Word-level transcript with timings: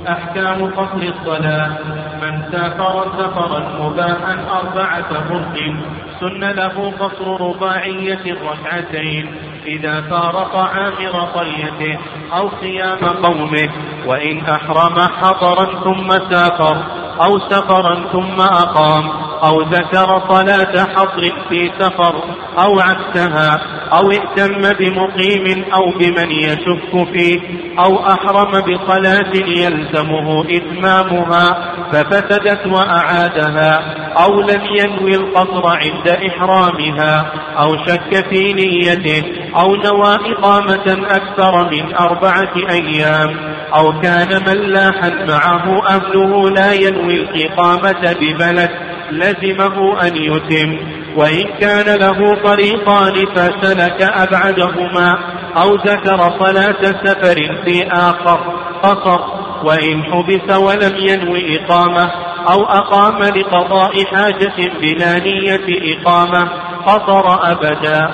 أحكام 0.08 0.66
قصر 0.66 1.02
الصلاة. 1.02 1.78
من 2.22 2.42
سافر 2.52 3.06
سفرا 3.18 3.62
مباحا 3.80 4.36
أربعة 4.60 5.10
فرق 5.30 5.76
سن 6.20 6.44
له 6.44 6.94
قصر 7.00 7.42
رباعية 7.42 8.22
الركعتين 8.26 9.36
إذا 9.66 10.02
فارق 10.02 10.56
عامر 10.56 11.20
قريته 11.36 12.00
أو 12.38 12.50
صيام 12.62 12.98
قومه 12.98 13.70
وإن 14.06 14.40
أحرم 14.46 15.00
حضرا 15.00 15.66
ثم 15.84 16.10
سافر 16.10 16.78
أو 17.22 17.40
سفرا 17.40 17.96
ثم 18.12 18.42
أقام. 18.42 19.29
أو 19.44 19.62
ذكر 19.62 20.22
صلاة 20.30 20.86
حصر 20.96 21.32
في 21.50 21.72
سفر 21.80 22.24
أو 22.60 22.80
عكسها 22.80 23.60
أو 23.94 24.12
ائتم 24.12 24.62
بمقيم 24.80 25.66
أو 25.74 25.92
بمن 26.00 26.32
يشك 26.32 27.08
فيه 27.14 27.40
أو 27.80 28.08
أحرم 28.08 28.52
بصلاة 28.62 29.32
يلزمه 29.36 30.46
إتمامها 30.50 31.74
ففسدت 31.92 32.68
وأعادها 32.68 33.80
أو 34.24 34.42
لم 34.42 34.62
ينوي 34.80 35.16
القصر 35.16 35.68
عند 35.68 36.08
إحرامها 36.08 37.32
أو 37.60 37.78
شك 37.86 38.30
في 38.30 38.54
نيته 38.54 39.24
أو 39.56 39.76
نوى 39.76 40.16
إقامة 40.32 41.06
أكثر 41.10 41.70
من 41.72 41.96
أربعة 41.96 42.54
أيام 42.70 43.36
أو 43.76 44.00
كان 44.00 44.44
ملاحا 44.48 45.10
معه 45.10 45.88
أهله 45.90 46.50
لا 46.50 46.74
ينوي 46.74 47.14
الإقامة 47.14 48.16
ببلد 48.22 48.89
لزمه 49.12 50.02
أن 50.08 50.16
يتم 50.16 50.78
وإن 51.16 51.44
كان 51.60 52.00
له 52.00 52.44
طريقان 52.44 53.26
فسلك 53.36 54.02
أبعدهما 54.02 55.18
أو 55.58 55.76
ذكر 55.76 56.18
صلاة 56.40 56.82
سفر 56.82 57.36
في 57.66 57.88
آخر 57.88 58.40
قصر 58.84 59.20
وإن 59.64 60.04
حبس 60.04 60.58
ولم 60.58 60.96
ينوي 60.98 61.60
إقامة 61.60 62.12
أو 62.52 62.64
أقام 62.64 63.24
لقضاء 63.24 64.06
حاجة 64.06 64.72
بلا 64.82 65.20
نية 65.20 65.96
إقامة 65.96 66.50
قصر 66.86 67.52
أبدا. 67.52 68.12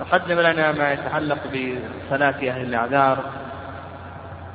تقدم 0.00 0.40
لنا 0.40 0.72
ما 0.72 0.92
يتعلق 0.92 1.38
بصلاة 1.46 2.34
أهل 2.42 2.62
الأعذار 2.62 3.18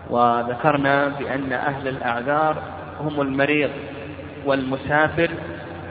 وذكرنا 0.10 1.08
بأن 1.08 1.54
أهل 1.54 1.88
الأعذار 1.88 2.58
هم 3.00 3.22
المريض. 3.22 3.70
والمسافر 4.46 5.30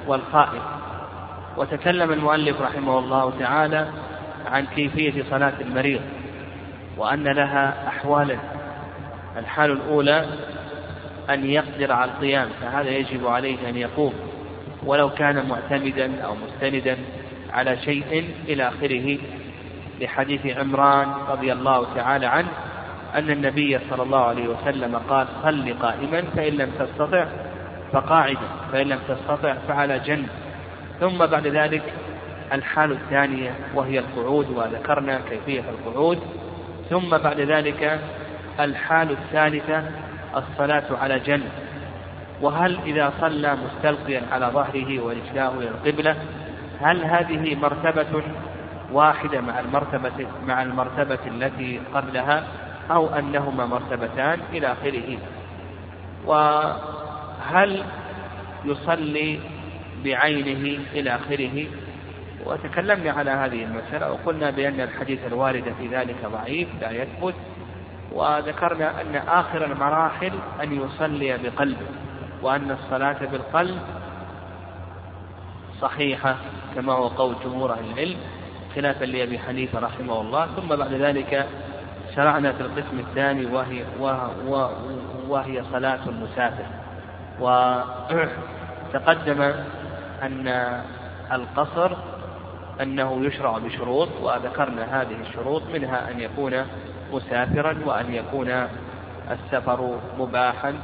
والخائف 0.07 0.63
وتكلم 1.57 2.13
المؤلف 2.13 2.61
رحمه 2.61 2.99
الله 2.99 3.33
تعالى 3.39 3.87
عن 4.47 4.67
كيفية 4.67 5.25
صلاة 5.31 5.53
المريض 5.61 6.01
وأن 6.97 7.25
لها 7.25 7.89
أحوالا. 7.89 8.37
الحال 9.37 9.71
الأولى 9.71 10.27
أن 11.31 11.47
يقدر 11.47 11.93
على 11.93 12.11
القيام 12.11 12.49
فهذا 12.61 12.91
يجب 12.91 13.27
عليه 13.27 13.69
أن 13.69 13.77
يقوم 13.77 14.15
ولو 14.87 15.11
كان 15.11 15.49
معتمدا 15.49 16.23
أو 16.23 16.35
مستندا 16.35 16.99
على 17.53 17.77
شيء 17.77 18.35
إلى 18.49 18.69
آخره. 18.69 19.19
لحديث 20.01 20.47
عمران 20.47 21.09
رضي 21.29 21.53
الله 21.53 21.87
تعالى 21.95 22.27
عنه 22.27 22.49
أن 23.15 23.31
النبي 23.31 23.79
صلى 23.91 24.03
الله 24.03 24.25
عليه 24.25 24.49
وسلم 24.49 24.97
قال 24.97 25.27
صل 25.43 25.75
قائما 25.83 26.23
فإن 26.37 26.53
لم 26.53 26.71
تستطع 26.79 27.27
فقاعدا 27.93 28.49
فإن 28.73 28.87
لم 28.87 28.99
تستطع 29.09 29.55
فعلى 29.69 29.99
جنب. 29.99 30.29
ثم 31.01 31.19
بعد 31.27 31.47
ذلك 31.47 31.83
الحال 32.53 32.93
الثانية 32.93 33.51
وهي 33.75 33.99
القعود 33.99 34.51
وذكرنا 34.51 35.21
كيفية 35.31 35.65
القعود. 35.71 36.19
ثم 36.91 37.19
بعد 37.19 37.41
ذلك 37.41 38.01
الحال 38.61 39.11
الثالثة 39.11 39.83
الصلاة 40.37 40.85
على 41.01 41.19
جنب. 41.19 41.49
وهل 42.43 42.79
إذا 42.87 43.13
صلى 43.21 43.57
مستلقيا 43.57 44.23
على 44.33 44.47
ظهره 44.47 45.03
ورجلاه 45.03 45.53
إلى 45.59 45.69
القبلة 45.69 46.17
هل 46.81 47.05
هذه 47.05 47.55
مرتبة 47.55 48.23
واحدة 48.93 49.41
مع 49.41 49.61
المرتبة 49.61 50.27
مع 50.47 50.63
المرتبة 50.63 51.19
التي 51.27 51.81
قبلها 51.95 52.45
أو 52.91 53.15
أنهما 53.15 53.67
مرتبتان 53.67 54.39
إلى 54.53 54.73
آخره؟ 54.73 55.19
وهل 57.43 57.85
يصلي 58.65 59.41
بعينه 60.05 60.81
إلى 60.93 61.15
آخره؟ 61.15 61.67
وتكلمنا 62.47 63.11
على 63.11 63.31
هذه 63.31 63.65
المسألة 63.65 64.13
وقلنا 64.13 64.51
بأن 64.51 64.81
الحديث 64.81 65.27
الوارد 65.27 65.75
في 65.79 65.89
ذلك 65.89 66.17
ضعيف 66.27 66.69
لا 66.81 66.91
يثبت 66.91 67.35
وذكرنا 68.13 69.01
أن 69.01 69.17
آخر 69.17 69.65
المراحل 69.65 70.33
أن 70.63 70.83
يصلي 70.83 71.39
بقلبه 71.39 71.87
وأن 72.43 72.71
الصلاة 72.71 73.19
بالقلب 73.33 73.79
صحيحة 75.81 76.37
كما 76.75 76.93
هو 76.93 77.09
قول 77.09 77.35
جمهور 77.45 77.73
أهل 77.73 77.93
العلم 77.93 78.17
خلافا 78.75 79.05
لأبي 79.05 79.39
حنيفة 79.39 79.79
رحمه 79.79 80.21
الله. 80.21 80.47
ثم 80.47 80.77
بعد 80.77 80.93
ذلك 80.93 81.49
شرعنا 82.17 82.53
في 82.53 82.61
القسم 82.61 82.99
الثاني 82.99 83.47
وهي 83.47 83.85
وهي 85.29 85.63
صلاة 85.73 86.09
المسافر. 86.09 86.82
وتقدم 87.41 88.23
أن 90.23 90.49
القصر 91.33 91.97
أنه 92.81 93.27
يشرع 93.27 93.59
بشروط 93.59 94.09
وذكرنا 94.23 95.03
هذه 95.03 95.17
الشروط 95.21 95.63
منها 95.75 96.11
أن 96.11 96.21
يكون 96.21 96.65
مسافرا 97.13 97.79
وأن 97.87 98.15
يكون 98.15 98.69
السفر 99.31 99.99
مباحا 100.19 100.75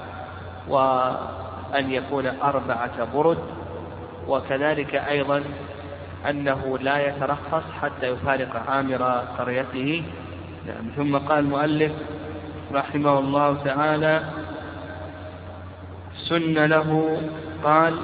وأن 0.68 1.90
يكون 1.90 2.26
أربعة 2.26 3.14
برد 3.14 3.38
وكذلك 4.28 4.94
أيضا 4.94 5.42
أنه 6.30 6.78
لا 6.78 7.08
يترخص 7.08 7.62
حتى 7.82 8.06
يفارق 8.06 8.70
عامر 8.70 9.02
قريته. 9.38 10.02
نعم 10.66 10.90
ثم 10.96 11.18
قال 11.18 11.38
المؤلف 11.38 11.92
رحمه 12.72 13.18
الله 13.18 13.64
تعالى 13.64 14.22
سن 16.18 16.54
له 16.54 17.20
قال 17.64 17.94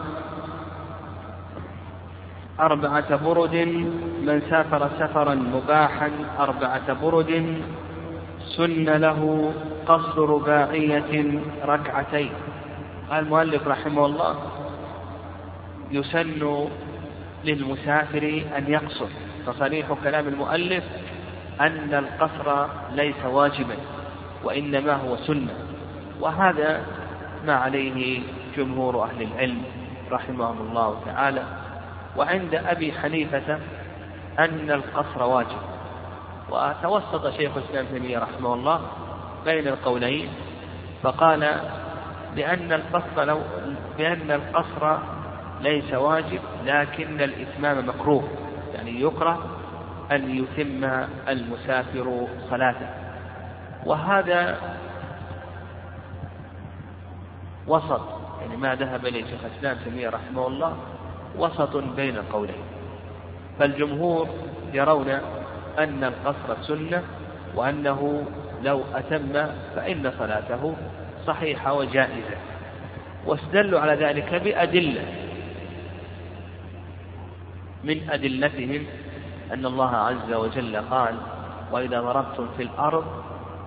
أربعة 2.61 3.17
برد 3.17 3.55
من 4.23 4.43
سافر 4.51 4.91
سفرا 4.99 5.35
مباحا 5.35 6.11
أربعة 6.39 6.93
برد 7.03 7.63
سن 8.57 8.85
له 8.85 9.53
قصد 9.87 10.19
رباعية 10.19 11.41
ركعتين. 11.65 12.33
قال 13.11 13.25
المؤلف 13.25 13.69
رحمه 13.69 14.07
الله 14.07 14.37
يسن 15.91 16.69
للمسافر 17.45 18.43
أن 18.57 18.65
يقصر 18.69 19.09
فصريح 19.47 19.87
كلام 20.05 20.29
المؤلف 20.29 20.85
أن 21.61 21.95
القصر 21.95 22.67
ليس 22.93 23.25
واجبا 23.25 23.77
وإنما 24.45 24.93
هو 24.93 25.17
سنة. 25.17 25.55
وهذا 26.21 26.83
ما 27.47 27.55
عليه 27.55 28.23
جمهور 28.57 29.05
أهل 29.05 29.23
العلم 29.23 29.63
رحمهم 30.11 30.69
الله 30.69 31.01
تعالى 31.07 31.43
وعند 32.17 32.55
أبي 32.55 32.93
حنيفة 32.93 33.59
أن 34.39 34.71
القصر 34.71 35.23
واجب. 35.23 35.59
وتوسط 36.51 37.37
شيخ 37.37 37.57
الإسلام 37.57 37.87
تيمية 37.87 38.19
رحمه 38.19 38.55
الله 38.55 38.81
بين 39.45 39.69
القولين 39.69 40.29
فقال 41.03 41.61
بأن 42.37 42.73
القصر 42.73 43.25
لو 43.25 43.41
بأن 43.99 44.31
القصر 44.31 44.99
ليس 45.61 45.95
واجب 45.95 46.41
لكن 46.65 47.21
الإتمام 47.21 47.89
مكروه 47.89 48.29
يعني 48.75 49.01
يكره 49.01 49.45
أن 50.13 50.37
يتم 50.37 51.07
المسافر 51.29 52.27
صلاته. 52.51 52.87
وهذا 53.87 54.59
وسط 57.67 58.01
يعني 58.41 58.57
ما 58.57 58.75
ذهب 58.75 59.07
إليه 59.07 59.25
شيخ 59.25 59.41
الإسلام 59.45 59.77
تيمية 59.85 60.09
رحمه 60.09 60.47
الله 60.47 60.77
وسط 61.39 61.77
بين 61.77 62.17
القولين. 62.17 62.65
فالجمهور 63.59 64.29
يرون 64.73 65.09
أن 65.79 66.05
القصر 66.05 66.63
سنة 66.63 67.03
وأنه 67.55 68.25
لو 68.63 68.85
أتم 68.95 69.33
فإن 69.77 70.13
صلاته 70.19 70.75
صحيحة 71.27 71.73
وجائزة. 71.73 72.37
واستدلوا 73.27 73.81
على 73.81 73.95
ذلك 73.95 74.35
بأدلة. 74.35 75.05
من 77.85 78.11
أدلتهم 78.11 78.87
أن 79.53 79.67
الله 79.67 79.97
عز 79.97 80.33
وجل 80.33 80.77
قال 80.77 81.15
وإذا 81.73 82.01
ضربتم 82.01 82.47
في 82.57 82.63
الأرض 82.63 83.05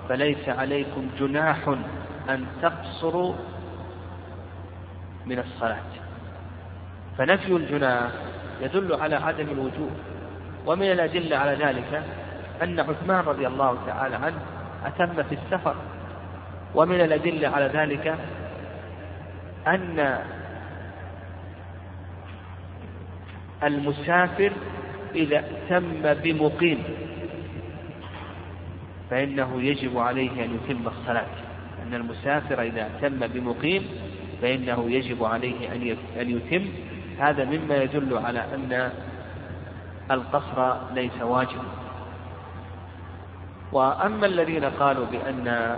فليس 0.09 0.49
عليكم 0.49 1.09
جناح 1.19 1.67
أن 2.29 2.45
تقصروا 2.61 3.33
من 5.27 5.39
الصلاة. 5.39 5.89
فنفي 7.17 7.51
الجناح 7.51 8.11
يدل 8.61 8.93
على 8.93 9.15
عدم 9.15 9.49
الوجوب. 9.49 9.91
ومن 10.65 10.91
الأدلة 10.91 11.37
على 11.37 11.65
ذلك 11.65 12.03
أن 12.63 12.79
عثمان 12.79 13.19
رضي 13.19 13.47
الله 13.47 13.77
تعالى 13.87 14.15
عنه 14.15 14.39
أتم 14.85 15.23
في 15.23 15.35
السفر. 15.35 15.75
ومن 16.75 17.01
الأدلة 17.01 17.47
على 17.49 17.65
ذلك 17.65 18.15
أن 19.67 20.19
المسافر 23.63 24.51
إذا 25.15 25.39
اتم 25.39 26.13
بمقيم 26.13 26.83
فإنه 29.09 29.61
يجب 29.61 29.97
عليه 29.97 30.45
أن 30.45 30.55
يتم 30.55 30.87
الصلاة. 30.87 31.27
أن 31.83 31.93
المسافر 31.93 32.61
إذا 32.61 32.87
اتم 32.87 33.27
بمقيم 33.27 33.87
فإنه 34.41 34.91
يجب 34.91 35.23
عليه 35.23 35.73
أن 36.21 36.29
يتم. 36.29 36.65
هذا 37.19 37.45
مما 37.45 37.75
يدل 37.75 38.17
على 38.17 38.39
أن 38.39 38.91
القصر 40.11 40.77
ليس 40.93 41.21
واجبا. 41.21 41.87
وأما 43.71 44.25
الذين 44.25 44.65
قالوا 44.65 45.05
بأن 45.05 45.77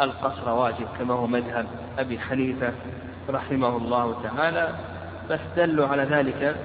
القصر 0.00 0.50
واجب 0.50 0.86
كما 0.98 1.14
هو 1.14 1.26
مذهب 1.26 1.66
أبي 1.98 2.18
حنيفة 2.18 2.72
رحمه 3.30 3.76
الله 3.76 4.22
تعالى 4.22 4.74
فاستدلوا 5.28 5.86
على 5.86 6.02
ذلك 6.02 6.56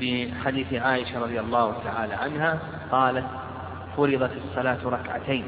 بحديث 0.00 0.74
عائشة 0.74 1.20
رضي 1.20 1.40
الله 1.40 1.74
تعالى 1.84 2.14
عنها 2.14 2.58
قالت 2.92 3.26
فرضت 3.96 4.30
الصلاة 4.44 4.78
ركعتين 4.84 5.44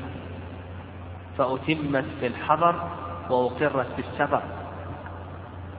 فأتمت 1.38 2.04
في 2.20 2.26
الحضر 2.26 2.88
وأقرت 3.32 3.86
في 3.96 4.02
السفر 4.12 4.42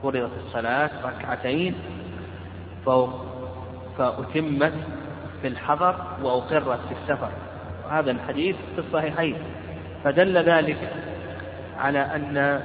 فرضت 0.02 0.30
الصلاة 0.46 0.90
ركعتين 1.04 1.74
فأتمت 3.98 4.72
في 5.42 5.48
الحضر 5.48 5.96
وأقرت 6.22 6.80
في 6.88 6.94
السفر. 7.02 7.30
هذا 7.90 8.10
الحديث 8.10 8.56
في 8.74 8.78
الصحيحين. 8.78 9.36
فدل 10.04 10.38
ذلك 10.38 10.92
على 11.78 11.98
أن 11.98 12.62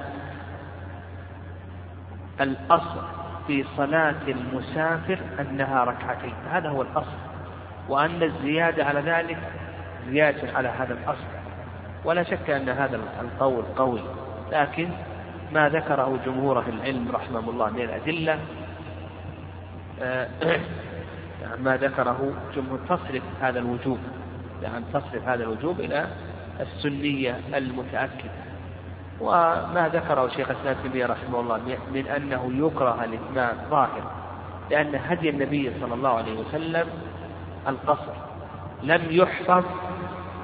الأصل 2.41 3.01
في 3.47 3.65
صلاة 3.77 4.15
المسافر 4.27 5.19
أنها 5.39 5.83
ركعتين. 5.83 6.33
هذا 6.51 6.69
هو 6.69 6.81
الأصل. 6.81 7.17
وأن 7.89 8.23
الزيادة 8.23 8.85
على 8.85 8.99
ذلك 8.99 9.37
زيادة 10.09 10.57
على 10.57 10.67
هذا 10.67 10.93
الأصل. 10.93 11.27
ولا 12.05 12.23
شك 12.23 12.49
أن 12.49 12.69
هذا 12.69 12.99
القول 13.21 13.63
قوي. 13.77 14.01
لكن 14.51 14.89
ما 15.51 15.69
ذكره 15.69 16.19
جمهور 16.25 16.61
في 16.61 16.71
العلم 16.71 17.11
رحمه 17.11 17.49
الله 17.49 17.69
من 17.69 17.81
الأدلة 17.81 18.39
آه، 20.01 20.27
ما 21.63 21.77
ذكره 21.77 22.33
جمهور 22.55 22.79
تصرف 22.89 23.23
هذا 23.41 23.59
الوجوب 23.59 23.97
يعني 24.63 24.85
تصرف 24.93 25.27
هذا 25.27 25.43
الوجوب 25.43 25.79
إلى 25.79 26.07
السنية 26.59 27.39
المتأكدة. 27.53 28.49
وما 29.21 29.89
ذكره 29.93 30.27
شيخ 30.27 30.49
الإسلام 30.49 30.75
تيمية 30.83 31.05
رحمه 31.05 31.39
الله 31.39 31.57
من 31.93 32.07
أنه 32.07 32.51
يكره 32.67 33.03
الإتمام 33.03 33.57
ظاهر 33.69 34.11
لأن 34.71 34.95
هدي 34.95 35.29
النبي 35.29 35.71
صلى 35.81 35.93
الله 35.93 36.09
عليه 36.09 36.39
وسلم 36.39 36.87
القصر. 37.67 38.13
لم 38.83 39.01
يحفظ 39.09 39.63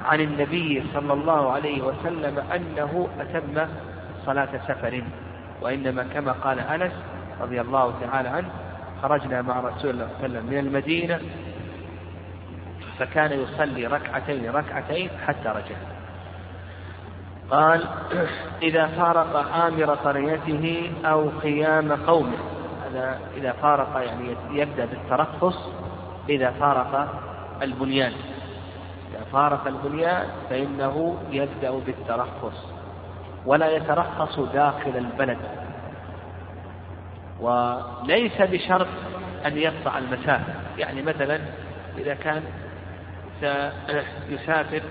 عن 0.04 0.20
النبي 0.20 0.84
صلى 0.94 1.12
الله 1.12 1.52
عليه 1.52 1.82
وسلم 1.82 2.38
أنه 2.38 3.08
أتم 3.20 3.68
صلاة 4.26 4.48
سفر. 4.68 5.02
وإنما 5.62 6.02
كما 6.14 6.32
قال 6.32 6.60
أنس 6.60 6.92
رضي 7.40 7.60
الله 7.60 7.94
تعالى 8.00 8.28
عنه 8.28 8.48
خرجنا 9.02 9.42
مع 9.42 9.60
رسول 9.60 9.70
الله 9.70 9.76
صلى 9.80 9.90
الله 9.90 10.06
عليه 10.18 10.24
وسلم 10.24 10.46
من 10.46 10.58
المدينة 10.58 11.20
فكان 12.98 13.32
يصلي 13.32 13.86
ركعتين 13.86 14.50
ركعتين 14.50 15.10
حتى 15.26 15.48
رجع. 15.48 15.76
قال 17.50 17.84
إذا 18.62 18.86
فارق 18.86 19.54
آمر 19.54 19.94
قريته 19.94 20.92
أو 21.04 21.28
قيام 21.42 21.92
قومه. 21.92 22.36
هذا 22.86 23.20
إذا 23.36 23.52
فارق 23.52 24.02
يعني 24.06 24.36
يبدأ 24.50 24.86
بالترخص 24.86 25.68
إذا 26.28 26.50
فارق 26.50 27.22
البنيان. 27.62 28.12
إذا 29.10 29.24
فارق 29.32 29.66
البنيان 29.66 30.26
فإنه 30.50 31.16
يبدأ 31.30 31.70
بالترخص. 31.70 32.75
ولا 33.46 33.70
يترخص 33.70 34.40
داخل 34.40 34.96
البلد. 34.96 35.38
وليس 37.40 38.42
بشرط 38.42 38.88
أن 39.46 39.58
يقطع 39.58 39.98
المسافة. 39.98 40.54
يعني 40.78 41.02
مثلا 41.02 41.40
إذا 41.98 42.14
كان 42.14 42.42
سيسافر 44.28 44.82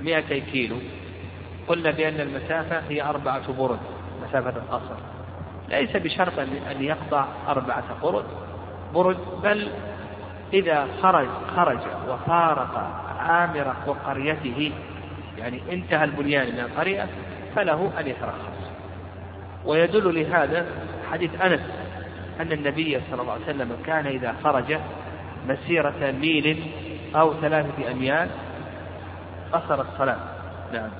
200 0.00 0.38
كيلو 0.38 0.76
قلنا 1.68 1.90
بأن 1.90 2.20
المسافة 2.20 2.82
هي 2.88 3.02
أربعة 3.02 3.52
برد 3.52 3.80
مسافة 4.28 4.50
القصر. 4.56 4.96
ليس 5.68 5.96
بشرط 5.96 6.38
أن 6.38 6.82
يقطع 6.84 7.26
أربعة 7.48 7.84
برد 8.02 8.24
برد 8.94 9.18
بل 9.42 9.68
إذا 10.52 10.88
خرج 11.02 11.28
خرج 11.56 11.78
وفارق 12.08 12.78
عامر 13.18 13.74
وقريته 13.86 14.72
يعني 15.38 15.60
انتهى 15.72 16.04
البنيان 16.04 16.52
من 16.54 16.60
القرية 16.60 17.08
فله 17.56 17.92
أن 18.00 18.06
يترخص. 18.06 18.70
ويدل 19.64 20.20
لهذا 20.20 20.66
حديث 21.12 21.40
أنس 21.40 21.60
أن 22.40 22.52
النبي 22.52 23.00
صلى 23.10 23.22
الله 23.22 23.32
عليه 23.32 23.44
وسلم 23.44 23.76
كان 23.86 24.06
إذا 24.06 24.34
خرج 24.44 24.78
مسيرة 25.48 26.10
ميل 26.20 26.72
أو 27.16 27.34
ثلاثة 27.34 27.90
أميال 27.90 28.28
قصر 29.52 29.80
الصلاة. 29.80 30.18
نعم. 30.72 30.90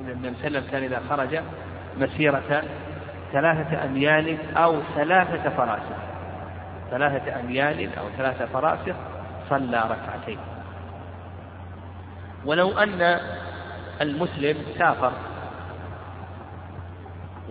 النبي 0.00 0.34
صلى 0.42 0.48
الله 0.48 0.58
عليه 0.58 0.58
وسلم 0.58 0.70
كان 0.70 0.82
إذا 0.82 1.02
خرج 1.10 1.40
مسيرة 1.98 2.62
ثلاثة 3.32 3.84
أميال 3.84 4.38
أو 4.56 4.80
ثلاثة 4.94 5.50
فراسخ 5.50 5.96
ثلاثة 6.90 7.40
أميال 7.40 7.98
أو 7.98 8.04
ثلاثة 8.16 8.46
فراسخ 8.46 8.94
صلى 9.50 9.76
ركعتين. 9.90 10.38
ولو 12.44 12.78
أن 12.78 13.20
المسلم 14.00 14.56
سافر 14.78 15.12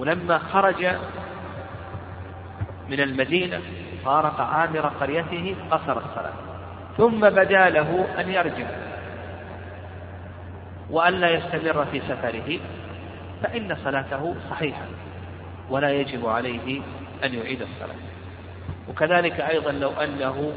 ولما 0.01 0.38
خرج 0.38 0.86
من 2.89 3.00
المدينة 3.00 3.62
فارق 4.06 4.42
عامر 4.42 4.88
قريته 4.88 5.56
قصر 5.71 5.98
الصلاة. 5.98 6.33
ثم 6.98 7.20
بدا 7.20 7.70
له 7.70 8.08
أن 8.20 8.29
يرجع. 8.29 8.67
وأن 10.89 11.13
لا 11.13 11.29
يستمر 11.29 11.86
في 11.86 12.00
سفره 12.00 12.60
فإن 13.43 13.77
صلاته 13.84 14.36
صحيحة 14.50 14.86
ولا 15.70 15.91
يجب 15.91 16.27
عليه 16.27 16.81
أن 17.24 17.34
يعيد 17.34 17.62
الصلاة. 17.62 18.00
وكذلك 18.89 19.39
أيضا 19.39 19.72
لو 19.72 19.91
أنه 19.91 20.53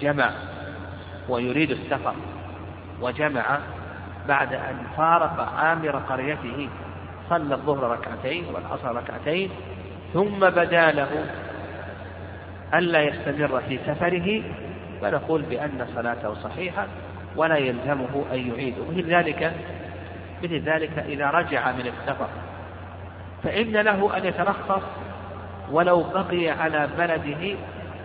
جمع 0.00 0.30
ويريد 1.28 1.70
السفر 1.70 2.14
وجمع 3.00 3.58
بعد 4.28 4.52
أن 4.52 4.76
فارق 4.96 5.52
عامر 5.56 5.96
قريته 5.96 6.68
صلى 7.28 7.54
الظهر 7.54 7.90
ركعتين 7.90 8.44
والعصر 8.54 8.96
ركعتين 8.96 9.50
ثم 10.14 10.38
بدا 10.40 10.90
له 10.90 11.08
ألا 12.74 13.02
يستمر 13.02 13.60
في 13.68 13.78
سفره 13.86 14.42
فنقول 15.00 15.42
بأن 15.42 15.86
صلاته 15.94 16.34
صحيحة 16.34 16.86
ولا 17.36 17.56
يلزمه 17.56 18.24
أن 18.32 18.50
يعيد 18.50 18.78
ومثل 18.78 19.14
ذلك 19.14 19.52
مثل 20.42 20.58
ذلك 20.58 20.98
إذا 20.98 21.30
رجع 21.30 21.72
من 21.72 21.86
السفر. 21.86 22.28
فإن 23.44 23.72
له 23.72 24.16
أن 24.16 24.24
يترخص 24.24 24.82
ولو 25.70 26.02
بقي 26.02 26.50
على 26.50 26.88
بلده 26.98 27.56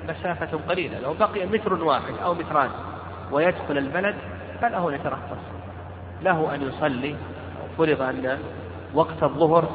مسافة 0.10 0.60
قليلة. 0.70 1.00
لو 1.00 1.14
بقي 1.14 1.46
متر 1.46 1.74
واحد 1.74 2.14
أو 2.24 2.34
متران 2.34 2.70
ويدخل 3.32 3.78
البلد 3.78 4.16
فله 4.62 4.90
أن 4.90 4.94
يترخص. 4.94 5.38
له 6.24 6.56
أن 6.56 6.62
يصلي. 6.68 7.16
فرض 7.78 8.02
أن 8.02 8.40
وقت 8.94 9.24
الظهر 9.24 9.70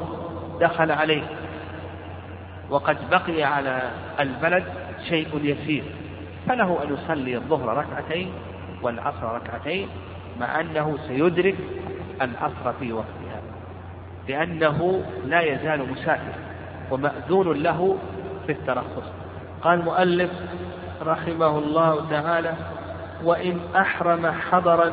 دخل 0.61 0.91
عليه. 0.91 1.23
وقد 2.71 3.11
بقي 3.11 3.43
على 3.43 3.91
البلد 4.21 4.65
شيء 5.09 5.41
يسير. 5.43 5.85
فله 6.49 6.83
أن 6.83 6.95
يصلي 6.95 7.37
الظهر 7.37 7.77
ركعتين 7.77 8.33
والعصر 8.83 9.35
ركعتين 9.35 9.89
مع 10.41 10.61
أنه 10.61 10.99
سيدرك 11.09 11.57
العصر 12.23 12.73
في 12.81 12.93
وقتها. 12.93 13.41
لأنه 14.29 15.05
لا 15.27 15.41
يزال 15.41 15.93
مسافر 15.93 16.33
ومأذون 16.91 17.63
له 17.63 17.99
في 18.47 18.53
الترخص. 18.53 19.13
قال 19.63 19.81
المؤلف 19.81 20.31
رحمه 21.03 21.59
الله 21.59 22.11
تعالى 22.11 22.55
وإن 23.25 23.61
أحرم 23.77 24.27
حضرا 24.27 24.91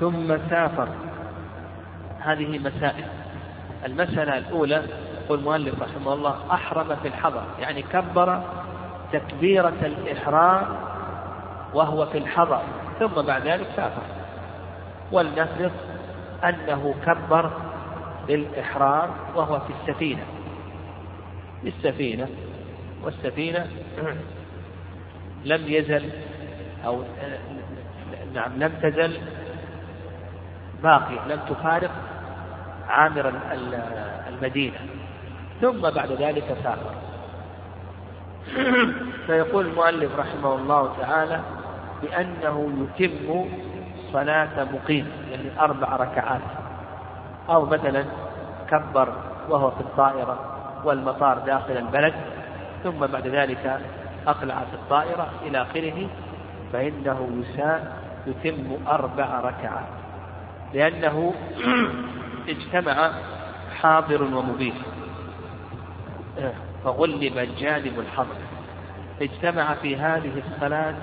ثم 0.00 0.36
سافر. 0.50 0.88
هذه 2.20 2.58
مسائل. 2.58 3.04
المسألة 3.84 4.38
الأولى 4.38 4.82
يقول 5.24 5.38
المؤلف 5.38 5.82
رحمه 5.82 6.12
الله 6.12 6.36
أحرم 6.50 6.96
في 7.02 7.08
الحضر 7.08 7.42
يعني 7.60 7.82
كبر 7.82 8.42
تكبيرة 9.12 9.74
الإحرام 9.82 10.66
وهو 11.74 12.06
في 12.06 12.18
الحضر 12.18 12.62
ثم 12.98 13.22
بعد 13.22 13.46
ذلك 13.46 13.66
سافر. 13.76 14.02
ولنفرض 15.12 15.72
أنه 16.44 16.94
كبر 17.06 17.50
للإحرام 18.28 19.10
وهو 19.34 19.60
في 19.60 19.72
السفينة. 19.80 20.22
في 21.62 21.68
السفينة 21.68 22.28
والسفينة 23.02 23.66
لم 25.44 25.62
يزل 25.66 26.10
أو 26.84 27.02
نعم 28.34 28.52
لم 28.56 28.72
تزل 28.82 29.18
باقية 30.82 31.26
لم 31.28 31.40
تفارق 31.48 31.90
عامر 32.88 33.32
المدينة 34.28 34.78
ثم 35.60 35.80
بعد 35.80 36.12
ذلك 36.12 36.56
سافر. 36.62 36.94
فيقول 39.26 39.66
المؤلف 39.66 40.18
رحمه 40.18 40.54
الله 40.54 40.92
تعالى 41.00 41.40
بأنه 42.02 42.86
يتم 42.98 43.44
صلاة 44.12 44.64
مقيم 44.72 45.08
يعني 45.30 45.60
أربع 45.60 45.96
ركعات. 45.96 46.40
أو 47.48 47.64
مثلا 47.64 48.04
كبر 48.70 49.12
وهو 49.48 49.70
في 49.70 49.80
الطائرة 49.80 50.38
والمطار 50.84 51.38
داخل 51.38 51.76
البلد 51.76 52.14
ثم 52.84 53.06
بعد 53.06 53.26
ذلك 53.26 53.80
أقلع 54.26 54.54
في 54.54 54.74
الطائرة 54.74 55.30
إلى 55.42 55.62
آخره 55.62 56.08
فإنه 56.72 57.44
يتم 58.26 58.76
أربع 58.88 59.40
ركعات. 59.40 59.86
لأنه 60.74 61.34
اجتمع 62.48 63.12
حاضر 63.80 64.22
ومبيح 64.22 64.76
فغلب 66.84 67.48
جانب 67.58 68.00
الحضر 68.00 68.36
اجتمع 69.22 69.74
في 69.74 69.96
هذه 69.96 70.42
الصلاة. 70.46 70.94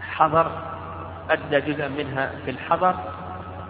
حضر. 0.00 0.50
أدى 1.30 1.60
جزءا 1.60 1.88
منها 1.88 2.32
في 2.44 2.50
الحضر 2.50 2.94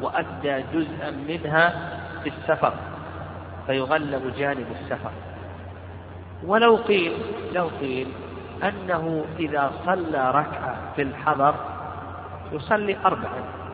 وأدى 0.01 0.65
جزءا 0.75 1.11
منها 1.11 1.91
في 2.23 2.29
السفر. 2.29 2.73
فيغلب 3.67 4.35
جانب 4.39 4.67
السفر. 4.81 5.11
ولو 6.45 6.77
قيل 6.77 7.13
لو 7.53 7.69
قيل 7.81 8.09
أنه 8.63 9.25
إذا 9.39 9.73
صلى 9.87 10.31
ركعة 10.31 10.77
في 10.97 11.03
الحضر 11.03 11.55
يصلي 12.53 12.97
أربعا 13.05 13.66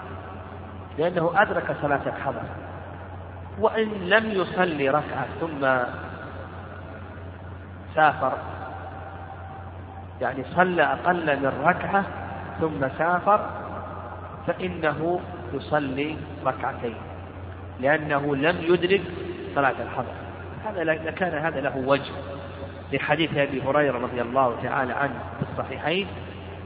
لأنه 0.99 1.33
أدرك 1.35 1.77
صلاة 1.83 2.01
الحضر. 2.07 2.43
وإن 3.59 3.89
لم 3.89 4.31
يصلي 4.31 4.89
ركعة 4.89 5.27
ثم 5.41 5.69
سافر 7.95 8.33
يعني 10.21 10.45
صلى 10.57 10.83
أقل 10.83 11.41
من 11.41 11.53
ركعة 11.65 12.05
ثم 12.61 12.89
سافر 12.99 13.51
فإنه 14.47 15.21
يصلي 15.55 16.17
ركعتين 16.47 16.95
لأنه 17.81 18.37
لم 18.37 18.57
يدرك 18.61 19.03
صلاة 19.55 19.75
الحضر. 19.83 20.15
هذا 20.65 20.85
لكان 20.85 21.39
هذا 21.39 21.61
له 21.61 21.77
وجه. 21.87 22.13
لحديث 22.93 23.37
أبي 23.37 23.63
هريرة 23.63 23.99
رضي 23.99 24.23
الله 24.23 24.57
تعالى 24.63 24.93
عنه 24.93 25.15
في 25.39 25.53
الصحيحين 25.53 26.07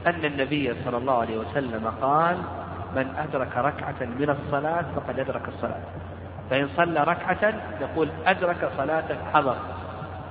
أن 0.07 0.25
النبي 0.25 0.73
صلى 0.85 0.97
الله 0.97 1.21
عليه 1.21 1.37
وسلم 1.37 1.93
قال 2.01 2.37
من 2.97 3.07
أدرك 3.17 3.57
ركعة 3.57 4.01
من 4.19 4.29
الصلاة 4.29 4.85
فقد 4.95 5.19
أدرك 5.19 5.47
الصلاة. 5.47 5.81
فإن 6.49 6.69
صلى 6.77 7.03
ركعة 7.03 7.53
نقول 7.81 8.09
أدرك 8.25 8.71
صلاة 8.77 9.03
الحضر 9.09 9.55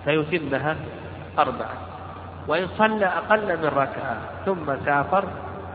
فيتمها 0.05 0.77
أربعة. 1.39 1.77
وإن 2.49 2.69
صلى 2.79 3.07
أقل 3.07 3.59
من 3.59 3.65
ركعة 3.65 4.17
ثم 4.47 4.67
سافر 4.85 5.25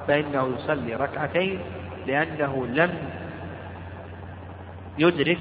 فإنه 0.07 0.43
يصلي 0.55 0.95
ركعتين 0.95 1.59
لأنه 2.07 2.67
لم 2.67 2.91
يدرك 4.97 5.39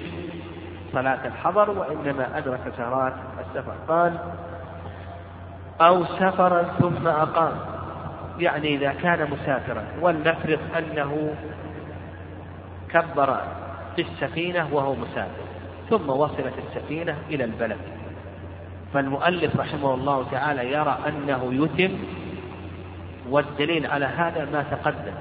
صلاة 0.92 1.26
الحضر 1.26 1.70
وإنما 1.70 2.38
أدرك 2.38 2.72
صلاة 2.76 3.12
السفر. 3.40 3.74
قال 3.88 4.12
أو 5.80 6.04
سفرا 6.04 6.62
ثم 6.62 7.08
أقام. 7.08 7.79
يعني 8.42 8.74
إذا 8.74 8.92
كان 8.92 9.30
مسافرا 9.30 9.84
ولنفرض 10.00 10.58
أنه 10.78 11.34
كبر 12.90 13.40
في 13.96 14.02
السفينة 14.02 14.68
وهو 14.72 14.94
مسافر 14.94 15.44
ثم 15.90 16.10
وصلت 16.10 16.54
السفينة 16.68 17.16
إلى 17.30 17.44
البلد. 17.44 17.78
فالمؤلف 18.94 19.56
رحمه 19.56 19.94
الله 19.94 20.26
تعالى 20.30 20.72
يرى 20.72 20.98
أنه 21.08 21.64
يتم 21.64 21.98
والدليل 23.30 23.86
على 23.86 24.04
هذا 24.04 24.48
ما 24.52 24.62
تقدم 24.62 25.14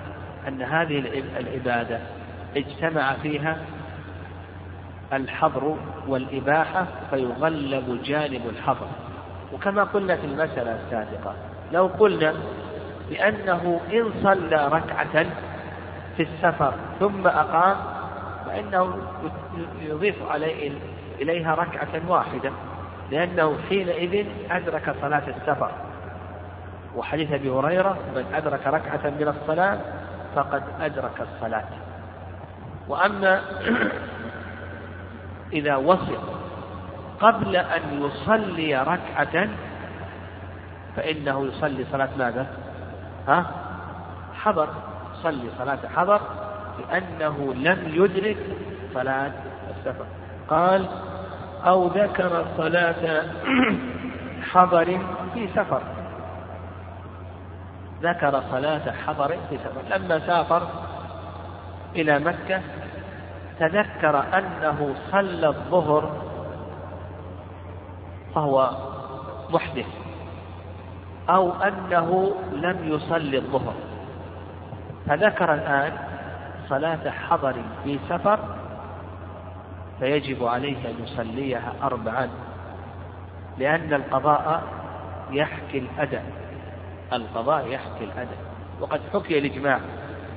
أن 0.48 0.62
هذه 0.62 1.24
العبادة 1.40 2.00
اجتمع 2.58 3.14
فيها 3.14 3.58
الحظر 5.14 5.78
والإباحة 6.08 6.88
فيغلب 7.10 8.02
جانب 8.04 8.42
الحظر 8.50 8.88
وكما 9.54 9.84
قلنا 9.84 10.16
في 10.16 10.26
المسألة 10.26 10.80
السابقة 10.86 11.36
لو 11.72 11.88
قلنا 11.88 12.34
بأنه 13.10 13.82
إن 13.94 14.12
صلى 14.24 14.68
ركعة 14.68 15.26
في 16.18 16.24
السفر 16.24 16.74
ثم 17.00 17.28
أقام 17.28 17.78
فإنه 18.46 18.98
يضيف 19.82 20.32
عليه 20.32 20.72
إليها 21.22 21.56
ركعة 21.56 22.02
واحدة 22.08 22.52
لأنه 23.12 23.58
حينئذ 23.70 24.28
أدرك 24.52 24.96
صلاة 25.02 25.24
السفر 25.28 25.72
وحديث 26.96 27.32
أبي 27.32 27.50
هريرة 27.50 27.98
من 28.16 28.26
أدرك 28.34 28.68
ركعة 28.68 29.10
من 29.20 29.28
الصلاة 29.28 29.80
فقد 30.36 30.64
أدرك 30.82 31.22
الصلاة 31.22 31.66
وأما 32.88 33.42
إذا 35.54 35.76
وصل 35.76 36.18
قبل 37.20 37.56
أن 37.56 37.82
يصلي 38.02 38.76
ركعة 38.76 39.48
فإنه 40.96 41.46
يصلي 41.46 41.86
صلاة 41.92 42.10
ماذا؟ 42.18 42.48
ها؟ 43.30 43.46
حضر. 44.34 44.70
صلي 45.24 45.50
صلاة 45.58 45.80
حضر 45.96 46.22
لأنه 46.80 47.54
لم 47.54 47.80
يدرك 47.94 48.38
صلاة 48.94 49.32
السفر. 49.70 50.06
قال 50.50 50.86
أو 51.68 51.88
ذكر 51.88 52.46
صلاة 52.58 53.24
حضر 54.52 55.00
في 55.34 55.48
سفر. 55.48 55.82
ذكر 58.02 58.44
صلاة 58.52 58.92
حضر 59.08 59.28
في 59.50 59.58
سفر. 59.58 59.98
لما 59.98 60.20
سافر 60.20 60.68
إلى 61.96 62.20
مكة 62.20 62.62
تذكر 63.60 64.24
أنه 64.38 64.96
صلى 65.12 65.48
الظهر 65.48 66.22
فهو 68.36 68.70
محدث. 69.50 70.09
أو 71.30 71.52
أنه 71.52 72.36
لم 72.54 72.78
يصلي 72.84 73.38
الظهر. 73.38 73.74
فذكر 75.08 75.54
الآن 75.54 75.92
صلاة 76.70 77.10
حضر 77.10 77.56
في 77.84 78.00
سفر 78.10 78.40
فيجب 80.00 80.46
عليه 80.46 80.78
أن 80.90 81.04
يصليها 81.04 81.74
أربعا 81.84 82.30
لأن 83.58 83.94
القضاء 83.94 84.64
يحكي 85.32 85.78
الأداء. 85.78 86.26
القضاء 87.14 87.68
يحكي 87.68 88.04
الأداء. 88.04 88.38
وقد 88.82 89.02
حكي 89.14 89.40
الإجماع 89.40 89.80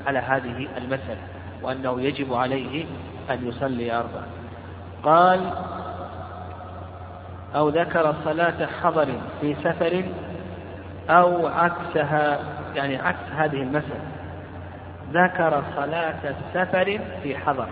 على 0.07 0.19
هذه 0.19 0.69
المسألة 0.77 1.23
وأنه 1.63 2.01
يجب 2.01 2.35
عليه 2.35 2.85
أن 3.31 3.49
يصلي 3.49 3.93
أربعا. 3.93 4.27
قال 5.05 5.51
أو 7.55 7.69
ذكر 7.69 8.15
صلاة 8.25 8.67
حضر 8.83 9.09
في 9.41 9.55
سفر 9.55 10.05
أو 11.11 11.47
عكسها 11.47 12.39
يعني 12.75 12.97
عكس 12.97 13.33
هذه 13.37 13.63
المسألة. 13.63 14.13
ذكر 15.13 15.63
صلاة 15.77 16.15
السفر 16.25 17.01
في 17.23 17.37
حضر. 17.37 17.69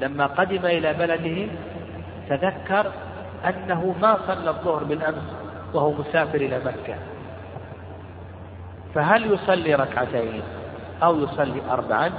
لما 0.00 0.26
قدم 0.26 0.66
إلى 0.66 0.92
بلده 0.92 1.52
تذكر 2.28 2.92
أنه 3.48 3.94
ما 4.02 4.18
صلى 4.26 4.50
الظهر 4.50 4.84
بالأمس 4.84 5.34
وهو 5.74 5.92
مسافر 5.92 6.38
إلى 6.40 6.58
مكة. 6.58 6.94
فهل 8.94 9.32
يصلي 9.32 9.74
ركعتين 9.74 10.42
أو 11.02 11.18
يصلي 11.18 11.62
أربعا؟ 11.70 12.10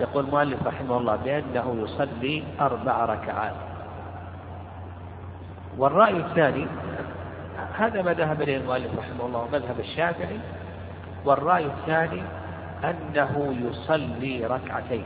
يقول 0.00 0.24
المؤلف 0.24 0.66
رحمه 0.66 0.96
الله 0.96 1.16
بأنه 1.16 1.76
يصلي 1.82 2.44
أربع 2.60 3.04
ركعات. 3.04 3.54
والرأي 5.78 6.16
الثاني 6.16 6.66
هذا 7.78 8.02
ما 8.02 8.12
ذهب 8.12 8.42
إليه 8.42 8.56
المؤلف 8.56 8.98
رحمه 8.98 9.26
الله 9.26 9.48
مذهب 9.52 9.80
الشافعي 9.80 10.38
والرأي 11.24 11.66
الثاني 11.66 12.22
أنه 12.84 13.56
يصلي 13.60 14.46
ركعتين. 14.46 15.04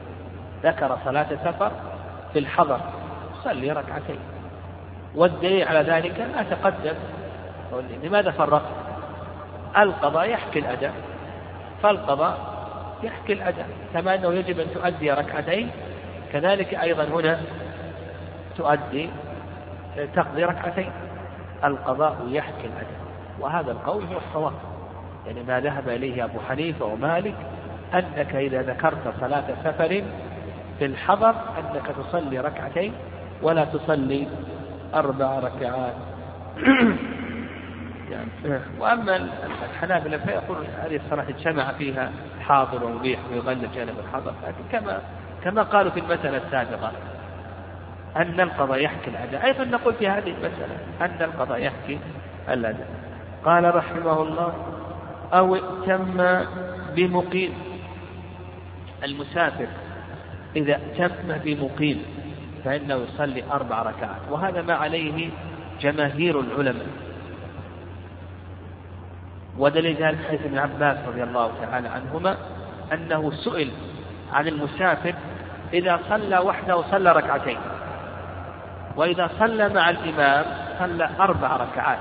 ذكر 0.63 0.99
صلاة 1.05 1.29
سفر 1.45 1.73
في 2.33 2.39
الحضر 2.39 2.81
يصلي 3.35 3.73
ركعتين. 3.73 4.19
والدليل 5.15 5.69
على 5.69 5.81
ذلك 5.81 6.21
ما 6.21 6.43
تقدم 6.43 6.95
لماذا 8.03 8.31
فرقت؟ 8.31 8.63
القضاء 9.79 10.29
يحكي 10.29 10.59
الأداء 10.59 10.95
فالقضاء 11.83 12.39
يحكي 13.03 13.33
الأداء. 13.33 13.69
كما 13.95 14.15
أنه 14.15 14.35
يجب 14.35 14.61
أن 14.61 14.67
تؤدي 14.75 15.11
ركعتين 15.11 15.71
كذلك 16.33 16.75
أيضا 16.75 17.05
هنا 17.05 17.41
تؤدي 18.57 19.11
تقضي 20.15 20.45
ركعتين. 20.45 20.93
القضاء 21.65 22.17
يحكي 22.29 22.67
الأداء 22.67 23.01
وهذا 23.41 23.73
القول 23.73 24.05
هو 24.05 24.19
الصواب. 24.29 24.53
يعني 25.27 25.43
ما 25.43 25.61
ذهب 25.61 25.89
إليه 25.89 26.25
أبو 26.25 26.39
حنيفة 26.49 26.85
ومالك 26.85 27.35
أنك 27.95 28.35
إذا 28.35 28.63
ذكرت 28.63 29.15
صلاة 29.21 29.45
سفر 29.65 30.03
في 30.79 30.85
الحضر 30.85 31.31
أنك 31.31 31.87
تصلي 31.87 32.41
ركعتين 32.41 32.93
ولا 33.43 33.65
تصلي 33.65 34.29
أربع 34.95 35.39
ركعات. 35.39 35.95
يعني 38.11 38.61
وأما 38.81 39.17
الحنابلة 39.71 40.19
فيقول 40.19 40.57
هذه 40.83 40.97
الصلاة 40.97 41.29
اجتمع 41.29 41.73
فيها 41.73 42.13
حاضر 42.41 42.85
ومبيح 42.85 43.21
ويغلب 43.33 43.73
جانب 43.75 43.95
الحضر. 43.99 44.33
لكن 44.47 44.79
كما 44.79 45.01
كما 45.45 45.63
قالوا 45.63 45.91
في 45.91 46.01
المسألة 46.01 46.37
السابقة 46.37 46.93
أن 48.17 48.41
القضاء 48.41 48.79
يحكي 48.79 49.11
الأداء. 49.11 49.45
أيضا 49.45 49.65
نقول 49.65 49.95
في 49.95 50.09
هذه 50.09 50.29
المسألة 50.31 50.77
أن 51.01 51.23
القضاء 51.23 51.59
يحكي 51.59 51.99
الأداء. 52.49 52.89
قال 53.45 53.75
رحمه 53.75 54.23
الله 54.23 54.55
أو 55.33 55.55
ائتم 55.55 56.45
بمقيم. 56.97 57.55
المسافر 59.05 59.67
إذا 60.57 60.75
ائتم 60.75 61.39
بمقيم 61.45 62.03
فإنه 62.65 62.95
يصلي 62.95 63.45
أربع 63.53 63.83
ركعات 63.83 64.21
وهذا 64.31 64.63
ما 64.63 64.75
عليه 64.75 65.31
جماهير 65.81 66.41
العلماء. 66.41 66.87
ودليل 69.59 69.97
ذلك 69.97 70.19
حيث 70.31 70.41
ابن 70.45 70.59
عباس 70.59 70.99
رضي 71.09 71.23
الله 71.23 71.53
تعالى 71.61 71.89
عنهما 71.89 72.37
أنه 72.93 73.31
سئل 73.31 73.71
عن 74.33 74.49
المسافر 74.49 75.15
إذا 75.73 76.01
صلى 76.09 76.39
وحده 76.39 76.83
صلى 76.91 77.13
ركعتين. 77.13 77.59
وإذا 78.97 79.31
صلى 79.39 79.69
مع 79.69 79.91
الإمام 79.91 80.45
صلى 80.79 81.11
أربع 81.21 81.57
ركعات. 81.57 81.99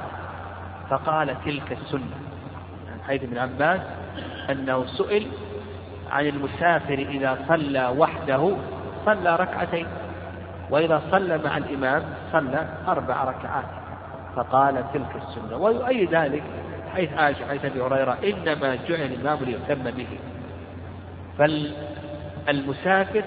فقال 0.90 1.36
تلك 1.46 1.72
السنة. 1.72 2.18
عن 2.94 3.00
حيث 3.08 3.24
ابن 3.24 3.38
عباس 3.38 3.82
أنه 4.50 4.86
سئل 4.86 5.28
عن 6.12 6.26
المسافر 6.26 6.94
إذا 6.94 7.38
صلى 7.48 7.94
وحده 7.98 8.56
صلى 9.06 9.36
ركعتين. 9.36 9.88
وإذا 10.70 11.02
صلى 11.12 11.38
مع 11.38 11.58
الإمام 11.58 12.04
صلى 12.32 12.68
أربع 12.88 13.24
ركعات. 13.24 13.66
فقال 14.36 14.84
تلك 14.94 15.16
السنة. 15.16 15.58
ويؤيد 15.58 16.16
ذلك 16.16 16.44
حيث 16.96 17.14
عائشة 17.14 17.48
حيث 17.48 17.66
أبي 17.66 17.82
هريرة 17.82 18.18
إنما 18.24 18.76
جعل 18.76 19.02
الإمام 19.02 19.38
ليهتم 19.42 19.92
به. 19.92 20.08
فالمسافر 21.38 23.24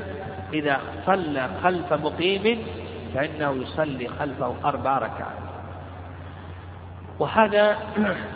إذا 0.52 0.80
صلى 1.06 1.48
خلف 1.62 1.92
مقيم 1.92 2.58
فإنه 3.14 3.52
يصلي 3.62 4.08
خلفه 4.08 4.54
أربع 4.64 4.98
ركعات. 4.98 5.38
وهذا 7.18 7.76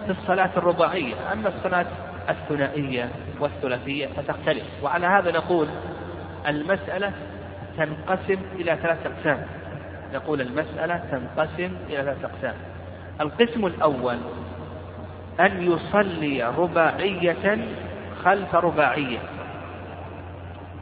في 0.06 0.10
الصلاة 0.10 0.50
الرباعية. 0.56 1.32
أما 1.32 1.48
الصلاة 1.48 1.86
الثنائية 2.28 3.10
والثلاثية 3.40 4.06
فتختلف. 4.06 4.64
وعلى 4.82 5.06
هذا 5.06 5.30
نقول 5.30 5.68
المسألة 6.46 7.12
تنقسم 7.76 8.40
إلى 8.54 8.78
ثلاث 8.82 9.06
أقسام. 9.06 9.46
نقول 10.14 10.40
المسألة 10.40 10.96
تنقسم 10.96 11.76
إلى 11.88 11.96
ثلاث 11.96 12.24
أقسام. 12.24 12.54
القسم 13.20 13.66
الأول 13.66 14.18
أن 15.40 15.72
يصلي 15.72 16.42
رباعية 16.42 17.68
خلف 18.24 18.54
رباعية. 18.54 19.18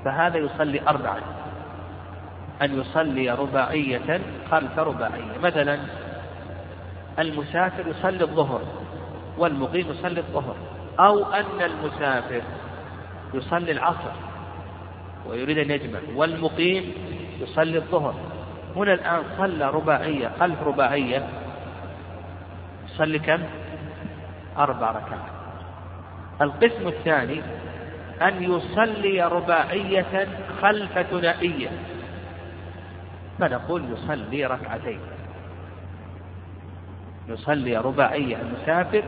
فهذا 0.05 0.39
يصلي 0.39 0.81
أربعة. 0.89 1.19
أن 2.63 2.81
يصلي 2.81 3.31
رباعية 3.31 4.21
خلف 4.51 4.79
رباعية. 4.79 5.39
مثلا 5.43 5.79
المسافر 7.19 7.87
يصلي 7.87 8.25
الظهر 8.25 8.63
والمقيم 9.39 9.91
يصلي 9.91 10.21
الظهر 10.21 10.57
أو 10.99 11.25
أن 11.25 11.63
المسافر 11.63 12.43
يصلي 13.35 13.73
العصر 13.73 14.13
ويريد 15.27 15.59
أن 15.59 15.71
يجمع 15.71 16.01
والمقيم 16.15 16.93
يصلي 17.41 17.79
الظهر. 17.79 18.15
هنا 18.77 18.93
الآن 18.95 19.23
صلى 19.39 19.71
رباعية 19.71 20.31
خلف 20.41 20.63
رباعية 20.63 21.29
يصلي 22.89 23.19
كم؟ 23.19 23.43
أربع 24.59 24.91
ركعات. 24.91 25.35
القسم 26.41 26.89
الثاني 26.89 27.43
أن 28.23 28.43
يصلي 28.43 29.23
رباعية 29.23 30.29
خلف 30.63 30.99
ثنائية. 30.99 31.69
فنقول 33.39 33.85
يصلي 33.93 34.47
ركعتين. 34.47 35.01
يصلي 37.29 37.77
رباعية 37.77 38.37
المسافر 38.37 39.03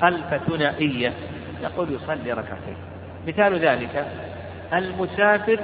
خلف 0.00 0.34
ثنائية. 0.34 1.12
يقول 1.62 1.92
يصلي 1.92 2.32
ركعتين. 2.32 2.76
مثال 3.26 3.58
ذلك 3.58 4.06
المسافر 4.72 5.60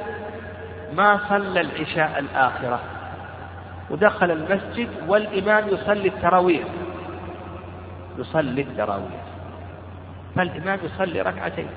ما 0.97 1.21
صلى 1.29 1.61
العشاء 1.61 2.19
الآخرة 2.19 2.81
ودخل 3.91 4.31
المسجد 4.31 4.89
والإمام 5.09 5.69
يصلي 5.69 6.09
التراويح. 6.09 6.65
يصلي 8.19 8.63
التراويح. 8.63 9.25
فالإمام 10.37 10.79
يصلي 10.85 11.21
ركعتين. 11.21 11.69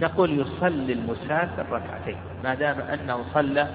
نقول 0.00 0.40
يصلي 0.40 0.92
المسافر 0.92 1.66
ركعتين. 1.72 2.16
ما 2.44 2.54
دام 2.54 2.80
أنه 2.80 3.24
صلى 3.34 3.68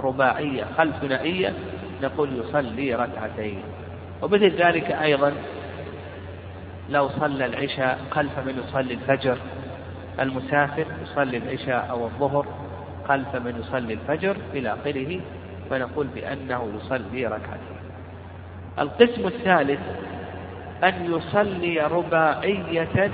رباعية 0.00 0.64
خلف 0.78 0.96
ثنائية 0.96 1.54
نقول 2.02 2.28
يصلي 2.40 2.94
ركعتين. 2.94 3.62
ومثل 4.22 4.50
ذلك 4.50 4.90
أيضا 4.90 5.32
لو 6.90 7.08
صلى 7.08 7.46
العشاء 7.46 7.98
خلف 8.10 8.38
من 8.38 8.62
يصلي 8.68 8.94
الفجر 8.94 9.38
المسافر 10.20 10.86
يصلي 11.02 11.36
العشاء 11.36 11.90
أو 11.90 12.04
الظهر 12.04 12.46
خلف 13.08 13.36
من 13.36 13.60
يصلي 13.60 13.94
الفجر 13.94 14.36
إلى 14.54 14.74
آخره 14.74 15.20
فنقول 15.70 16.06
بأنه 16.06 16.70
يصلي 16.76 17.26
ركعتين. 17.26 17.76
القسم 18.78 19.26
الثالث 19.26 19.80
أن 20.84 21.14
يصلي 21.14 21.80
رباعية 21.80 23.10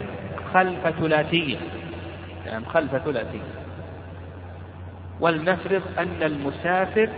خلف 0.54 0.88
ثلاثية 0.88 1.56
يعني 2.46 2.64
خلف 2.64 2.96
ثلاثية. 2.96 3.61
ولنفرض 5.22 5.82
أن 5.98 6.22
المسافر 6.22 7.08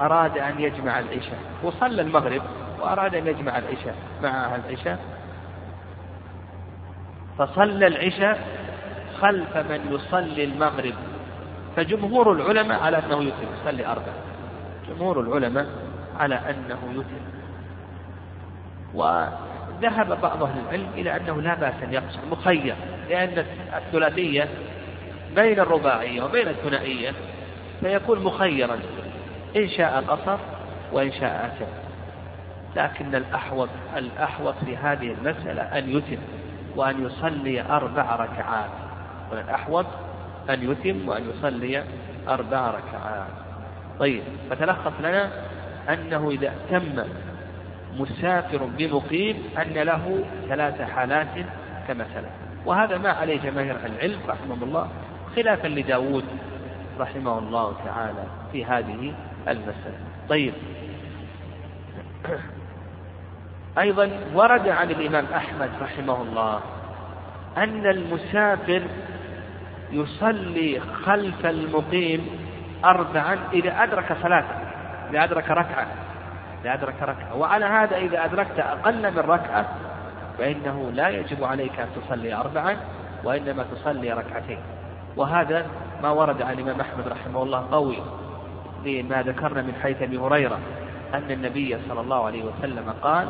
أراد 0.00 0.38
أن 0.38 0.60
يجمع 0.60 0.98
العشاء 0.98 1.38
وصلى 1.62 2.02
المغرب 2.02 2.42
وأراد 2.80 3.14
أن 3.14 3.26
يجمع 3.26 3.58
العشاء 3.58 3.94
معها 4.22 4.56
العشاء. 4.56 4.98
فصلى 7.38 7.86
العشاء 7.86 8.48
خلف 9.20 9.56
من 9.56 9.80
يصلي 9.90 10.44
المغرب. 10.44 10.94
فجمهور 11.76 12.32
العلماء 12.32 12.82
على 12.82 12.98
أنه 12.98 13.22
يتم 13.22 13.46
يصلي 13.60 13.86
أربع. 13.86 14.12
جمهور 14.88 15.20
العلماء 15.20 15.66
على 16.18 16.34
أنه 16.34 16.78
يتم 16.92 17.24
وذهب 18.94 20.20
بعض 20.22 20.42
أهل 20.42 20.58
العلم 20.68 20.88
إلى 20.94 21.16
أنه 21.16 21.40
لا 21.42 21.54
بأس 21.54 21.74
أن 21.82 21.92
يقصر 21.92 22.18
مخير 22.30 22.74
لأن 23.08 23.44
الثلاثية 23.76 24.48
بين 25.34 25.60
الرباعية 25.60 26.22
وبين 26.22 26.48
الثنائية 26.48 27.12
فيكون 27.80 28.24
مخيرا. 28.24 28.78
إن 29.56 29.68
شاء 29.68 30.04
قصر 30.08 30.38
وإن 30.92 31.12
شاء 31.12 31.46
أتم 31.46 31.66
لكن 32.76 33.14
الأحوط 33.14 33.68
الأحوط 33.96 34.54
في 34.64 34.76
هذه 34.76 35.12
المسألة 35.12 35.62
أن 35.62 35.96
يتم 35.96 36.22
وأن 36.76 37.06
يصلي 37.06 37.62
أربع 37.62 38.16
ركعات. 38.16 38.70
والأحوط 39.32 39.86
أن 40.50 40.70
يتم 40.70 41.08
وأن 41.08 41.30
يصلي 41.30 41.84
أربع 42.28 42.70
ركعات. 42.70 43.30
طيب 43.98 44.22
فتلخص 44.50 44.92
لنا 45.00 45.30
أنه 45.88 46.30
إذا 46.30 46.52
تم 46.70 47.04
مسافر 47.98 48.64
بمقيم 48.78 49.42
أن 49.58 49.72
له 49.72 50.24
ثلاث 50.48 50.82
حالات 50.82 51.46
كما 51.88 52.06
سلف 52.14 52.30
وهذا 52.66 52.98
ما 52.98 53.10
عليه 53.10 53.40
جماهير 53.40 53.76
العلم 53.86 54.18
رحمهم 54.28 54.62
الله 54.62 54.88
خلافا 55.36 55.68
لداود. 55.68 56.24
رحمه 57.00 57.38
الله 57.38 57.74
تعالى 57.84 58.24
في 58.52 58.64
هذه 58.64 59.14
المسألة. 59.48 59.98
طيب. 60.28 60.54
أيضا 63.78 64.10
ورد 64.34 64.68
عن 64.68 64.90
الإمام 64.90 65.26
أحمد 65.34 65.70
رحمه 65.82 66.22
الله 66.22 66.60
أن 67.56 67.86
المسافر 67.86 68.82
يصلي 69.92 70.80
خلف 70.80 71.46
المقيم 71.46 72.26
أربعا 72.84 73.38
إذا 73.52 73.82
أدرك 73.82 74.16
صلاة 74.22 74.44
إذا 75.10 75.24
أدرك 75.24 75.50
ركعة 75.50 75.86
إذا 76.62 76.74
أدرك 76.74 77.02
ركعة. 77.02 77.36
وعلى 77.36 77.64
هذا 77.64 77.96
إذا 77.96 78.24
أدركت 78.24 78.58
أقل 78.58 79.12
من 79.12 79.18
ركعة 79.18 79.66
فإنه 80.38 80.90
لا 80.94 81.08
يجب 81.08 81.44
عليك 81.44 81.80
أن 81.80 81.88
تصلي 81.96 82.34
أربعا 82.34 82.76
وإنما 83.24 83.62
تصلي 83.62 84.12
ركعتين. 84.12 84.58
وهذا 85.16 85.66
ما 86.02 86.10
ورد 86.10 86.42
عن 86.42 86.52
الإمام 86.52 86.80
أحمد 86.80 87.08
رحمه 87.08 87.42
الله 87.42 87.66
قوي 87.70 87.96
لما 88.84 89.22
ذكرنا 89.22 89.62
من 89.62 89.74
حيث 89.82 90.02
أبي 90.02 90.18
هريرة 90.18 90.58
أن 91.14 91.30
النبي 91.30 91.78
صلى 91.88 92.00
الله 92.00 92.26
عليه 92.26 92.44
وسلم 92.44 92.94
قال 93.02 93.28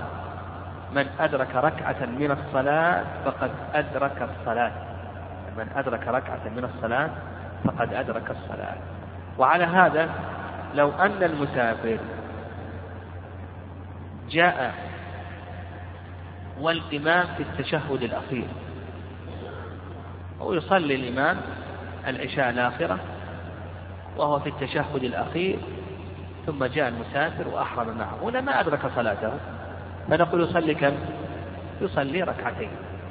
من 0.94 1.06
أدرك 1.20 1.54
ركعة 1.54 2.06
من 2.06 2.30
الصلاة 2.30 3.04
فقد 3.24 3.50
أدرك 3.74 4.28
الصلاة. 4.30 4.72
من 5.56 5.68
أدرك 5.76 6.08
ركعة 6.08 6.40
من 6.56 6.64
الصلاة 6.64 7.10
فقد 7.64 7.94
أدرك 7.94 8.30
الصلاة. 8.30 8.76
وعلى 9.38 9.64
هذا 9.64 10.10
لو 10.74 10.90
أن 10.90 11.22
المسافر 11.22 11.98
جاء 14.30 14.74
والإمام 16.60 17.26
في 17.36 17.42
التشهد 17.42 18.02
الأخير 18.02 18.46
ويصلي 20.40 20.94
الإمام 20.94 21.36
العشاء 22.06 22.50
الآخرة 22.50 22.98
وهو 24.16 24.40
في 24.40 24.48
التشهد 24.48 25.04
الأخير 25.04 25.58
ثم 26.46 26.64
جاء 26.64 26.88
المسافر 26.88 27.48
وأحرم 27.48 27.98
معه. 27.98 28.18
هنا 28.22 28.40
ما 28.40 28.60
أدرك 28.60 28.80
صلاته. 28.96 29.32
فنقول 30.10 30.42
يصلي 30.42 30.74
كم؟ 30.74 30.92
يصلي 31.80 32.22
ركعتين. 32.22 32.70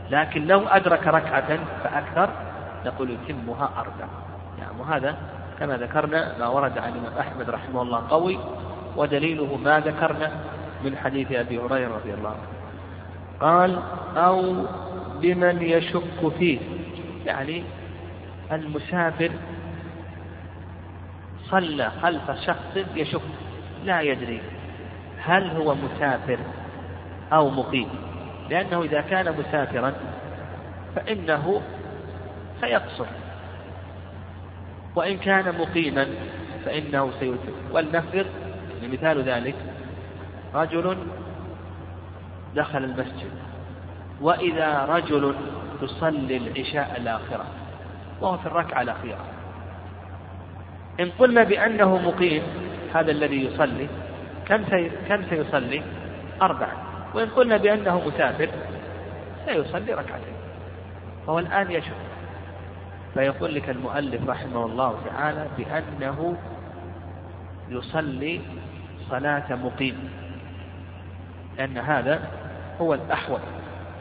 لكن 0.10 0.48
لو 0.48 0.68
أدرك 0.68 1.08
ركعة 1.08 1.60
فأكثر 1.84 2.30
نقول 2.86 3.10
يتمها 3.12 3.70
أربع. 3.78 4.08
يعني 4.60 4.80
وهذا 4.80 5.16
كما 5.60 5.78
ذكرنا 5.78 6.38
ما 6.40 6.48
ورد 6.48 6.78
عن 6.78 6.94
أحمد 7.20 7.50
رحمه 7.50 7.82
الله 7.82 8.04
قوي 8.10 8.40
ودليله 8.96 9.58
ما 9.64 9.80
ذكرنا 9.80 10.32
من 10.84 10.98
حديث 10.98 11.32
أبي 11.32 11.60
هريرة 11.60 11.96
رضي 11.96 12.14
الله 12.14 12.30
عنه. 12.30 12.54
قال 13.40 13.80
أو 14.18 14.66
بمن 15.22 15.62
يشك 15.62 16.34
فيه. 16.40 16.60
يعني 17.26 17.64
المسافر 18.56 19.32
صلى 21.50 21.92
خلف 22.02 22.32
شخص 22.32 22.78
يشك 22.96 23.22
لا 23.86 24.02
يدري 24.02 24.42
هل 25.18 25.48
هو 25.48 25.76
مسافر 25.76 26.40
أو 27.34 27.50
مقيم. 27.50 27.90
لأنه 28.50 28.82
إذا 28.82 29.02
كان 29.02 29.36
مسافرا 29.40 29.94
فإنه 30.96 31.62
سيقصر 32.62 33.06
وإن 34.96 35.18
كان 35.18 35.56
مقيما 35.60 36.08
فإنه 36.66 37.12
سيتم 37.20 37.54
ولنفرض 37.72 38.26
مثال 38.84 39.24
ذلك 39.24 39.56
رجل 40.54 40.98
دخل 42.56 42.84
المسجد 42.84 43.32
وإذا 44.22 44.86
رجل 44.86 45.36
يصلي 45.82 46.38
العشاء 46.38 46.98
الآخرة 46.98 47.46
وهو 48.24 48.38
في 48.38 48.46
الركعة 48.46 48.82
الأخيرة. 48.82 49.26
إن 51.00 51.10
قلنا 51.20 51.44
بأنه 51.44 51.98
مقيم 51.98 52.44
هذا 52.94 53.12
الذي 53.12 53.46
يصلي 53.46 53.88
كم 54.46 54.64
كم 55.10 55.24
سيصلي؟ 55.30 55.82
أربعة. 56.42 56.74
وإن 57.14 57.30
قلنا 57.30 57.58
بأنه 57.58 58.08
مسافر 58.08 58.50
سيصلي 59.46 59.94
ركعتين. 59.94 60.36
فهو 61.28 61.40
الآن 61.40 61.72
يشك 61.72 61.94
فيقول 63.14 63.56
لك 63.56 63.70
المؤلف 63.70 64.30
رحمه 64.30 64.66
الله 64.66 64.96
تعالى 65.06 65.48
بأنه 65.58 66.36
يصلي 67.70 68.42
صلاة 69.10 69.56
مقيم. 69.56 70.10
لأن 71.58 71.78
هذا 71.78 72.32
هو 72.82 72.94
الأحوط 72.94 73.40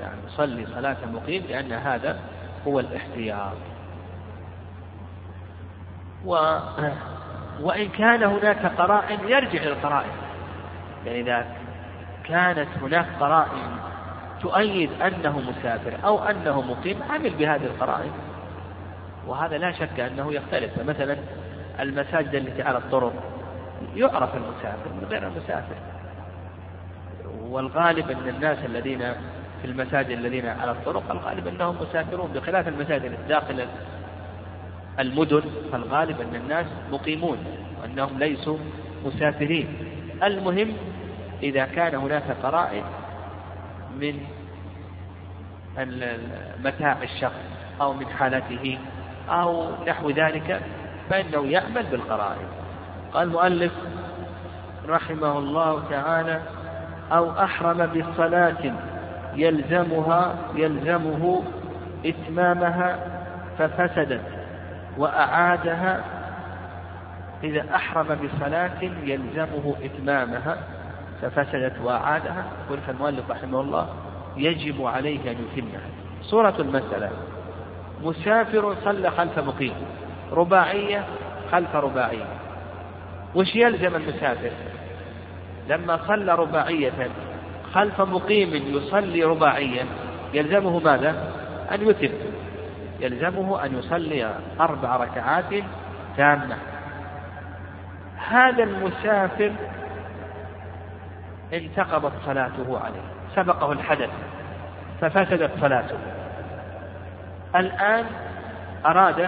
يعني 0.01 0.17
يصلي 0.27 0.67
صلاة 0.67 0.97
مقيم 1.13 1.43
لأن 1.49 1.73
هذا 1.73 2.21
هو 2.67 2.81
الاحتياط. 2.81 3.72
و 6.25 6.59
وإن 7.61 7.89
كان 7.89 8.23
هناك 8.23 8.67
قرائن 8.67 9.19
يرجع 9.29 9.63
للقرائن 9.63 10.13
يعني 11.07 11.21
إذا 11.21 11.47
كانت 12.25 12.69
هناك 12.83 13.07
قرائن 13.21 13.79
تؤيد 14.43 14.91
أنه 15.03 15.41
مسافر 15.41 15.93
أو 16.05 16.25
أنه 16.25 16.61
مقيم 16.61 17.03
عمل 17.11 17.31
بهذه 17.31 17.65
القرائن. 17.65 18.13
وهذا 19.27 19.59
لا 19.59 19.73
شك 19.73 20.01
أنه 20.01 20.33
يختلف. 20.33 20.79
فمثلا 20.79 21.17
المساجد 21.81 22.35
التي 22.35 22.63
على 22.63 22.79
الطرق 22.79 23.13
يعرف 23.95 24.35
المسافر 24.35 24.89
من 25.01 25.09
غير 25.11 25.27
المسافر. 25.27 25.75
والغالب 27.41 28.11
أن 28.11 28.29
الناس 28.29 28.59
الذين 28.65 28.99
في 29.63 29.69
المساجد 29.69 30.11
الذين 30.11 30.47
على 30.47 30.71
الطرق 30.71 31.11
الغالب 31.11 31.47
أنهم 31.47 31.77
مسافرون 31.83 32.33
بخلاف 32.33 32.69
المساجد 32.69 33.29
داخل 33.29 33.67
المدن 35.01 35.43
فالغالب 35.73 36.21
أن 36.21 36.35
الناس 36.35 36.67
مقيمون 36.93 37.39
وأنهم 37.83 38.19
ليسوا 38.19 38.59
مسافرين. 39.05 39.69
المهم 40.23 40.73
إذا 41.43 41.65
كان 41.65 41.95
هناك 41.95 42.37
قرائن 42.43 42.85
من 44.01 44.21
متاع 46.65 46.97
الشخص 47.03 47.41
أو 47.81 47.93
من 47.93 48.07
حالته 48.07 48.79
أو 49.29 49.67
نحو 49.89 50.11
ذلك 50.11 50.61
فإنه 51.11 51.47
يعمل 51.47 51.87
بالقرائن. 51.91 52.47
قال 53.13 53.29
المؤلف 53.29 53.73
رحمه 54.89 55.39
الله 55.39 55.83
تعالى 55.91 56.41
أو 57.13 57.31
أحرم 57.31 57.87
بصلاة 57.87 58.73
يلزمها 59.37 60.35
يلزمه 60.55 61.43
إتمامها 62.07 62.99
ففسدت. 63.59 64.42
وأعادها 64.99 66.05
إذا 67.45 67.75
أحرم 67.75 68.07
بصلاة 68.07 68.83
يلزمه 69.03 69.75
إتمامها 69.83 70.57
ففسدت 71.23 71.81
وأعادها. 71.85 72.45
يقول 72.67 72.79
المؤلف 72.89 73.31
رحمه 73.31 73.61
الله 73.61 73.89
يجب 74.37 74.87
عليه 74.87 75.31
أن 75.31 75.37
يتمها. 75.57 75.81
صورة 76.23 76.55
المسألة 76.59 77.11
مسافر 78.03 78.77
صلى 78.85 79.11
خلف 79.11 79.39
مقيم 79.39 79.75
رباعية 80.33 81.05
خلف 81.53 81.77
رباعية. 81.77 82.25
وش 83.35 83.57
يلزم 83.57 83.97
المسافر؟ 83.97 84.51
لما 85.69 85.99
صلى 86.09 86.35
رباعية 86.35 87.11
خلف 87.75 88.01
مقيم 88.01 88.77
يصلي 88.77 89.25
رباعيا 89.25 89.87
يلزمه 90.35 90.79
ماذا؟ 90.79 91.33
أن 91.73 91.89
يتم. 91.89 92.32
يلزمه 93.03 93.65
أن 93.65 93.79
يصلي 93.79 94.35
أربع 94.61 94.97
ركعات 94.97 95.65
تامة. 96.17 96.57
هذا 98.29 98.63
المسافر 98.63 99.53
انتقضت 101.53 102.13
صلاته 102.27 102.81
عليه 102.85 103.03
سبقه 103.37 103.73
الحدث 103.73 104.11
ففسدت 105.01 105.51
صلاته. 105.61 105.99
الآن 107.57 108.05
أراد 108.87 109.21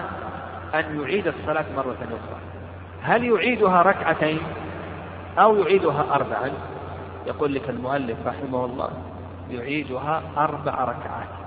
أن 0.75 1.01
يعيد 1.01 1.27
الصلاة 1.27 1.65
مرة 1.77 1.97
أخرى. 2.01 2.39
هل 3.03 3.23
يعيدها 3.23 3.81
ركعتين 3.81 4.39
أو 5.39 5.55
يعيدها 5.55 6.05
أربعا؟ 6.11 6.51
يقول 7.27 7.53
لك 7.53 7.69
المؤلف 7.69 8.17
رحمه 8.25 8.65
الله 8.65 8.89
يعيدها 9.49 10.21
أربع 10.37 10.71
ركعات. 10.71 11.44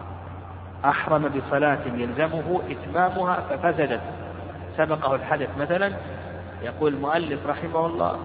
أحرم 0.84 1.28
بصلاة 1.28 1.78
يلزمه 1.94 2.60
إتمامها 2.70 3.40
ففسدت. 3.50 4.00
سبقه 4.76 5.14
الحدث 5.14 5.48
مثلا 5.58 5.92
يقول 6.62 6.94
المؤلف 6.94 7.46
رحمه 7.46 7.86
الله 7.86 8.18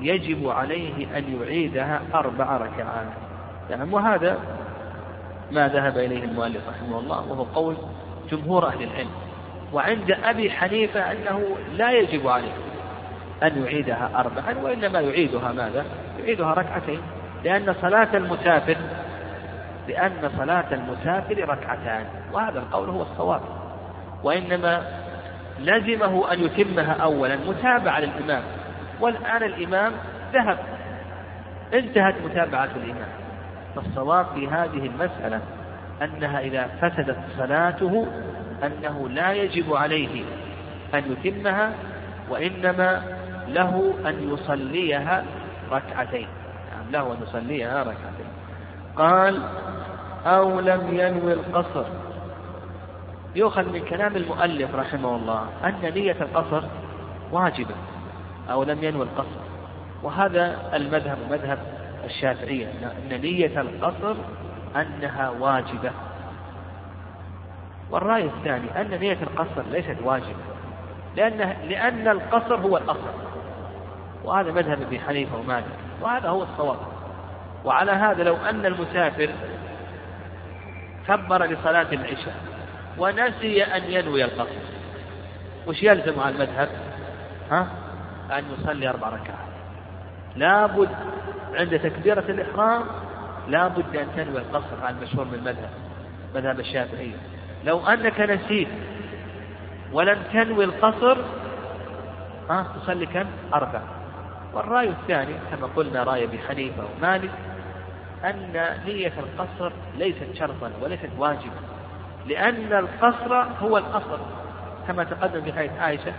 يجب 0.00 0.48
عليه 0.48 1.18
أن 1.18 1.40
يعيدها 1.40 2.00
أربع 2.14 2.56
ركعات. 2.56 3.06
يعني 3.70 3.92
وهذا 3.92 4.38
ما 5.50 5.68
ذهب 5.68 5.98
إليه 5.98 6.24
المؤلف 6.24 6.68
رحمه 6.68 6.98
الله 6.98 7.32
وهو 7.32 7.42
قول 7.42 7.76
جمهور 8.30 8.66
أهل 8.66 8.82
العلم. 8.82 9.10
وعند 9.72 10.10
أبي 10.24 10.50
حنيفة 10.50 11.12
أنه 11.12 11.42
لا 11.72 11.90
يجب 11.90 12.28
عليه 12.28 12.52
أن 13.42 13.62
يعيدها 13.62 14.10
أربعا 14.14 14.54
وإنما 14.62 15.00
يعيدها 15.00 15.52
ماذا؟ 15.52 15.84
يعيدها 16.18 16.54
ركعتين 16.54 17.00
لأن 17.44 17.74
صلاة 17.82 18.08
المسافر 18.14 18.76
لأن 19.88 20.30
صلاة 20.38 20.74
المسافر 20.74 21.48
ركعتان 21.48 22.04
وهذا 22.32 22.58
القول 22.58 22.88
هو 22.88 23.02
الصواب. 23.02 23.40
وإنما 24.22 24.82
لزمه 25.58 26.32
أن 26.32 26.44
يتمها 26.44 26.92
أولا 26.92 27.36
متابعة 27.36 28.00
للإمام. 28.00 28.42
والآن 29.00 29.42
الإمام 29.42 29.92
ذهب. 30.32 30.58
انتهت 31.74 32.14
متابعة 32.24 32.68
الإمام. 32.76 33.08
فالصواب 33.74 34.26
في 34.34 34.48
هذه 34.48 34.86
المسألة 34.86 35.40
أنها 36.02 36.40
إذا 36.40 36.66
فسدت 36.80 37.18
صلاته 37.38 38.06
أنه 38.62 39.08
لا 39.08 39.32
يجب 39.32 39.74
عليه 39.74 40.24
أن 40.94 41.02
يتمها 41.12 41.72
وإنما 42.30 43.02
له 43.48 43.94
أن 44.06 44.32
يصليها 44.32 45.24
ركعتين. 45.70 46.26
له 46.90 47.12
أن 47.12 47.16
يصليها 47.22 47.82
ركعتين. 47.82 48.11
قال 48.96 49.42
أو 50.26 50.60
لم 50.60 50.98
ينوي 50.98 51.32
القصر. 51.32 51.84
يؤخذ 53.34 53.72
من 53.72 53.84
كلام 53.84 54.16
المؤلف 54.16 54.74
رحمه 54.74 55.16
الله 55.16 55.46
أن 55.64 55.92
نية 55.94 56.16
القصر 56.20 56.62
واجبة 57.32 57.74
أو 58.50 58.62
لم 58.62 58.84
ينوي 58.84 59.02
القصر. 59.02 59.42
وهذا 60.02 60.70
المذهب 60.76 61.18
مذهب 61.30 61.58
الشافعية 62.04 62.66
أن 62.66 63.20
نية 63.20 63.60
القصر 63.60 64.14
أنها 64.76 65.30
واجبة. 65.30 65.90
والرأي 67.90 68.24
الثاني 68.24 68.80
أن 68.80 69.00
نية 69.00 69.18
القصر 69.22 69.62
ليست 69.70 69.96
واجبة 70.04 70.42
لأن 71.16 71.68
لأن 71.68 72.08
القصر 72.08 72.56
هو 72.56 72.76
الأصل. 72.76 73.12
وهذا 74.24 74.52
مذهب 74.52 74.82
ابي 74.82 75.00
حنيفة 75.00 75.38
ومالك 75.38 75.78
وهذا 76.02 76.28
هو 76.28 76.42
الصواب. 76.42 76.91
وعلى 77.64 77.92
هذا 77.92 78.22
لو 78.22 78.36
أن 78.36 78.66
المسافر 78.66 79.30
كبر 81.08 81.44
لصلاة 81.44 81.92
العشاء 81.92 82.36
ونسي 82.98 83.64
أن 83.64 83.82
ينوي 83.84 84.24
القصر 84.24 84.62
وش 85.66 85.82
يلزم 85.82 86.20
على 86.20 86.34
المذهب؟ 86.34 86.68
ها؟ 87.50 87.66
أن 88.38 88.44
يصلي 88.52 88.88
أربع 88.88 89.08
ركعات 89.08 89.52
لابد 90.36 90.88
عند 91.54 91.78
تكبيرة 91.78 92.24
الإحرام 92.28 92.82
لابد 93.48 93.96
أن 93.96 94.06
تنوي 94.16 94.38
القصر 94.38 94.84
على 94.84 94.96
المشهور 94.96 95.24
من 95.24 95.34
المذهب 95.34 95.70
مذهب 96.34 96.60
الشافعية 96.60 97.16
لو 97.64 97.86
أنك 97.86 98.20
نسيت 98.20 98.68
ولم 99.92 100.18
تنوي 100.32 100.64
القصر 100.64 101.18
ها 102.50 102.66
تصلي 102.76 103.06
كم؟ 103.06 103.26
أربع 103.54 103.80
والرأي 104.54 104.88
الثاني 104.88 105.34
كما 105.50 105.66
قلنا 105.76 106.02
رأي 106.02 106.24
أبي 106.24 106.38
حنيفة 106.38 106.84
ومالك 106.96 107.30
أن 108.24 108.76
نية 108.86 109.12
القصر 109.18 109.72
ليست 109.98 110.34
شرطا 110.34 110.70
وليست 110.82 111.10
واجبا 111.18 111.60
لأن 112.26 112.72
القصر 112.72 113.34
هو 113.34 113.78
الأصل 113.78 114.18
كما 114.86 115.04
تقدم 115.04 115.42
في 115.42 115.52
حديث 115.52 115.72
عائشة 115.78 116.12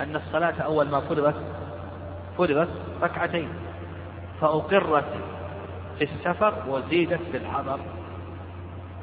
أن 0.00 0.16
الصلاة 0.16 0.54
أول 0.60 0.88
ما 0.88 1.00
فرضت 1.00 1.34
فرضت 2.38 2.68
ركعتين 3.02 3.48
فأقرت 4.40 5.04
في 5.98 6.04
السفر 6.04 6.54
وزيدت 6.68 7.20
في 7.32 7.36
الحضر. 7.36 7.80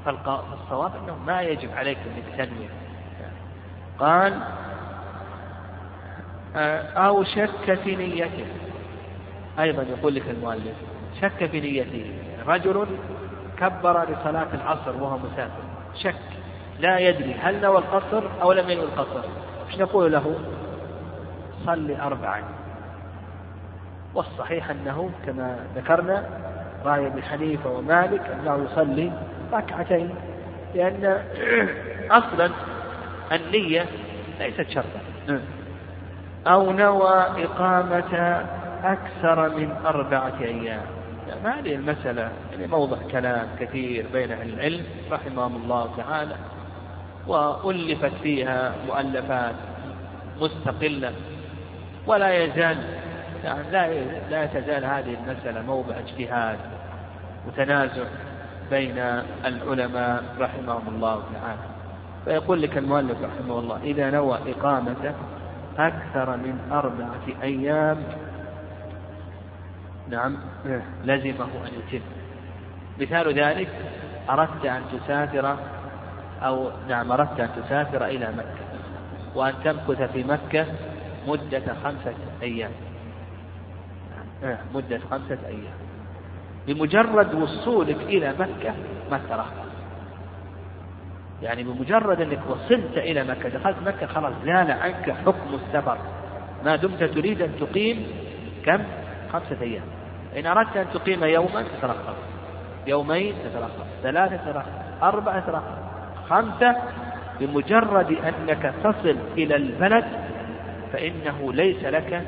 فالصواب 0.05 0.91
أنه 1.03 1.17
ما 1.27 1.41
يجب 1.41 1.69
عليك 1.75 1.97
أن 1.97 2.37
تنوي. 2.37 2.67
قال 3.99 4.39
أو 6.97 7.23
شك 7.23 7.73
في 7.83 7.95
نيته 7.95 8.45
أيضا 9.59 9.83
يقول 9.83 10.15
لك 10.15 10.23
المؤلف 10.29 10.75
شك 11.21 11.45
في 11.45 11.59
نيته 11.61 12.11
رجل 12.47 12.87
كبر 13.57 14.03
لصلاة 14.03 14.47
العصر 14.53 15.03
وهو 15.03 15.17
مسافر. 15.17 15.63
شك. 15.95 16.15
لا 16.79 16.99
يدري 16.99 17.33
هل 17.33 17.61
نوى 17.61 17.77
القصر 17.77 18.23
أو 18.41 18.51
لم 18.51 18.69
ينوي 18.69 18.85
القصر. 18.85 19.21
إيش 19.67 19.81
نقول 19.81 20.11
له؟ 20.11 20.35
صلي 21.65 22.01
أربعا. 22.01 22.43
والصحيح 24.13 24.69
أنه 24.69 25.09
كما 25.25 25.59
ذكرنا 25.75 26.23
رأي 26.85 27.07
ابن 27.07 27.23
حنيفة 27.23 27.69
ومالك 27.69 28.21
أنه 28.21 28.65
يصلي 28.71 29.11
ركعتين. 29.53 30.15
لأن 30.75 31.21
أصلا 32.19 32.49
النية 33.31 33.85
ليست 34.39 34.69
شرطا. 34.69 34.99
أو 36.47 36.71
نوى 36.71 37.25
إقامة 37.45 38.43
أكثر 38.83 39.49
من 39.49 39.75
أربعة 39.85 40.33
أيام. 40.41 40.85
هذه 41.43 41.75
المسألة. 41.75 42.31
يعني 42.51 42.67
موضع 42.67 42.97
كلام 43.11 43.47
كثير 43.59 44.05
بين 44.13 44.31
أهل 44.31 44.53
العلم 44.53 44.83
رحمهم 45.11 45.55
الله 45.55 45.89
تعالى 45.97 46.35
وألفت 47.27 48.11
فيها 48.23 48.73
مؤلفات 48.87 49.55
مستقلة 50.41 51.13
ولا 52.07 52.43
يزال 52.43 52.77
يعني 53.43 53.71
لا 53.71 53.93
لا 54.29 54.45
تزال 54.45 54.85
هذه 54.85 55.17
المسألة 55.23 55.61
موضع 55.61 55.95
اجتهاد 55.99 56.57
وتنازع 57.47 58.03
بين 58.69 58.97
العلماء 59.45 60.23
رحمهم 60.39 60.87
الله 60.87 61.23
تعالى. 61.33 61.59
فيقول 62.25 62.61
لك 62.61 62.77
المؤلف 62.77 63.17
رحمه 63.23 63.59
الله 63.59 63.79
إذا 63.83 64.09
نوى 64.09 64.39
إقامة 64.47 65.13
أكثر 65.77 66.37
من 66.37 66.59
أربعة 66.71 67.43
أيام 67.43 67.97
نعم. 70.09 70.37
لزمه 71.03 71.45
أن 71.45 71.71
يتم. 71.79 72.05
مثال 72.99 73.39
ذلك 73.39 73.69
أردت 74.29 74.65
أن 74.65 74.81
تسافر 74.91 75.57
أو 76.41 76.71
نعم 76.89 77.11
أردت 77.11 77.39
أن 77.39 77.49
تسافر 77.55 78.05
إلى 78.05 78.31
مكة 78.31 78.65
وأن 79.35 79.53
تمكث 79.63 80.11
في 80.11 80.23
مكة 80.23 80.65
مدة 81.27 81.73
خمسة 81.83 82.13
أيام. 82.41 82.71
مدة 84.73 84.99
خمسة 85.11 85.39
أيام. 85.47 85.75
بمجرد 86.67 87.33
وصولك 87.33 88.01
إلى 88.01 88.33
مكة 88.39 88.73
ما 89.11 89.19
ترخص 89.29 89.65
يعني 91.41 91.63
بمجرد 91.63 92.21
أنك 92.21 92.39
وصلت 92.49 92.97
إلى 92.97 93.23
مكة 93.23 93.49
دخلت 93.49 93.77
مكة 93.85 94.05
خلاص 94.07 94.33
زال 94.45 94.71
عنك 94.71 95.11
حكم 95.11 95.53
السفر. 95.53 95.97
ما 96.65 96.75
دمت 96.75 97.03
تريد 97.03 97.41
أن 97.41 97.51
تقيم 97.59 98.07
كم؟ 98.65 98.83
خمسة 99.39 99.61
أيام. 99.61 99.83
إن 100.37 100.45
أردت 100.45 100.77
أن 100.77 100.85
تقيم 100.93 101.23
يوما 101.23 101.61
تترخص 101.61 102.15
يومين 102.87 103.35
تترخص 103.43 103.85
ثلاثة 104.03 104.37
تترخص 104.37 104.69
أربعة 105.03 105.39
تترخص 105.39 105.77
خمسة 106.29 106.75
بمجرد 107.39 108.11
أنك 108.11 108.73
تصل 108.83 109.17
إلى 109.37 109.55
البلد 109.55 110.05
فإنه 110.93 111.53
ليس 111.53 111.83
لك 111.83 112.27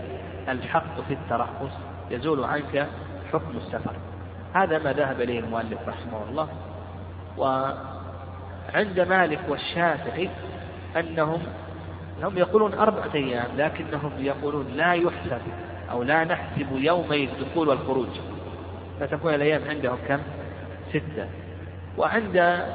الحق 0.50 1.02
في 1.08 1.13
الترخص 1.13 1.74
يزول 2.12 2.43
عنك 2.43 2.88
حكم 3.34 3.58
السفر. 3.58 3.93
هذا 4.54 4.80
ما 4.80 4.93
ذهب 4.93 5.22
إليه 5.22 5.39
المؤلف 5.39 5.80
رحمه 5.88 6.24
الله. 6.30 6.48
وعند 7.38 9.00
مالك 9.00 9.39
والشافعي 9.50 10.30
أنهم 10.98 11.41
هم 12.24 12.38
يقولون 12.38 12.74
أربعة 12.74 13.15
أيام 13.15 13.48
لكنهم 13.58 14.12
يقولون 14.20 14.67
لا 14.67 14.93
يحسب. 14.93 15.41
أو 15.91 16.04
لا 16.04 16.23
نحسب 16.23 16.67
يومي 16.71 17.23
الدخول 17.23 17.67
والخروج. 17.67 18.08
فتكون 19.00 19.34
الأيام 19.34 19.62
عندهم 19.69 19.97
كم؟ 20.08 20.19
ستة. 20.89 21.28
وعند 21.97 22.65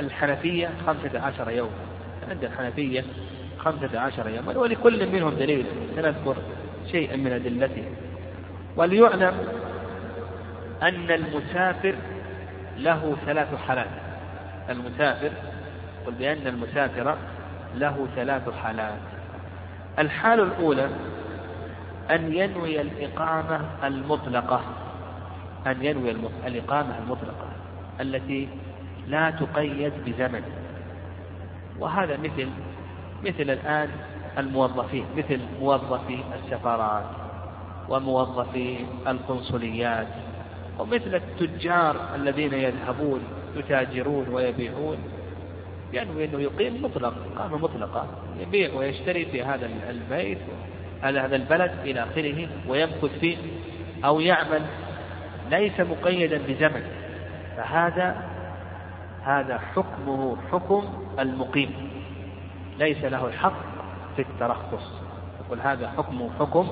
الحنفية 0.00 0.70
خمسة 0.86 1.20
عشر 1.20 1.50
يوما 1.50 1.70
عند 2.30 2.44
الحنفية 2.44 3.04
خمسة 3.58 4.00
عشر 4.00 4.28
يوما 4.28 4.58
ولكل 4.58 5.12
منهم 5.12 5.34
دليل. 5.34 5.66
سنذكر 5.96 6.36
شيئا 6.92 7.16
من 7.16 7.32
أدلته. 7.32 7.84
وليعلم 8.76 9.34
أن 10.82 11.10
المسافر 11.10 11.94
له 12.78 13.16
ثلاث 13.26 13.54
حالات. 13.54 13.90
المسافر 14.70 15.30
قل 16.06 16.12
بأن 16.12 16.46
المسافر 16.46 17.16
له 17.74 18.08
ثلاث 18.16 18.50
حالات. 18.62 18.98
الحالة 19.98 20.42
الأولى 20.42 20.88
أن 22.10 22.34
ينوي 22.34 22.80
الإقامة 22.80 23.60
المطلقة 23.84 24.60
أن 25.66 25.84
ينوي 25.84 26.10
الإقامة 26.46 26.98
المطلقة 26.98 27.46
التي 28.00 28.48
لا 29.08 29.30
تقيد 29.30 29.92
بزمن. 30.06 30.42
وهذا 31.78 32.16
مثل 32.16 32.48
مثل 33.24 33.50
الآن 33.50 33.88
الموظفين 34.38 35.04
مثل 35.16 35.40
موظفي 35.60 36.18
السفارات 36.34 37.04
وموظفي 37.88 38.76
القنصليات 39.06 40.08
ومثل 40.78 41.14
التجار 41.14 41.96
الذين 42.14 42.54
يذهبون 42.54 43.20
يتاجرون 43.56 44.28
ويبيعون. 44.28 44.98
ينوي 45.92 46.24
أنه 46.24 46.40
يقيم 46.40 46.82
مطلق 46.82 47.14
إقامة 47.34 47.58
مطلقة 47.58 48.06
يبيع 48.40 48.74
ويشتري 48.74 49.24
في 49.24 49.42
هذا 49.42 49.70
البيت. 49.90 50.38
على 51.04 51.20
هذا 51.20 51.36
البلد 51.36 51.72
إلى 51.84 52.02
آخره 52.02 52.48
ويمكث 52.68 53.18
فيه 53.20 53.36
أو 54.04 54.20
يعمل 54.20 54.62
ليس 55.50 55.80
مقيدا 55.80 56.38
بزمن. 56.48 56.82
فهذا 57.56 58.16
هذا 59.24 59.58
حكمه 59.58 60.36
حكم 60.52 60.84
المقيم. 61.18 61.90
ليس 62.78 63.04
له 63.04 63.26
الحق 63.26 63.62
في 64.16 64.22
الترخص. 64.22 65.02
يقول 65.46 65.60
هذا 65.60 65.88
حكمه 65.96 66.30
حكم 66.38 66.68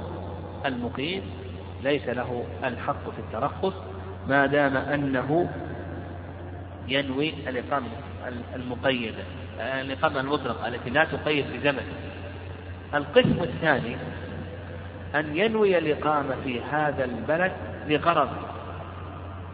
المقيم. 0.66 1.22
ليس 1.82 2.08
له 2.08 2.44
الحق 2.64 3.10
في 3.10 3.18
الترخص. 3.18 3.74
ما 4.28 4.46
دام 4.46 4.76
أنه 4.76 5.50
ينوي 6.88 7.34
الإقامة 7.48 7.86
المقيدة 8.54 9.24
الإقامة 9.60 10.20
المطلقة 10.20 10.68
التي 10.68 10.90
لا 10.90 11.04
تقيد 11.04 11.44
بزمن. 11.52 11.86
القسم 12.94 13.42
الثاني 13.42 13.96
أن 15.14 15.36
ينوي 15.36 15.78
الإقامة 15.78 16.34
في 16.44 16.60
هذا 16.62 17.04
البلد 17.04 17.52
لغرض 17.86 18.28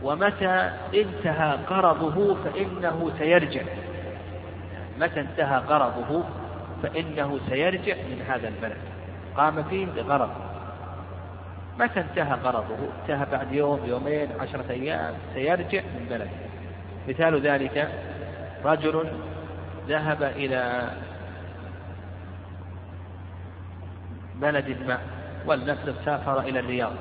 ومتى 0.03 0.71
انتهى 0.95 1.59
قرضه 1.71 2.35
فإنه 2.35 3.11
سيرجع. 3.19 3.63
متى 5.01 5.21
انتهى 5.21 5.59
قرضه 5.59 6.25
فإنه 6.83 7.41
سيرجع 7.49 7.95
من 7.95 8.25
هذا 8.29 8.49
البلد. 8.49 8.79
قام 9.37 9.63
فيه 9.63 9.87
بغرض. 9.87 10.31
متى 11.81 12.01
انتهى 12.01 12.35
غرضه 12.45 12.77
انتهى 13.03 13.27
بعد 13.33 13.53
يوم 13.53 13.81
يومين 13.87 14.29
عشرة 14.41 14.65
أيام 14.71 15.15
سيرجع 15.35 15.81
من 15.81 16.07
بلده 16.11 16.31
مثال 17.09 17.41
ذلك 17.41 17.89
رجل 18.65 19.05
ذهب 19.89 20.23
إلى 20.23 20.91
بلد 24.41 24.77
ما. 24.87 25.18
ولنفرض 25.47 25.95
سافر 26.05 26.41
إلى 26.41 26.61
الرياض 26.61 26.93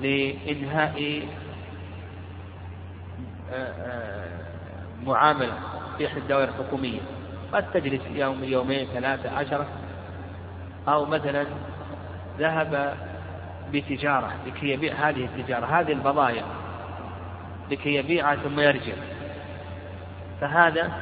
لإنهاء 0.00 1.28
آه، 3.52 3.54
آه، 3.54 4.26
معاملة 5.04 5.58
في 5.98 6.06
إحدى 6.06 6.18
الدوائر 6.18 6.48
الحكومية. 6.48 7.00
قد 7.52 7.70
تجلس 7.70 8.02
يوم 8.10 8.44
يومين 8.44 8.86
ثلاثة 8.86 9.30
عشرة. 9.38 9.66
أو 10.88 11.04
مثلا 11.04 11.46
ذهب 12.38 12.96
بتجارة 13.72 14.32
لكي 14.46 14.70
يبيع 14.70 14.94
هذه 14.94 15.24
التجارة 15.24 15.66
هذه 15.66 15.92
البضائع 15.92 16.42
لكي 17.70 17.94
يبيعها 17.94 18.36
ثم 18.36 18.60
يرجع. 18.60 18.94
فهذا 20.40 20.92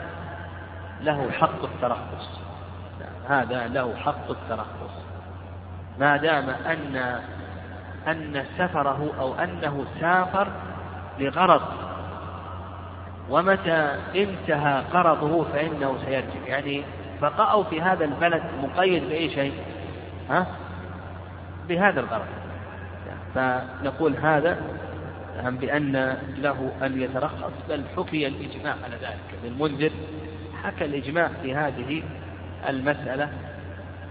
له 1.00 1.30
حق 1.30 1.64
الترخص. 1.64 2.40
هذا 3.28 3.66
له 3.66 3.96
حق 3.96 4.30
الترخص. 4.30 5.03
ما 5.98 6.16
دام 6.16 6.48
أن 6.48 7.20
أن 8.08 8.44
سفره 8.58 9.14
أو 9.18 9.34
أنه 9.34 9.84
سافر 10.00 10.48
لغرض 11.18 11.62
ومتى 13.30 13.96
انتهى 14.14 14.82
قرضه 14.92 15.44
فإنه 15.44 15.98
سيرجع. 16.04 16.46
يعني 16.46 16.82
بقاؤه 17.22 17.62
في 17.62 17.82
هذا 17.82 18.04
البلد 18.04 18.42
مقيد 18.62 19.08
بأي 19.08 19.30
شيء؟ 19.30 19.52
ها؟ 20.30 20.46
بهذا 21.68 22.00
الغرض. 22.00 22.26
فنقول 23.34 24.16
هذا 24.16 24.58
بأن 25.44 26.16
له 26.36 26.72
أن 26.82 27.02
يترخص 27.02 27.52
بل 27.68 27.84
حكي 27.96 28.26
الإجماع 28.26 28.74
على 28.84 28.96
ذلك. 28.96 29.38
ابن 29.42 29.54
المنذر 29.54 29.90
حكى 30.62 30.84
الإجماع 30.84 31.30
في 31.42 31.54
هذه 31.54 32.02
المسألة 32.68 33.28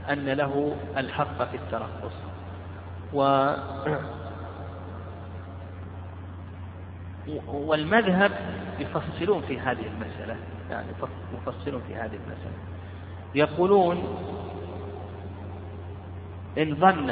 أن 0.09 0.25
له 0.25 0.75
الحق 0.97 1.43
في 1.43 1.57
الترخص 1.57 2.15
و 3.13 3.53
والمذهب 7.47 8.31
يفصلون 8.79 9.41
في 9.41 9.59
هذه 9.59 9.85
المسألة. 9.87 10.35
يعني 10.71 10.87
يفصلون 11.33 11.81
في 11.87 11.95
هذه 11.95 12.15
المسألة. 12.15 12.57
يقولون 13.35 14.17
إن 16.57 16.75
ظن 16.75 17.09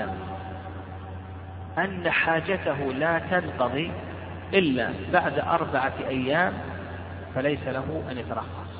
أن 1.77 2.09
حاجته 2.09 2.77
لا 2.93 3.19
تنقضي 3.19 3.91
إلا 4.53 4.89
بعد 5.13 5.39
أربعة 5.39 5.93
أيام 6.07 6.53
فليس 7.35 7.67
له 7.67 8.03
أن 8.11 8.17
يترخص 8.17 8.71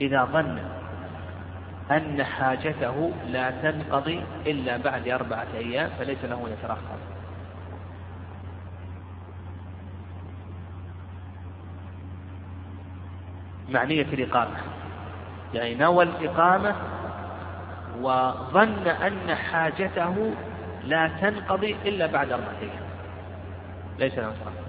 إذا 0.00 0.24
ظن 0.24 0.58
أن 1.90 2.24
حاجته 2.24 3.12
لا 3.26 3.50
تنقضي 3.50 4.24
إلا 4.46 4.76
بعد 4.76 5.08
أربعة 5.08 5.46
أيام 5.54 5.90
فليس 5.98 6.24
له 6.24 6.46
أن 6.46 6.52
يترخص 6.52 7.00
معنية 13.68 14.02
الإقامة. 14.02 14.56
يعني 15.54 15.74
نوى 15.74 16.04
الإقامة 16.04 16.74
وظن 18.00 18.88
أن 18.88 19.34
حاجته 19.34 20.34
لا 20.84 21.10
تنقضي 21.20 21.76
إلا 21.84 22.06
بعد 22.06 22.32
أربعة 22.32 22.58
أيام. 22.62 22.84
ليس 23.98 24.18
له 24.18 24.32
ترخص 24.44 24.64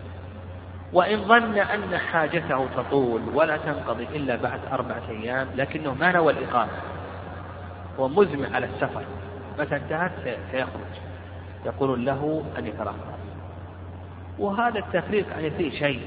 وإن 0.93 1.23
ظن 1.23 1.57
أن 1.57 1.97
حاجته 1.97 2.67
تطول 2.77 3.21
ولا 3.33 3.57
تنقضي 3.57 4.03
إلا 4.03 4.35
بعد 4.35 4.59
أربعة 4.71 5.01
أيام 5.09 5.47
لكنه 5.55 5.93
ما 5.93 6.11
نوى 6.11 6.33
الإقامة. 6.33 6.94
هو 7.99 8.07
مزمع 8.07 8.55
على 8.55 8.65
السفر. 8.65 9.03
متى 9.59 9.75
انتهت؟ 9.75 10.11
سيخرج. 10.51 10.95
يقول 11.65 12.05
له 12.05 12.43
أن 12.57 12.67
يترخص 12.67 12.95
وهذا 14.39 14.79
التفريق 14.79 15.27
يعني 15.29 15.51
فيه 15.51 15.79
شيء. 15.79 16.01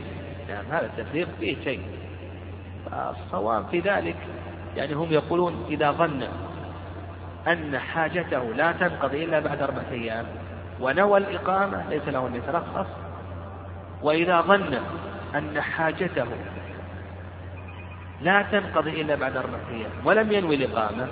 يعني 0.49 0.69
هذا 0.69 0.87
التفريق 0.87 1.29
فيه 1.41 1.65
شيء. 1.65 1.83
الصواب 2.93 3.67
في 3.71 3.81
ذلك. 3.81 4.17
يعني 4.77 4.95
هم 4.95 5.13
يقولون 5.13 5.67
إذا 5.69 5.91
ظن 5.91 6.23
أن 7.49 7.79
حاجته 7.79 8.43
لا 8.43 8.73
تنقضي 8.73 9.25
إلا 9.25 9.41
بعد 9.41 9.63
أربعة 9.63 9.91
أيام 9.91 10.27
ونوى 10.81 11.19
الإقامة 11.19 11.85
ليس 11.91 12.09
له 12.09 12.27
أن 12.27 12.35
يترخص. 12.35 12.87
وإذا 14.03 14.41
ظن 14.41 14.79
أن 15.35 15.61
حاجته 15.61 16.27
لا 18.23 18.43
تنقضي 18.43 19.01
إلا 19.01 19.15
بعد 19.15 19.37
أربعة 19.37 19.69
أيام 19.71 19.91
ولم 20.05 20.33
ينوي 20.33 20.55
الإقامة 20.55 21.09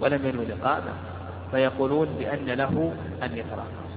ولم 0.00 0.26
ينوي 0.26 0.44
الإقامة 0.44 0.92
فيقولون 1.50 2.08
بأن 2.18 2.46
له 2.46 2.92
أن 3.22 3.38
يترخص. 3.38 3.90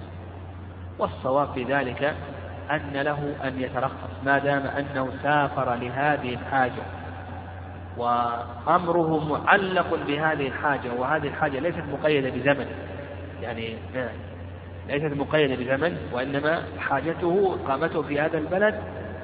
والصواب 1.00 1.48
في 1.54 1.64
ذلك 1.64 2.16
أن 2.72 2.92
له 2.94 3.36
أن 3.44 3.62
يترخص 3.62 4.10
ما 4.26 4.38
دام 4.38 4.62
أنه 4.68 5.10
سافر 5.24 5.76
لهذه 5.76 6.34
الحاجة. 6.34 6.84
وأمره 7.98 9.30
معلق 9.30 10.00
بهذه 10.08 10.48
الحاجة 10.48 10.94
وهذه 10.98 11.28
الحاجة 11.28 11.60
ليست 11.60 11.84
مقيدة 11.94 12.30
بزمن. 12.30 12.68
يعني 13.42 13.74
ليست 14.88 15.14
مقيدة 15.14 15.56
بزمن 15.56 15.98
وإنما 16.14 16.64
حاجته 16.80 17.58
إقامته 17.64 18.02
في 18.02 18.22
هذا 18.22 18.38
البلد 18.38 18.76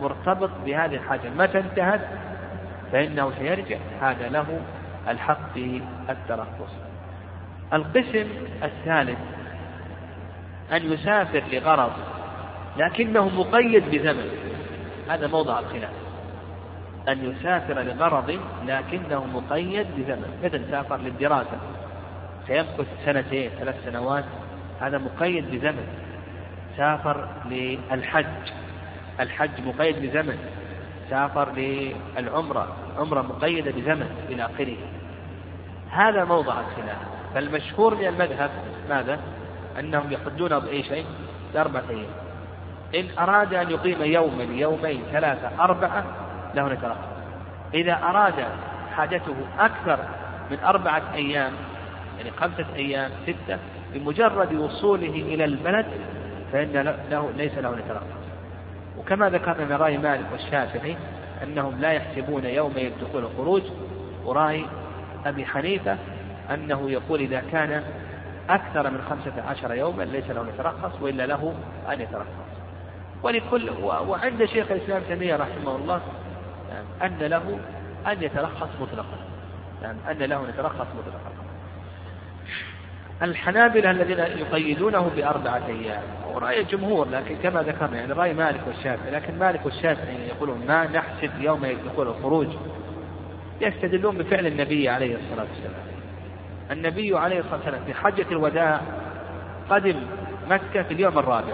مرتبط 0.02 0.50
بهذه 0.66 0.96
الحاجة. 0.96 1.30
متى 1.38 1.60
انتهت؟ 1.60 2.02
فإنه 2.92 3.32
سيرجع. 3.40 3.78
هذا 4.02 4.30
له 4.30 4.62
الحق 5.08 5.54
في 5.54 5.82
الترخص. 6.10 6.74
القسم 7.74 8.28
الثالث 8.64 9.20
أن 10.72 10.94
يسافر 10.94 11.44
لغرض 11.52 11.92
لكنه 12.78 13.30
مقيد 13.30 13.84
بزمن. 13.92 14.30
هذا 15.10 15.28
موضع 15.28 15.60
الخلاف. 15.60 15.94
أن 17.10 17.32
يسافر 17.32 17.82
لغرض 17.82 18.40
لكنه 18.68 19.26
مقيد 19.26 19.88
بزمن. 19.98 20.40
مثل 20.44 20.72
سافر 20.72 20.98
للدراسة. 20.98 21.60
سيمكث 22.48 22.88
سنتين 23.06 23.50
ثلاث 23.60 23.86
سنوات. 23.86 24.26
هذا 24.82 24.98
مقيد 24.98 25.52
بزمن. 25.52 25.88
سافر 26.78 27.28
للحج. 27.46 28.26
الحج 29.20 29.62
مقيد 29.66 30.02
بزمن. 30.02 30.38
سافر 31.10 31.52
للعمرة 31.52 32.68
عمرة 32.98 33.22
مقيدة 33.22 33.72
بزمن 33.72 34.26
إلى 34.30 34.46
آخره. 34.46 34.78
هذا 35.90 36.26
موضع 36.26 36.54
الخلاف. 36.60 36.98
فالمشهور 37.34 37.96
من 37.96 38.08
المذهب 38.08 38.52
ماذا؟ 38.90 39.20
أنهم 39.80 40.12
يحدون 40.12 40.60
بأي 40.60 40.84
شيء 40.84 41.06
بأربعة 41.54 41.84
أيام. 41.90 42.30
إن 42.96 43.06
أراد 43.20 43.54
أن 43.54 43.72
يقيم 43.72 44.04
يوما 44.04 44.44
يومين 44.44 45.02
ثلاثة 45.12 45.64
أربعة 45.64 46.04
له 46.56 46.74
نترخص 46.74 47.10
إذا 47.74 47.94
أراد 47.94 48.34
حاجته 48.96 49.36
أكثر 49.60 50.00
من 50.52 50.60
أربعة 50.60 51.04
أيام 51.14 51.54
يعني 52.18 52.32
خمسة 52.40 52.66
أيام 52.76 53.12
ستة 53.24 53.58
بمجرد 53.94 54.54
وصوله 54.54 55.10
إلى 55.10 55.46
البلد 55.46 55.86
فإن 56.54 56.96
له 57.12 57.32
ليس 57.38 57.58
له 57.58 57.72
نترخص 57.72 58.29
وكما 59.00 59.30
ذكرنا 59.30 59.66
من 59.66 59.74
رأي 59.74 59.98
مالك 59.98 60.26
والشافعي 60.32 60.98
أنهم 61.44 61.82
لا 61.82 61.92
يحسبون 61.92 62.46
يوم 62.46 62.74
الدخول 62.78 63.24
والخروج 63.24 63.64
ورأي 64.26 64.66
أبي 65.26 65.46
حنيفة 65.46 65.98
أنه 66.54 66.92
يقول 66.92 67.20
إذا 67.20 67.44
كان 67.52 67.84
أكثر 68.50 68.90
من 68.90 69.02
خمسة 69.10 69.42
عشر 69.50 69.74
يوما 69.74 70.04
ليس 70.04 70.30
له 70.30 70.48
يترخص 70.48 71.02
وإلا 71.02 71.26
له 71.26 71.54
أن 71.92 72.02
يترخص. 72.02 72.50
ولكل 73.24 73.70
وعند 73.84 74.46
شيخ 74.46 74.72
الإسلام 74.72 75.02
تيمية 75.08 75.36
رحمه 75.36 75.76
الله 75.76 76.02
أن 77.02 77.18
له 77.20 77.60
أن 78.08 78.24
يترخص 78.24 78.70
مطلقا. 78.82 79.18
أن 79.84 80.18
له 80.18 80.40
أن 80.40 80.50
يترخص 80.50 80.88
مطلقا. 80.98 81.39
الحنابلة 83.22 83.92
الذين 83.92 84.20
يقيدونه 84.20 85.12
بأربعة 85.16 85.68
أيام. 85.68 86.02
ورأي 86.34 86.62
الجمهور 86.62 87.10
لكن 87.10 87.36
كما 87.36 87.64
ذكرنا 87.64 87.98
يعني 87.98 88.14
رأي 88.14 88.34
مالك 88.34 88.62
والشافعي 88.68 89.12
لكن 89.12 89.40
مالك 89.40 89.66
والشافعي 89.66 90.28
يقولون 90.28 90.66
ما 90.68 90.88
نحسب 90.88 91.32
يوم 91.40 91.66
الدخول 91.66 92.08
والخروج 92.08 92.48
يستدلون 93.62 94.18
بفعل 94.18 94.48
النبي 94.48 94.90
عليه 94.90 95.16
الصلاة 95.16 95.46
والسلام. 95.50 95.84
النبي 96.72 97.18
عليه 97.18 97.40
الصلاة 97.40 97.56
والسلام 97.56 97.82
في 97.86 97.94
حجة 97.94 98.26
الوداع 98.32 98.82
قدم 99.70 99.96
مكة 100.50 100.84
في 100.84 100.94
اليوم 100.94 101.20
الرابع. 101.20 101.54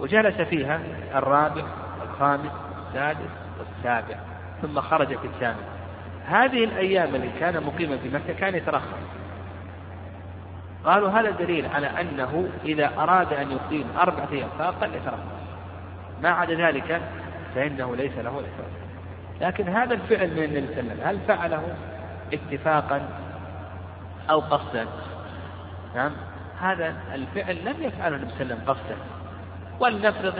وجلس 0.00 0.40
فيها 0.40 0.80
الرابع 1.14 1.64
والخامس 2.00 2.50
والسادس 2.76 3.30
والسابع 3.58 4.16
ثم 4.62 4.80
خرج 4.80 5.08
في 5.18 5.26
الثامن. 5.26 5.64
هذه 6.26 6.64
الأيام 6.64 7.14
التي 7.14 7.30
كان 7.40 7.62
مقيما 7.62 7.96
في 7.96 8.08
مكة 8.08 8.32
كان 8.32 8.54
يترخص. 8.54 8.98
قالوا 10.84 11.10
هذا 11.10 11.30
دليل 11.30 11.66
على 11.66 11.86
أنه 11.86 12.48
إذا 12.64 12.90
أراد 12.98 13.32
أن 13.32 13.50
يقيم 13.50 13.86
أربعة 13.98 14.28
أيام 14.32 14.48
فأقل 14.58 14.94
يترخص 14.94 15.18
ما 16.22 16.28
عدا 16.28 16.54
ذلك 16.54 17.00
فإنه 17.54 17.96
ليس 17.96 18.12
له 18.12 18.30
إحرام 18.30 18.70
لكن 19.40 19.68
هذا 19.68 19.94
الفعل 19.94 20.30
من 20.30 20.44
النبي 20.44 20.66
صلى 20.74 20.80
الله 20.80 20.92
عليه 20.92 20.92
وسلم 20.92 21.08
هل 21.08 21.18
فعله 21.28 21.76
اتفاقا 22.32 23.08
أو 24.30 24.40
قصدا؟ 24.40 24.86
نعم. 25.94 26.12
هذا 26.60 26.94
الفعل 27.14 27.56
لم 27.64 27.82
يفعله 27.82 28.16
النبي 28.16 28.30
صلى 28.30 28.42
الله 28.42 28.54
عليه 28.54 28.54
وسلم 28.54 28.60
قصدا. 28.66 28.96
ولنفرض 29.80 30.34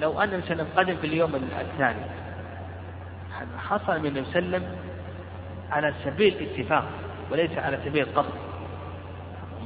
لو 0.00 0.20
أن 0.20 0.28
النبي 0.28 0.46
صلى 0.46 0.52
الله 0.52 0.64
عليه 0.64 0.64
وسلم 0.64 0.68
قدم 0.76 0.96
في 0.96 1.06
اليوم 1.06 1.34
الثاني 1.60 2.00
حصل 3.58 4.00
من 4.00 4.06
النبي 4.06 4.24
صلى 4.24 4.38
الله 4.38 4.56
عليه 4.56 4.66
وسلم 4.66 4.76
على 5.70 5.94
سبيل 6.04 6.48
اتفاق 6.50 6.84
وليس 7.30 7.58
على 7.58 7.78
سبيل 7.84 8.06
قصد. 8.14 8.49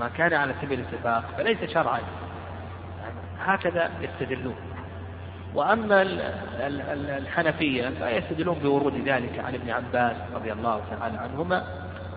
ما 0.00 0.08
كان 0.08 0.32
على 0.34 0.54
سبيل 0.62 0.80
الاتفاق 0.80 1.24
فليس 1.36 1.70
شرعا. 1.70 2.00
هكذا 3.40 3.90
يستدلون. 4.00 4.56
وأما 5.54 6.02
الحنفية 7.18 7.88
فيستدلون 7.88 8.58
بورود 8.58 9.08
ذلك 9.08 9.38
عن 9.38 9.54
ابن 9.54 9.70
عباس 9.70 10.16
رضي 10.34 10.52
الله 10.52 10.80
تعالى 10.90 11.18
عنهما. 11.18 11.64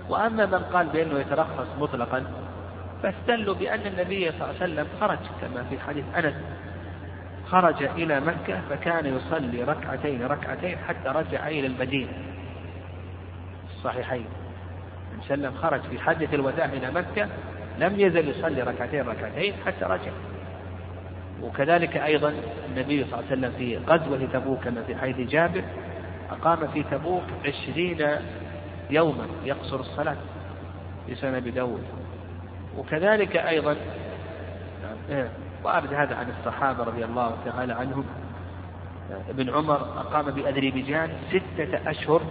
وأما 0.10 0.46
من 0.46 0.64
قال 0.74 0.88
بأنه 0.88 1.20
يترخص 1.20 1.68
مطلقا 1.80 2.24
فاستدلوا 3.04 3.56
بأن 3.56 3.88
النبي 3.88 4.32
صلى 4.32 4.36
الله 4.36 4.46
عليه 4.46 4.58
وسلم 4.58 4.88
خرج 5.02 5.20
كما 5.42 5.64
في 5.70 5.80
حديث 5.80 6.06
أنس 6.16 6.36
خرج 7.48 7.84
إلى 7.84 8.20
مكة 8.20 8.62
فكان 8.70 9.06
يصلي 9.06 9.64
ركعتين 9.64 10.24
ركعتين 10.24 10.78
حتى 10.78 11.10
رجع 11.10 11.48
إلى 11.48 11.68
المدينة. 11.68 12.12
الصحيحين. 13.76 14.26
وسلم 15.20 15.54
خرج 15.54 15.82
في 15.82 16.00
حجة 16.00 16.30
الوداع 16.34 16.66
إلى 16.66 16.92
مكة 16.92 17.28
لم 17.80 18.00
يزل 18.00 18.30
يصلي 18.30 18.62
ركعتين 18.62 19.08
ركعتين 19.08 19.54
حتى 19.66 19.86
رجع. 19.86 20.12
وكذلك 21.44 21.98
أيضا 21.98 22.34
النبي 22.70 23.04
صلى 23.04 23.20
الله 23.20 23.32
عليه 23.32 23.38
وسلم 23.38 23.52
في 23.58 23.78
غزوة 23.78 24.28
تبوك 24.34 24.64
كما 24.64 24.84
في 24.84 24.96
حديث 24.96 25.30
جابر 25.30 25.64
أقام 26.32 26.68
في 26.68 26.84
تبوك 26.84 27.24
عشرين 27.46 28.08
يوما 28.90 29.28
يقصر 29.46 29.80
الصلاة 29.80 30.18
في 31.08 31.16
سنة 31.16 31.40
بداود 31.40 31.84
وكذلك 32.78 33.38
أيضا 33.38 33.76
إيه، 35.10 35.30
وأرد 35.64 35.94
هذا 35.94 36.16
عن 36.16 36.28
الصحابة 36.40 36.84
رضي 36.84 37.06
الله 37.06 37.38
تعالى 37.46 37.74
عنهم. 37.74 38.06
ابن 39.30 39.50
عمر 39.50 39.76
أقام 39.76 40.32
بأذربيجان 40.32 41.10
ستة 41.30 41.90
أشهر 41.90 42.22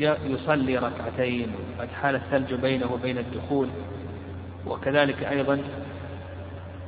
يصلي 0.00 0.78
ركعتين. 0.78 1.52
قد 1.80 1.88
حال 2.02 2.14
الثلج 2.14 2.54
بينه 2.54 2.92
وبين 2.92 3.18
الدخول. 3.18 3.68
وكذلك 4.66 5.24
أيضا 5.24 5.62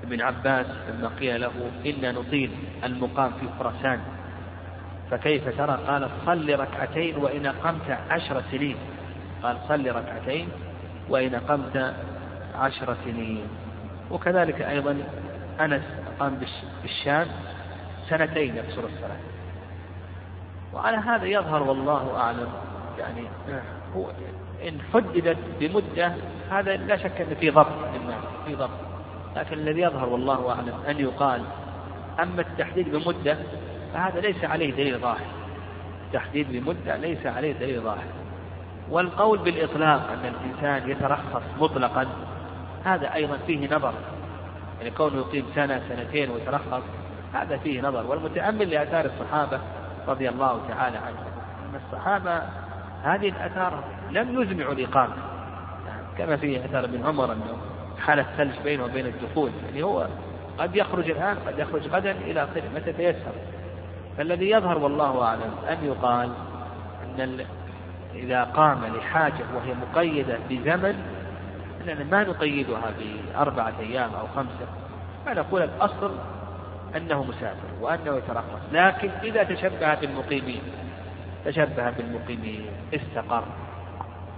ابن 0.02 0.20
عباس 0.20 0.66
لما 0.88 1.08
قيل 1.20 1.40
له 1.40 1.52
إنا 1.86 2.12
نطيل 2.12 2.50
المقام 2.84 3.32
في 3.40 3.46
خراسان. 3.58 4.00
فكيف 5.10 5.58
ترى؟ 5.58 5.78
قال 5.86 6.08
صل 6.26 6.60
ركعتين 6.60 7.16
وإن 7.16 7.46
أقمت 7.46 7.98
عشر 8.10 8.42
سنين. 8.50 8.76
قال 9.42 9.56
صل 9.68 9.86
ركعتين 9.86 10.48
وإن 11.08 11.34
أقمت 11.34 11.94
عشر 12.54 12.96
سنين. 13.04 13.46
وكذلك 14.10 14.62
أيضا 14.62 14.98
أنس 15.60 15.82
أقام 16.16 16.38
بالشام 16.82 17.26
سنتين 18.08 18.56
يقصر 18.56 18.84
الصلاة. 18.84 19.20
وعلى 20.72 20.96
هذا 20.96 21.24
يظهر 21.24 21.62
والله 21.62 22.16
أعلم. 22.16 22.48
يعني 22.98 23.22
هو 23.96 24.10
إن 24.68 24.78
حددت 24.92 25.38
بمدة 25.60 26.12
هذا 26.50 26.76
لا 26.76 26.96
شك 26.96 27.20
أن 27.20 27.34
في 27.40 27.50
ضبط 27.50 27.66
في 28.46 28.54
ضبط 28.54 28.92
لكن 29.36 29.58
الذي 29.58 29.80
يظهر 29.80 30.08
والله 30.08 30.50
أعلم 30.50 30.74
أن 30.88 31.00
يقال 31.00 31.42
أما 32.20 32.40
التحديد 32.40 32.88
بمدة 32.88 33.38
فهذا 33.94 34.20
ليس 34.20 34.44
عليه 34.44 34.72
دليل 34.72 34.98
ظاهر. 34.98 35.26
التحديد 36.06 36.52
بمدة 36.52 36.96
ليس 36.96 37.26
عليه 37.26 37.52
دليل 37.52 37.80
ظاهر. 37.80 38.04
والقول 38.90 39.38
بالإطلاق 39.38 40.10
أن 40.10 40.34
الإنسان 40.34 40.90
يترخص 40.90 41.42
مطلقا 41.60 42.06
هذا 42.84 43.14
أيضا 43.14 43.38
فيه 43.46 43.74
نظر. 43.74 43.94
يعني 44.78 44.90
كونه 44.90 45.16
يقيم 45.16 45.46
سنة 45.54 45.82
سنتين 45.88 46.30
ويترخص 46.30 46.82
هذا 47.32 47.56
فيه 47.56 47.80
نظر. 47.80 48.06
والمتأمل 48.06 48.70
لآثار 48.70 49.04
الصحابة 49.04 49.60
رضي 50.08 50.28
الله 50.28 50.60
تعالى 50.68 50.98
عنهم. 50.98 51.32
الصحابة 51.86 52.42
هذه 53.02 53.28
الآثار 53.28 53.84
لم 54.10 54.42
يجمعوا 54.42 54.72
الإقامة. 54.72 55.14
كما 56.18 56.36
في 56.36 56.64
آثار 56.64 56.84
ابن 56.84 57.06
عمر 57.06 57.32
أنه 57.32 57.56
حالة 57.98 58.26
ثلج 58.36 58.54
بينه 58.64 58.84
وبين 58.84 59.06
الدخول. 59.06 59.50
يعني 59.64 59.82
هو 59.82 60.06
قد 60.58 60.76
يخرج 60.76 61.10
الآن 61.10 61.36
قد 61.46 61.58
يخرج 61.58 61.88
غدا 61.88 62.10
إلى 62.10 62.44
آخره 62.44 62.62
متى 62.74 62.92
تيسر؟ 62.92 63.32
فالذي 64.18 64.50
يظهر 64.50 64.78
والله 64.78 65.22
أعلم 65.22 65.54
أن 65.68 65.84
يقال 65.84 66.32
أن 67.18 67.46
إذا 68.14 68.44
قام 68.44 68.96
لحاجة 68.96 69.44
وهي 69.54 69.74
مقيدة 69.74 70.38
بزمن 70.50 70.94
أننا 71.80 72.04
ما 72.04 72.24
نقيدها 72.24 72.92
بأربعة 72.98 73.72
أيام 73.80 74.10
أو 74.14 74.26
خمسة. 74.36 74.66
فنقول 75.26 75.62
الأصل 75.62 76.10
أنه 76.96 77.24
مسافر 77.24 77.68
وأنه 77.80 78.16
يترخص 78.16 78.60
لكن 78.72 79.10
إذا 79.22 79.42
تشبه 79.42 79.94
بالمقيمين 79.94 80.62
تشبه 81.44 81.90
بالمقيمين 81.90 82.66
استقر. 82.94 83.44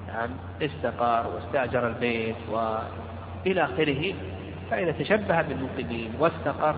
نعم 0.08 0.30
استقر 0.62 1.26
واستأجر 1.34 1.88
البيت 1.88 2.36
وإلى 2.50 3.64
آخره. 3.64 4.14
فإذا 4.70 4.92
تشبه 4.92 5.42
بالمقيمين 5.42 6.12
واستقر 6.18 6.74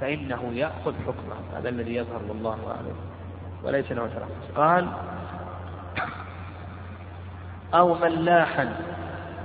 فإنه 0.00 0.52
يأخذ 0.54 0.94
حكمه. 1.06 1.58
هذا 1.58 1.68
الذي 1.68 1.94
يظهر 1.94 2.20
والله 2.28 2.58
أعلم. 2.70 2.96
وليس 3.64 3.92
له 3.92 4.06
ترخص 4.06 4.56
قال 4.56 4.88
أو 7.74 7.94
ملاحا 7.94 8.76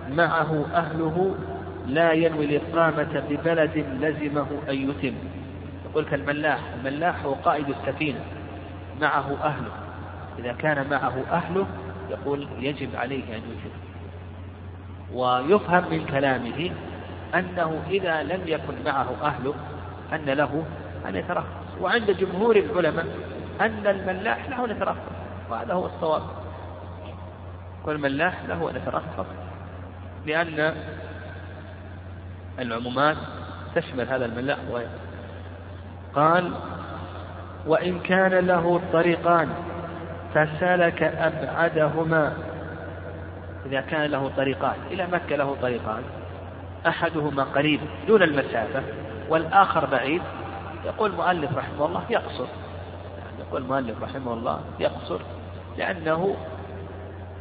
معه 0.10 0.66
أهله 0.74 1.36
لا 1.88 2.12
ينوي 2.12 2.46
الإقامة 2.46 3.24
ببلد 3.30 3.86
لزمه 4.02 4.48
أن 4.70 4.90
يتم. 4.90 5.16
يقول 5.90 6.06
كالملاح. 6.06 6.60
الملاح 6.80 7.24
هو 7.26 7.34
قائد 7.34 7.70
السفينة. 7.70 8.20
معه 9.02 9.38
أهله. 9.44 9.72
إذا 10.40 10.54
كان 10.54 10.90
معه 10.90 11.24
أهله 11.32 11.68
يقول 12.10 12.48
يجب 12.60 12.96
عليه 12.96 13.24
أن 13.24 13.42
يتم 13.52 13.90
ويفهم 15.14 15.84
من 15.92 16.06
كلامه 16.06 16.72
أنه 17.36 17.82
إذا 17.90 18.24
لم 18.24 18.42
يكن 18.46 18.74
معه 18.86 19.16
أهله 19.22 19.54
أن 20.14 20.26
له 20.26 20.66
أن 21.08 21.16
يترخص. 21.16 21.46
وعند 21.82 22.12
جمهور 22.12 22.56
العلماء 22.56 23.06
أن 23.62 23.88
الملاح 23.88 24.50
له 24.50 24.66
أن 24.66 24.72
يترخص. 24.72 24.98
وهذا 25.50 25.74
هو 25.74 25.86
الصواب. 25.86 26.24
والملاح 27.86 28.44
له 28.48 28.70
أن 28.70 28.76
يترخص. 28.76 29.26
لأن 30.26 30.76
العمومات 32.60 33.18
تشمل 33.76 34.08
هذا 34.08 34.26
الملاح. 34.26 34.58
وغيره 34.72 34.90
قال 36.16 36.54
وإن 37.66 38.00
كان 38.00 38.34
له 38.34 38.82
طريقان 38.94 39.50
فسلك 40.34 41.04
أبعدهما. 41.04 42.34
إذا 43.66 43.82
كان 43.82 44.12
له 44.12 44.32
طريقان 44.38 44.76
إلى 44.92 45.08
مكة 45.08 45.36
له 45.36 45.56
طريقان 45.62 46.04
أحدهما 46.88 47.44
قريب 47.44 47.80
دون 48.08 48.24
المسافة 48.24 48.82
والآخر 49.30 49.86
بعيد 49.86 50.22
يقول 50.86 51.12
المؤلف 51.12 51.58
رحمه 51.58 51.86
الله 51.86 52.04
يقصر. 52.10 52.48
يقول 53.40 53.62
المؤلف 53.62 54.04
رحمه 54.04 54.34
الله 54.34 54.60
يقصر 54.80 55.20
لأنه 55.78 56.36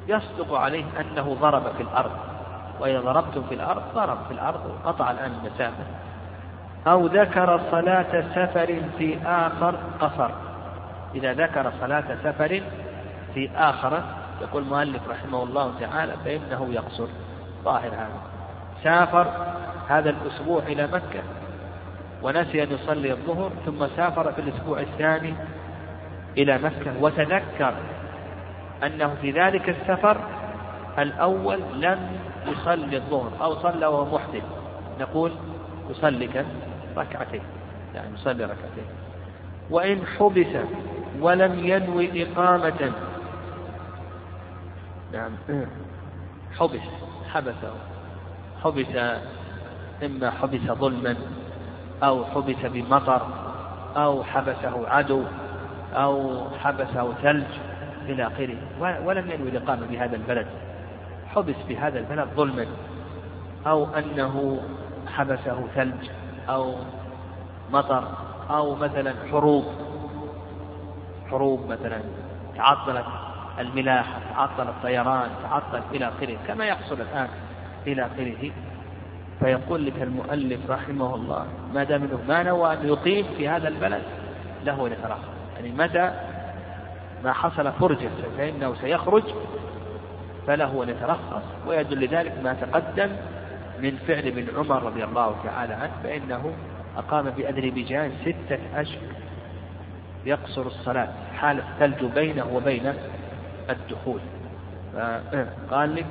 يصدق 0.09 0.55
عليه 0.55 0.85
أنه 1.01 1.37
ضرب 1.41 1.63
في 1.77 1.83
الأرض 1.83 2.11
وإذا 2.81 3.01
ضربتم 3.01 3.43
في 3.43 3.55
الأرض 3.55 3.83
ضرب 3.95 4.19
في 4.29 4.35
الأرض 4.35 4.61
وقطع 4.67 5.11
الآن 5.11 5.33
المسافة. 5.33 5.85
أو 6.89 7.07
ذكر 7.07 7.61
صلاة 7.71 8.25
سفر 8.35 8.81
في 8.99 9.19
آخر 9.27 9.75
قصر. 10.01 10.31
إذا 11.15 11.33
ذكر 11.33 11.73
صلاة 11.81 12.05
سفر 12.25 12.63
في 13.35 13.51
آخر 13.57 14.03
يقول 14.41 14.63
المؤلف 14.63 15.09
رحمه 15.09 15.43
الله 15.43 15.75
تعالى 15.81 16.13
فإنه 16.25 16.69
يقصر. 16.71 17.07
ظاهر 17.65 17.89
هذا. 17.89 18.21
سافر 18.85 19.27
هذا 19.89 20.11
الأسبوع 20.11 20.63
إلى 20.63 20.87
مكة 20.87 21.23
ونسي 22.23 22.63
أن 22.63 22.73
يصلي 22.73 23.13
الظهر 23.13 23.51
ثم 23.67 23.87
سافر 23.97 24.33
في 24.33 24.41
الأسبوع 24.41 24.81
الثاني 24.81 25.35
إلى 26.39 26.59
مكة. 26.59 26.93
وتذكر 27.01 27.75
أنه 28.87 29.15
في 29.23 29.31
ذلك 29.31 29.69
السفر 29.69 30.17
الأول 30.99 31.61
لم 31.75 31.99
يصلي 32.47 32.97
الظهر 32.97 33.33
أو 33.43 33.55
صلى 33.55 33.87
وهو 33.87 34.15
محدث. 34.15 34.43
نقول 35.01 35.33
يصلي 35.91 36.27
كم؟ 36.27 36.45
ركعتين. 36.99 37.43
يعني 37.95 38.15
يصلي 38.15 38.45
ركعتين. 38.45 38.89
وإن 39.71 40.07
حبس 40.07 40.67
ولم 41.21 41.59
ينوي 41.59 42.23
إقامة. 42.23 42.93
نعم. 45.13 45.31
حبس 46.59 46.81
حبسه 47.29 47.73
حبس 48.65 48.87
إما 50.05 50.31
حبس 50.31 50.61
ظلما 50.61 51.17
أو 52.03 52.25
حبس 52.25 52.57
بمطر 52.65 53.27
أو 53.97 54.25
حبسه 54.25 54.89
عدو 54.89 55.23
أو 55.95 56.45
حبسه 56.59 57.13
ثلج 57.23 57.47
إلى 58.07 58.27
آخره. 58.27 58.57
ولم 59.07 59.31
ينوي 59.31 59.49
الإقامة 59.49 59.87
بهذا 59.87 60.17
البلد. 60.17 60.47
حبس 61.35 61.57
بهذا 61.69 61.99
البلد 61.99 62.29
ظلما 62.37 62.67
أو 63.67 63.87
أنه 63.87 64.61
حبسه 65.07 65.67
ثلج. 65.75 66.11
أو 66.49 66.75
مطر 67.73 68.05
أو 68.51 68.75
مثلا 68.75 69.15
حروب. 69.31 69.65
حروب 71.31 71.67
مثلا 71.69 72.01
تعطلت 72.57 73.07
الملاحة 73.59 74.21
تعطل 74.35 74.69
الطيران 74.69 75.31
تعطل 75.43 75.83
إلى 75.93 76.09
آخره 76.09 76.37
كما 76.47 76.65
يحصل 76.65 77.01
الآن 77.01 77.29
إلى 77.87 78.07
آخره. 78.07 78.51
فيقول 79.41 79.87
لك 79.87 80.03
المؤلف 80.03 80.71
رحمه 80.71 81.15
الله 81.15 81.47
ما 81.75 81.85
دام 81.85 82.03
إنه 82.03 82.19
ما 82.29 82.43
نوى 82.43 82.73
أن 82.73 82.89
يقيم 82.89 83.27
في 83.37 83.49
هذا 83.49 83.69
البلد 83.69 84.03
له 84.65 84.87
أن 84.87 84.93
يعني 85.57 85.73
متى 85.73 86.13
ما 87.25 87.33
حصل 87.33 87.73
فرجة 87.73 88.11
فإنه 88.39 88.75
سيخرج 88.75 89.23
فله 90.47 90.83
أن 90.85 90.89
يترخص 90.89 91.43
ويدل 91.67 92.05
لذلك 92.05 92.33
ما 92.45 92.55
تقدم 92.55 93.11
من 93.83 93.99
فعل 94.09 94.27
ابن 94.27 94.47
عمر 94.57 94.83
رضي 94.83 95.05
الله 95.05 95.35
تعالى 95.45 95.75
عنه 95.75 95.93
فإنه 96.03 96.53
أقام 96.97 97.31
بأذربيجان 97.31 98.13
ستة 98.23 98.59
أشهر 98.75 99.03
يقصر 100.27 100.67
الصلاة 100.67 101.09
حال 101.37 101.59
الثلج 101.61 102.05
بينه 102.15 102.47
وبين 102.55 102.95
الدخول. 103.71 104.21
قال 105.71 105.95
لك 105.95 106.07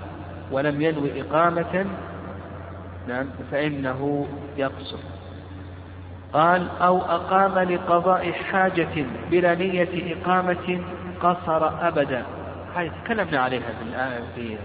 ولم 0.52 0.82
ينوي 0.82 1.22
إقامة 1.22 1.86
نعم 3.08 3.30
فإنه 3.52 4.28
يقصر. 4.58 4.98
قال 6.34 6.68
أو 6.82 7.02
أقام 7.02 7.60
لقضاء 7.60 8.32
حاجة 8.32 9.06
بلا 9.32 9.56
نية 9.56 10.16
إقامة 10.16 10.82
قصر 11.22 11.88
أبدا. 11.88 12.26
هذه 12.76 12.92
تكلمنا 13.04 13.40
عليها 13.40 13.70
في 14.36 14.58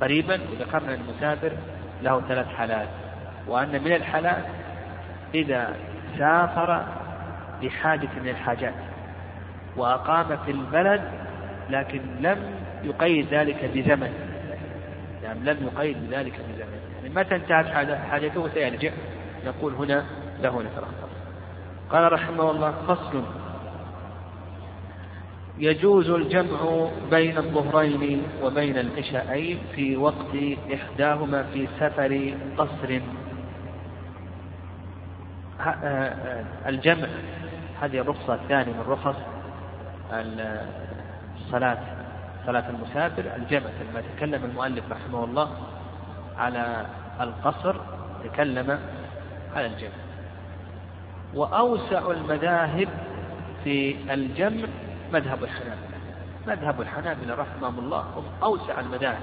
قريبا 0.00 0.40
وذكرنا 0.52 0.94
المسافر 0.94 1.52
له 2.02 2.20
ثلاث 2.28 2.46
حالات. 2.46 2.88
وأن 3.46 3.84
من 3.84 3.92
الحالات 3.92 4.44
إذا 5.34 5.76
سافر 6.18 6.84
لحاجة 7.62 8.08
من 8.22 8.28
الحاجات 8.28 8.74
وأقام 9.76 10.36
في 10.44 10.50
البلد 10.50 11.02
لكن 11.70 12.00
لم 12.20 12.38
يقيد 12.82 13.26
ذلك 13.34 13.70
بزمن. 13.74 14.12
يعني 15.22 15.40
لم 15.40 15.70
يقيد 15.72 15.96
ذلك 16.10 16.32
بزمن. 16.32 16.80
يعني 16.96 17.14
متى 17.14 17.36
انتهت 17.36 17.96
حاجته 18.10 18.48
سيرجع. 18.54 18.90
نقول 19.46 19.74
هنا 19.74 20.04
له 20.42 20.62
نترخص 20.62 21.10
قال 21.90 22.12
رحمه 22.12 22.50
الله 22.50 22.72
فصل. 22.88 23.22
يجوز 25.60 26.10
الجمع 26.10 26.88
بين 27.10 27.38
الظهرين 27.38 28.22
وبين 28.42 28.78
العشاءين 28.78 29.58
في 29.74 29.96
وقت 29.96 30.36
إحداهما 30.74 31.42
في 31.42 31.68
سفر 31.80 32.34
قصر. 32.58 33.00
آه، 35.60 35.62
آه، 35.62 36.44
الجمع 36.68 37.08
هذه 37.80 37.98
الرخصة 37.98 38.34
الثانية 38.34 38.72
من 38.72 38.84
رخص 38.88 39.16
الصلاة 40.12 41.78
صلاة 42.46 42.64
المسافر. 42.70 43.24
الجمع 43.36 43.70
لما 43.90 44.02
تكلم 44.16 44.44
المؤلف 44.44 44.84
رحمه 44.90 45.24
الله 45.24 45.50
على 46.38 46.86
القصر 47.20 47.76
تكلم 48.24 48.78
على 49.56 49.66
الجمع. 49.66 49.90
وأوسع 51.34 52.10
المذاهب 52.10 52.88
في 53.64 53.96
الجمع 54.14 54.68
مذهب 55.12 55.44
الحنابلة. 55.44 55.98
مذهب 56.46 56.80
الحنابلة 56.80 57.34
رحمهم 57.34 57.78
الله 57.78 58.00
هم 58.00 58.24
أوسع 58.42 58.80
المذاهب. 58.80 59.22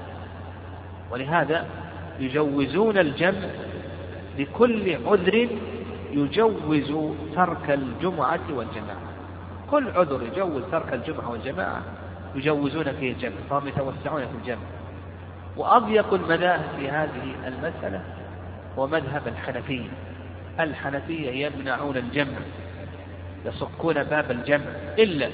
ولهذا 1.12 1.66
يجوزون 2.20 2.98
الجمع 2.98 3.50
لكل 4.38 4.98
عذر 5.08 5.50
يجوز 6.12 7.14
ترك 7.36 7.70
الجمعة 7.70 8.40
والجماعة. 8.50 9.08
كل 9.72 9.90
عذر 9.90 10.24
يجوز 10.24 10.64
ترك 10.72 10.94
الجمعة 10.94 11.32
والجماعة 11.32 11.82
يجوزون 12.36 12.84
فيه 12.84 13.12
الجمع 13.12 13.36
فهم 13.50 13.68
يتوسعون 13.68 14.22
في 14.22 14.38
الجمع. 14.42 14.68
وأضيق 15.58 16.14
المذاهب 16.14 16.70
في 16.80 16.90
هذه 16.90 17.36
المسألة 17.48 18.02
هو 18.78 18.88
مذهب 18.88 19.28
الحنفية. 19.28 19.90
الحنفية 20.60 21.46
يمنعون 21.46 21.98
الجمع 21.98 22.38
يصكون 23.46 24.04
باب 24.04 24.32
الجمع 24.32 24.66
إلا 25.00 25.30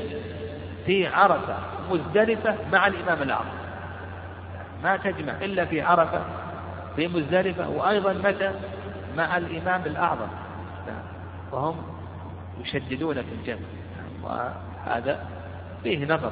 في 0.86 1.08
عرفة 1.08 1.58
مزدلفة 1.92 2.56
مع 2.72 2.88
الإمام 2.88 3.22
الأعظم. 3.22 3.58
ما 4.84 4.98
تجمع 4.98 5.34
إلا 5.42 5.66
في 5.66 5.82
عرفة 5.82 6.22
في 6.96 7.08
مزدلفة 7.08 7.70
وأيضا 7.70 8.14
متى؟ 8.14 8.52
مع 9.18 9.38
الإمام 9.38 9.82
الأعظم. 9.86 10.28
وهم 11.52 11.76
يشددون 12.62 13.16
في 13.16 13.32
الجمع. 13.32 13.68
وهذا 14.24 15.26
فيه 15.84 16.06
نظر. 16.06 16.32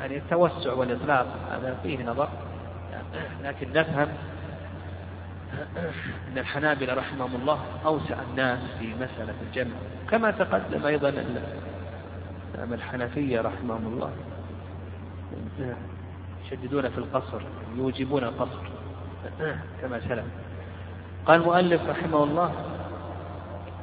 يعني 0.00 0.16
التوسع 0.16 0.72
والإطلاق 0.72 1.26
هذا 1.50 1.76
فيه 1.82 2.04
نظر. 2.04 2.28
لكن 3.44 3.72
نفهم 3.72 4.08
أن 6.32 6.38
الحنابلة 6.38 6.94
رحمهم 6.94 7.34
الله 7.34 7.60
أوسع 7.86 8.16
الناس 8.30 8.58
في 8.78 8.94
مسألة 8.94 9.34
الجمع. 9.42 9.76
كما 10.10 10.30
تقدم 10.30 10.86
أيضا 10.86 11.08
نعم 12.58 12.72
الحنفية 12.72 13.40
رحمهم 13.40 13.86
الله. 13.86 14.10
يشددون 16.46 16.88
في 16.88 16.98
القصر 16.98 17.40
يوجبون 17.76 18.24
القصر 18.24 18.68
كما 19.82 20.00
سلم 20.08 20.24
قال 21.26 21.40
المؤلف 21.40 21.88
رحمه 21.88 22.24
الله 22.24 22.52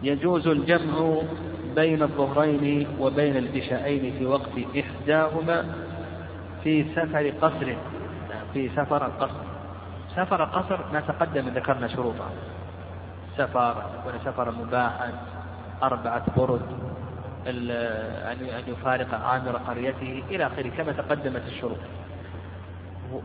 يجوز 0.04 0.48
الجمع 0.48 1.22
بين 1.76 2.04
الظهرين 2.04 2.88
وبين 3.00 3.38
العشاءين 3.38 4.14
في 4.20 4.26
وقت 4.26 4.52
إحداهما 4.80 5.76
في 6.64 6.86
سفر 6.96 7.30
قصر 7.42 7.76
في 8.54 8.70
سفر 8.70 9.06
القصر. 9.06 9.44
سفر 10.16 10.44
قصر 10.44 10.80
ما 10.94 11.00
تقدم 11.00 11.48
ذكرنا 11.50 11.88
شروطه. 11.88 12.30
سفر 13.38 13.84
يكون 14.00 14.14
سفرا 14.26 14.52
مباحا 14.52 15.12
أربعة 15.84 16.24
برد. 16.38 16.93
أن 17.48 18.64
يفارق 18.68 19.14
عامر 19.14 19.58
قريته 19.58 20.24
إلى 20.32 20.48
آخره 20.48 20.70
كما 20.78 20.92
تقدمت 20.92 21.42
الشروط. 21.48 21.78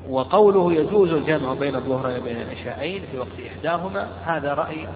وقوله 0.09 0.73
يجوز 0.73 1.13
الجمع 1.13 1.55
بين 1.55 1.75
الظهر 1.75 2.21
وبين 2.21 2.37
العشاءين 2.37 3.03
في 3.11 3.19
وقت 3.19 3.41
إحداهما 3.47 4.09
هذا 4.25 4.55
رأي 4.55 4.89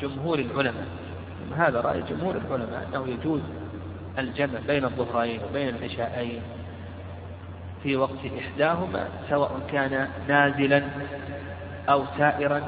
جمهور 0.00 0.38
العلماء. 0.38 0.86
هذا 1.56 1.80
رأي 1.80 2.02
جمهور 2.02 2.36
العلماء 2.36 2.88
أنه 2.88 3.08
يجوز 3.08 3.40
الجمع 4.18 4.58
بين 4.66 4.84
الظهرين 4.84 5.40
وبين 5.50 5.68
العشاءين 5.68 6.42
في 7.82 7.96
وقت 7.96 8.18
إحداهما 8.38 9.08
سواء 9.30 9.60
كان 9.72 10.08
نازلا 10.28 10.82
أو 11.88 12.04
سائرا. 12.18 12.62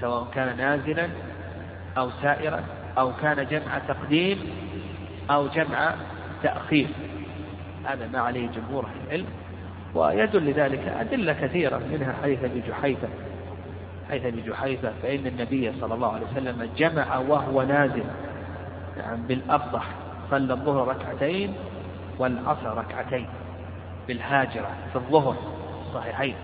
سواء 0.00 0.26
كان 0.34 0.56
نازلا 0.56 1.08
أو 1.98 2.10
سائرا. 2.22 2.64
أو 2.98 3.12
كان 3.22 3.46
جمع 3.46 3.78
تقديم 3.78 4.38
أو 5.30 5.48
جمع 5.48 5.94
تأخير. 6.42 6.88
هذا 7.84 8.08
ما 8.12 8.18
عليه 8.18 8.48
جمهور 8.48 8.86
العلم 9.06 9.26
ويدل 9.94 10.50
لذلك 10.50 10.88
أدلة 11.00 11.32
كثيرة 11.32 11.80
منها 11.92 12.14
حيث 12.22 12.38
بجحيفة 12.44 13.08
حيث 14.10 14.22
بجحيفة 14.26 14.92
فإن 15.02 15.26
النبي 15.26 15.72
صلى 15.80 15.94
الله 15.94 16.12
عليه 16.12 16.26
وسلم 16.32 16.70
جمع 16.76 17.18
وهو 17.18 17.62
نازل 17.62 18.04
يعني 18.96 19.22
بالأفضح 19.28 19.88
صلى 20.30 20.52
الظهر 20.52 20.88
ركعتين 20.88 21.54
والعصر 22.18 22.78
ركعتين 22.78 23.26
بالهاجرة 24.08 24.70
في 24.92 24.96
الظهر 24.96 25.36
صحيحين. 25.94 26.34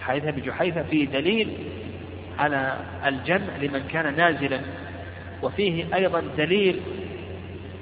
حيث 0.00 0.24
بجحيفة 0.24 0.82
فيه 0.82 1.06
دليل 1.06 1.54
على 2.38 2.76
الجمع 3.06 3.56
لمن 3.62 3.82
كان 3.92 4.16
نازلا. 4.16 4.60
وفيه 5.42 5.94
أيضا 5.94 6.22
دليل 6.36 6.80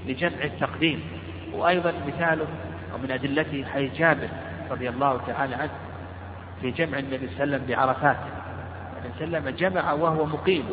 لجمع 0.07 0.45
التقديم 0.45 1.01
وأيضا 1.53 1.93
مثاله 2.07 2.47
ومن 2.95 3.11
أدلته 3.11 3.65
حي 3.65 3.89
جابر 3.89 4.29
رضي 4.71 4.89
الله 4.89 5.21
تعالى 5.27 5.55
عنه 5.55 5.71
في 6.61 6.71
جمع 6.71 6.99
النبي 6.99 7.29
صلى 7.29 7.45
الله 7.45 7.57
عليه 7.57 7.57
وسلم 7.57 7.67
بعرفات. 7.69 8.17
عليه 9.01 9.11
وسلم 9.17 9.49
جمع 9.49 9.93
وهو 9.93 10.27
مقيم 10.27 10.65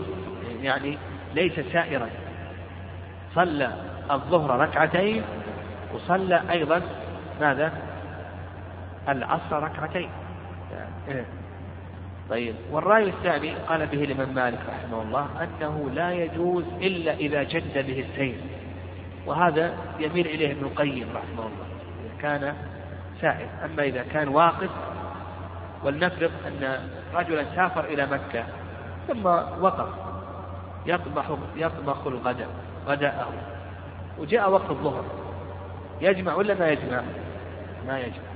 يعني 0.61 0.97
ليس 1.35 1.59
سائرا. 1.59 2.09
صلى 3.35 3.73
الظهر 4.11 4.59
ركعتين 4.59 5.23
وصلى 5.93 6.41
أيضا 6.51 6.81
ماذا؟ 7.41 7.73
العصر 9.09 9.63
ركعتين. 9.63 10.09
إيه. 11.07 11.25
طيب 12.29 12.55
والرأي 12.71 13.09
الثاني 13.09 13.55
قال 13.55 13.87
به 13.87 14.03
الإمام 14.03 14.33
مالك 14.35 14.59
رحمه 14.69 15.01
الله 15.01 15.27
أنه 15.43 15.89
لا 15.93 16.13
يجوز 16.13 16.63
إلا 16.81 17.13
إذا 17.13 17.43
جد 17.43 17.87
به 17.87 18.05
السير 18.09 18.35
وهذا 19.25 19.77
يميل 19.99 20.27
إليه 20.27 20.51
ابن 20.51 20.65
القيم 20.65 21.07
رحمه 21.15 21.45
الله 21.45 21.65
إذا 22.05 22.21
كان 22.21 22.55
سائر 23.21 23.47
أما 23.65 23.83
إذا 23.83 24.03
كان 24.03 24.27
واقف 24.27 24.69
ولنفرض 25.83 26.31
أن 26.47 26.89
رجلا 27.13 27.45
سافر 27.55 27.85
إلى 27.85 28.05
مكة 28.05 28.43
ثم 29.07 29.25
وقف 29.61 29.89
يطبخ 30.85 31.25
يطبخ 31.55 32.07
الغداء 32.07 32.49
غداءه 32.87 33.33
وجاء 34.19 34.51
وقت 34.51 34.69
الظهر 34.69 35.05
يجمع 36.01 36.33
ولا 36.35 36.53
ما 36.53 36.69
يجمع؟ 36.69 37.01
ما 37.87 37.99
يجمع. 37.99 38.33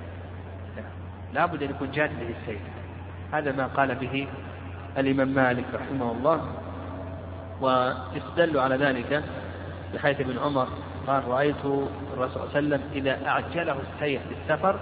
لابد 1.33 1.63
أن 1.63 1.69
يكون 1.69 1.91
جاد 1.91 2.09
به 2.19 2.35
السير 2.41 2.59
هذا 3.31 3.51
ما 3.51 3.67
قال 3.67 3.95
به 3.95 4.27
الإمام 4.97 5.27
مالك 5.27 5.65
رحمه 5.73 6.11
الله 6.11 6.41
واستدلوا 7.61 8.61
على 8.61 8.75
ذلك 8.75 9.23
بحيث 9.93 10.19
ابن 10.19 10.39
عمر 10.39 10.67
قال 11.07 11.27
رأيت 11.27 11.65
الرسول 12.13 12.29
صلى 12.29 12.43
الله 12.43 12.55
عليه 12.55 12.67
وسلم 12.67 12.81
إذا 12.93 13.27
أعجله 13.27 13.77
السير 13.93 14.19
في 14.19 14.35
السفر 14.41 14.79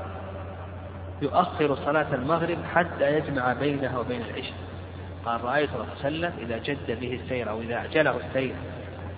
يؤخر 1.22 1.76
صلاة 1.76 2.16
المغرب 2.16 2.58
حتى 2.76 3.18
يجمع 3.18 3.54
بينها 3.54 4.00
وبين 4.00 4.22
العشاء. 4.22 4.58
قال 5.26 5.44
رأيت 5.44 5.70
الرسول 5.70 5.98
صلى 5.98 6.08
الله 6.08 6.28
عليه 6.28 6.38
وسلم 6.38 6.46
إذا 6.46 6.58
جد 6.58 7.00
به 7.00 7.20
السير 7.24 7.50
أو 7.50 7.62
إذا 7.62 7.76
أعجله 7.76 8.18
السير 8.28 8.56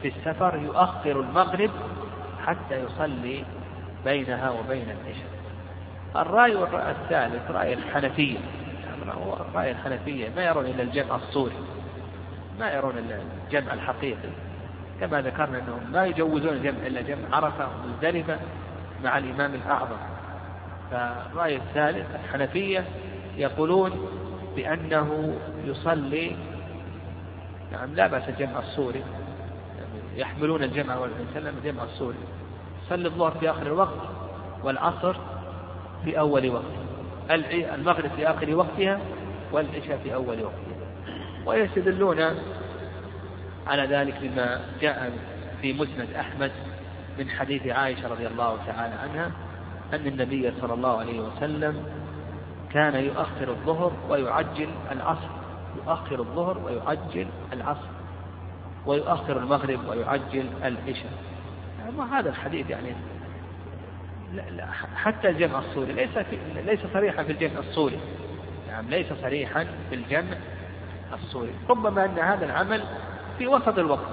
في 0.01 0.07
السفر 0.07 0.57
يؤخر 0.57 1.19
المغرب 1.19 1.71
حتى 2.45 2.83
يصلي 2.83 3.43
بينها 4.05 4.49
وبين 4.49 4.85
العشاء. 4.89 5.37
الرأي 6.15 6.63
الثالث 6.91 7.51
رأي 7.51 7.73
الحنفية. 7.73 8.37
رأي 9.55 9.71
الحنفية 9.71 10.29
ما 10.35 10.43
يرون 10.43 10.65
إلا 10.65 10.83
الجمع 10.83 11.15
الصوري 11.15 11.55
ما 12.59 12.71
يرون 12.71 12.97
إلا 12.97 13.19
الجمع 13.45 13.73
الحقيقي. 13.73 14.29
كما 14.99 15.21
ذكرنا 15.21 15.57
أنهم 15.59 15.91
ما 15.91 16.05
يجوزون 16.05 16.53
الجمع 16.53 16.87
إلا 16.87 17.01
جمع 17.01 17.35
عرفة 17.35 17.67
ومزدلفة 17.83 18.39
مع 19.03 19.17
الإمام 19.17 19.53
الأعظم. 19.53 19.97
فالرأي 20.91 21.55
الثالث 21.55 22.05
الحنفية 22.15 22.85
يقولون 23.37 23.91
بأنه 24.55 25.37
يصلي 25.65 26.35
نعم 27.71 27.95
لا 27.95 28.07
بأس 28.07 28.29
الجمع 28.29 28.59
الصوري. 28.59 29.03
يحملون 30.15 30.63
الجمع 30.63 30.97
والسلام 30.97 31.53
الجمع 31.57 31.83
الصوري. 31.83 32.17
يصلي 32.85 33.07
الظهر 33.07 33.31
في 33.31 33.49
آخر 33.49 33.61
الوقت 33.61 33.99
والعصر 34.63 35.15
في 36.05 36.19
أول 36.19 36.49
وقت. 36.49 36.86
المغرب 37.29 38.11
في 38.15 38.29
آخر 38.29 38.55
وقتها 38.55 38.99
والعشاء 39.51 39.97
في 40.03 40.13
أول 40.13 40.43
وقتها. 40.43 40.77
ويستدلون 41.45 42.19
على 43.67 43.85
ذلك 43.85 44.15
بما 44.21 44.61
جاء 44.81 45.11
في 45.61 45.73
مسند 45.73 46.13
أحمد 46.19 46.51
من 47.19 47.29
حديث 47.29 47.67
عائشة 47.67 48.07
رضي 48.07 48.27
الله 48.27 48.57
تعالى 48.67 48.95
عنها 48.95 49.31
أن 49.93 50.07
النبي 50.07 50.51
صلى 50.61 50.73
الله 50.73 50.99
عليه 50.99 51.19
وسلم 51.19 51.83
كان 52.73 52.95
يؤخر 52.95 53.49
الظهر 53.49 53.91
ويعجل 54.09 54.69
العصر 54.91 55.29
يؤخر 55.77 56.19
الظهر 56.19 56.57
ويعجل 56.57 57.27
العصر 57.53 57.87
ويؤخر 58.85 59.37
المغرب 59.37 59.79
ويعجل 59.89 60.45
العشاء. 60.63 61.11
يعني 61.79 62.11
هذا 62.11 62.29
الحديث 62.29 62.69
يعني 62.69 62.95
لا 64.33 64.41
لا 64.41 64.65
حتى 64.95 65.29
الجمع 65.29 65.59
الصوري 65.59 65.93
ليس 65.93 66.17
في 66.17 66.37
ليس 66.65 66.79
صريحا 66.93 67.23
في 67.23 67.31
الجمع 67.31 67.59
الصوري. 67.59 67.99
يعني 68.67 68.89
ليس 68.89 69.13
صريحا 69.21 69.67
في 69.89 69.95
الجمع 69.95 70.37
الصوري. 71.13 71.53
ربما 71.69 72.05
أن 72.05 72.19
هذا 72.19 72.45
العمل 72.45 72.83
في 73.37 73.47
وسط 73.47 73.79
الوقت. 73.79 74.07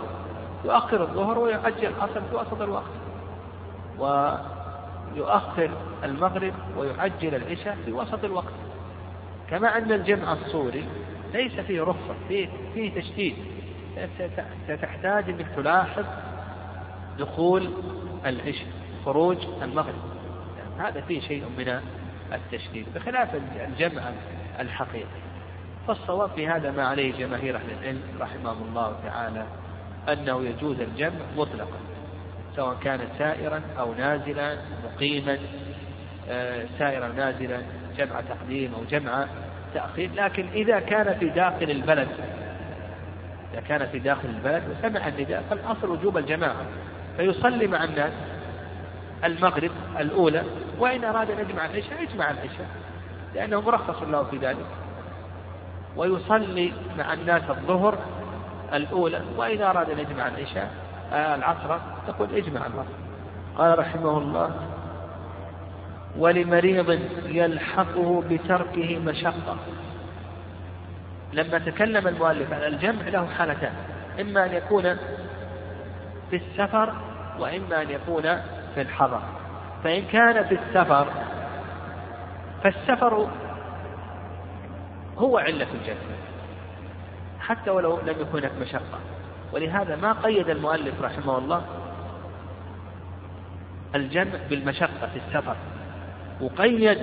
يؤخر 0.64 1.02
الظهر 1.02 1.38
ويؤجل 1.38 1.86
العصر 1.86 2.20
في 2.30 2.36
وسط 2.36 2.62
الوقت. 2.62 2.90
ويؤخر 3.98 5.70
المغرب 6.04 6.54
ويعجل 6.76 7.34
العشاء 7.34 7.78
في 7.84 7.92
وسط 7.92 8.24
الوقت. 8.24 8.54
كما 9.50 9.78
أن 9.78 9.92
الجمع 9.92 10.32
الصوري 10.32 10.84
ليس 11.32 11.60
فيه 11.60 11.82
رخصة 11.82 12.14
فيه, 12.28 12.48
فيه 12.74 13.00
تشديد. 13.00 13.36
ستحتاج 14.68 15.30
أنك 15.30 15.46
تلاحظ 15.56 16.04
دخول 17.18 17.70
العشاء. 18.26 18.83
خروج 19.04 19.38
المغرب. 19.62 19.94
هذا 20.78 21.00
فيه 21.00 21.20
شيء 21.20 21.44
من 21.58 21.80
التشديد 22.32 22.86
بخلاف 22.94 23.28
الجمع 23.68 24.02
الحقيقي. 24.60 25.24
فالصواب 25.88 26.30
في 26.30 26.48
هذا 26.48 26.70
ما 26.70 26.82
عليه 26.82 27.12
جماهير 27.12 27.56
أهل 27.56 27.70
العلم 27.80 28.02
رحمهم 28.20 28.62
الله 28.68 28.96
تعالى 29.04 29.44
أنه 30.08 30.44
يجوز 30.44 30.80
الجمع 30.80 31.20
مطلقا 31.36 31.78
سواء 32.56 32.76
كان 32.82 33.00
سائرا 33.18 33.62
أو 33.78 33.94
نازلا 33.94 34.58
مقيما 34.84 35.38
آه، 36.28 36.66
سائرا 36.78 37.08
نازلا 37.08 37.62
جمع 37.98 38.20
تقديم 38.20 38.74
أو 38.74 38.84
جمع 38.84 39.26
تأخير. 39.74 40.10
لكن 40.14 40.46
إذا 40.54 40.80
كان 40.80 41.18
في 41.18 41.28
داخل 41.28 41.70
البلد 41.70 42.08
إذا 43.52 43.60
كان 43.60 43.86
في 43.86 43.98
داخل 43.98 44.28
البلد 44.28 44.62
وسمع 44.70 45.08
النداء 45.08 45.44
فالأصل 45.50 45.90
وجوب 45.90 46.18
الجماعة. 46.18 46.66
فيصلي 47.16 47.66
مع 47.66 47.84
الناس 47.84 48.12
المغرب 49.24 49.70
الأولى 50.00 50.42
وإن 50.78 51.04
أراد 51.04 51.30
أن 51.30 51.38
يجمع 51.38 51.64
العشاء 51.66 52.02
يجمع 52.02 52.30
العشاء 52.30 52.66
لأنه 53.34 53.60
مرخص 53.60 54.02
له 54.02 54.22
في 54.22 54.36
ذلك. 54.38 54.66
ويصلي 55.96 56.72
مع 56.98 57.12
الناس 57.12 57.42
الظهر 57.50 57.98
الأولى 58.72 59.20
وإذا 59.36 59.70
أراد 59.70 59.90
أن 59.90 59.98
يجمع 59.98 60.28
العشاء 60.28 60.70
آه 61.12 61.34
العصر 61.34 61.78
تقول 62.06 62.36
اجمع 62.36 62.60
العصر 62.60 62.94
قال 63.58 63.78
رحمه 63.78 64.18
الله 64.18 64.50
ولمريض 66.18 67.00
يلحقه 67.26 68.22
بتركه 68.30 68.98
مشقة. 68.98 69.56
لما 71.32 71.58
تكلم 71.58 72.08
المؤلف 72.08 72.52
عن 72.52 72.62
الجمع 72.62 73.02
له 73.08 73.26
حالتان 73.26 73.72
إما 74.20 74.46
أن 74.46 74.52
يكون 74.52 74.96
في 76.30 76.36
السفر 76.36 76.92
وإما 77.38 77.82
أن 77.82 77.90
يكون 77.90 78.22
في 78.74 78.80
الحضر 78.80 79.20
فإن 79.84 80.04
كان 80.04 80.44
في 80.44 80.54
السفر 80.54 81.06
فالسفر 82.62 83.28
هو 85.18 85.38
علة 85.38 85.66
الجمع 85.74 86.14
حتى 87.40 87.70
ولو 87.70 88.00
لم 88.00 88.20
يكن 88.20 88.38
هناك 88.38 88.52
مشقة. 88.60 88.98
ولهذا 89.52 89.96
ما 89.96 90.12
قيد 90.12 90.48
المؤلف 90.48 91.02
رحمه 91.02 91.38
الله 91.38 91.64
الجمع 93.94 94.38
بالمشقة 94.50 95.06
في 95.12 95.18
السفر. 95.26 95.56
وقيد 96.40 96.98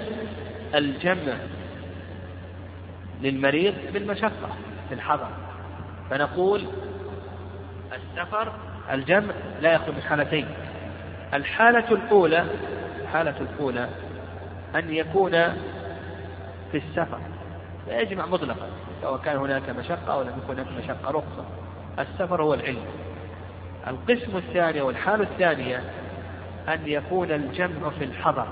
الجمع 0.75 1.33
للمريض 3.21 3.73
بالمشقة 3.93 4.49
في 4.89 4.95
الحضر 4.95 5.29
فنقول 6.09 6.65
السفر 7.93 8.53
الجمع 8.91 9.33
لا 9.61 9.73
يخلو 9.73 9.93
من 9.93 10.01
حالتين. 10.01 10.47
الحالة 11.33 11.91
الأولى 11.91 12.45
الحالة 13.01 13.35
الأولى 13.41 13.89
أن 14.75 14.93
يكون 14.93 15.31
في 16.71 16.77
السفر. 16.77 17.19
فيجمع 17.85 18.25
مطلقا 18.25 18.69
سواء 19.01 19.21
كان 19.21 19.37
هناك 19.37 19.69
مشقة 19.69 20.13
أو 20.13 20.21
لم 20.21 20.33
يكن 20.43 20.59
هناك 20.59 20.83
مشقة 20.83 21.11
رخصة. 21.11 21.45
السفر 21.99 22.43
هو 22.43 22.53
العلم. 22.53 22.85
القسم 23.87 24.37
الثاني 24.37 24.81
والحالة 24.81 25.23
الثانية 25.23 25.83
أن 26.67 26.79
يكون 26.85 27.31
الجمع 27.31 27.89
في 27.89 28.03
الحضر. 28.03 28.47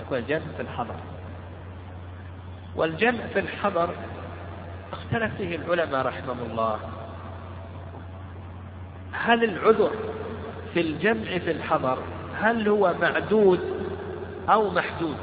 يكون 0.00 0.18
الجمع 0.18 0.46
في 0.56 0.62
الحضر. 0.62 0.94
والجمع 2.76 3.26
في 3.32 3.38
الحضر 3.38 3.90
اختلف 4.92 5.34
فيه 5.36 5.56
العلماء 5.56 6.06
رحمهم 6.06 6.38
الله. 6.50 6.78
هل 9.12 9.44
العذر 9.44 9.90
في 10.76 10.82
الجمع 10.82 11.38
في 11.38 11.50
الحضر 11.50 11.98
هل 12.40 12.68
هو 12.68 12.94
معدود 13.00 13.60
أو 14.48 14.70
محدود؟ 14.70 15.16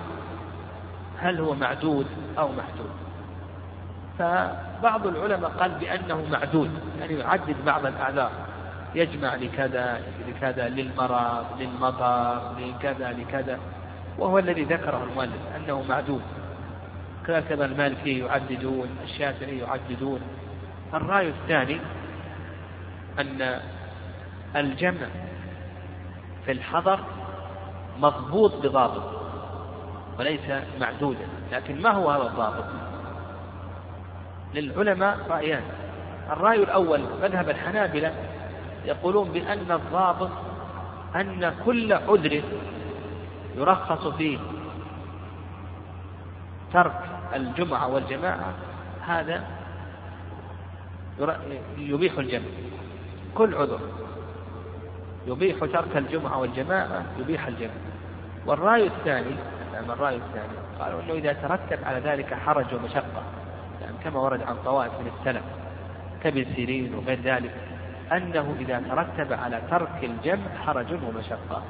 هل 1.20 1.40
هو 1.40 1.56
معدود 1.56 2.06
أو 2.38 2.48
محدود؟ 2.48 2.90
فبعض 4.20 5.08
العلماء 5.08 5.50
قال 5.50 5.72
بأنه 5.72 6.26
معدود 6.32 6.70
يعني 7.00 7.14
يعدد 7.14 7.56
بعض 7.66 7.86
الأعذار 7.86 8.32
يجمع 8.96 9.36
لكذا 9.36 10.02
لكذا 10.28 10.70
للمرض 10.70 11.46
للمطر 11.60 12.56
لكذا 12.60 13.12
لكذا 13.12 13.60
وهو 14.18 14.40
الذي 14.40 14.64
ذكره 14.64 15.04
المؤلف 15.04 15.42
أنه 15.56 15.84
معدود. 15.90 16.22
كذا 17.28 17.66
المالكي 17.66 18.20
يعددون 18.20 18.88
الشافعي 19.04 19.58
يعددون. 19.58 20.20
الرأي 20.94 21.30
الثاني 21.30 21.80
أن 23.20 23.60
الجمع 24.56 25.08
في 26.46 26.52
الحضر 26.52 27.00
مضبوط 28.00 28.56
بضابط 28.56 29.04
وليس 30.20 30.52
معدودا 30.80 31.28
لكن 31.52 31.82
ما 31.82 31.92
هو 31.92 32.12
هذا 32.12 32.24
الضابط؟ 32.24 32.66
للعلماء 34.54 35.18
رأيان. 35.30 35.64
الرأي 36.30 36.64
الأول 36.64 37.02
مذهب 37.22 37.50
الحنابلة 37.50 38.14
يقولون 38.86 39.30
بأن 39.30 39.72
الضابط 39.72 40.30
أن 41.16 41.56
كل 41.66 41.94
عذر 41.94 42.42
يرخص 43.56 44.08
فيه 44.08 44.38
ترك 46.74 47.00
الجمعة 47.36 47.88
والجماعة. 47.88 48.54
هذا 49.06 49.44
يبيح 51.78 52.18
الجمع. 52.18 52.46
كل 53.36 53.56
عذر. 53.56 53.80
يبيح 55.28 55.60
ترك 55.60 55.98
الجمعة 55.98 56.40
والجماعة 56.40 57.04
يبيح 57.20 57.48
الجمع 57.48 57.72
والرأي 58.46 58.88
الثاني 58.88 59.36
نعم 59.74 59.92
الرأي 59.92 60.16
الثاني. 60.16 60.54
قالوا 60.80 61.02
أنه 61.02 61.14
إذا 61.14 61.34
ترتب 61.34 61.84
على 61.84 62.00
ذلك 62.00 62.34
حرج 62.34 62.66
ومشقة 62.74 63.24
يعني 63.82 63.96
كما 64.04 64.20
ورد 64.20 64.44
عن 64.44 64.56
طوائف 64.66 64.92
من 64.92 65.12
السلف 65.20 65.44
كابن 66.24 66.46
سيرين 66.56 66.96
وغير 66.96 67.20
ذلك 67.22 67.52
أنه 68.12 68.56
إذا 68.60 68.84
ترتب 68.90 69.34
على 69.34 69.62
ترك 69.72 70.04
الجمع 70.04 70.58
حرج 70.66 70.94
ومشقة. 70.94 71.64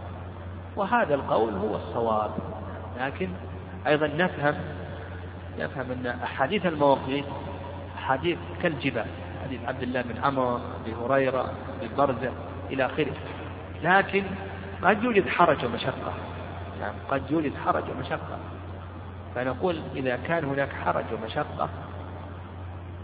وهذا 0.76 1.16
القول 1.16 1.54
هو 1.54 1.76
الصواب. 1.76 2.32
لكن 3.00 3.30
أيضا 3.88 4.08
نفهم 4.08 4.56
نفهم 5.60 5.92
أن 5.92 6.08
أحاديث 6.08 6.66
المواقيت 6.66 7.26
أحاديث 7.98 8.38
كالجبال 8.64 9.06
حديث 9.44 9.60
عبد 9.66 9.84
الله 9.84 10.02
بن 10.02 10.24
عمر 10.24 10.56
أبي 10.56 10.96
هريرة 10.96 11.52
أبي 11.82 12.32
إلى 12.72 12.86
آخره. 12.86 13.14
لكن 13.84 14.24
قد 14.84 15.04
يوجد 15.04 15.30
حرج 15.30 15.66
ومشقة. 15.66 16.14
نعم 16.82 16.94
قد 17.10 17.32
يوجد 17.32 17.56
حرج 17.66 17.84
ومشقة. 17.90 18.38
فنقول 19.36 19.82
إذا 19.96 20.20
كان 20.28 20.46
هناك 20.46 20.70
حرج 20.86 21.06
ومشقة 21.14 21.70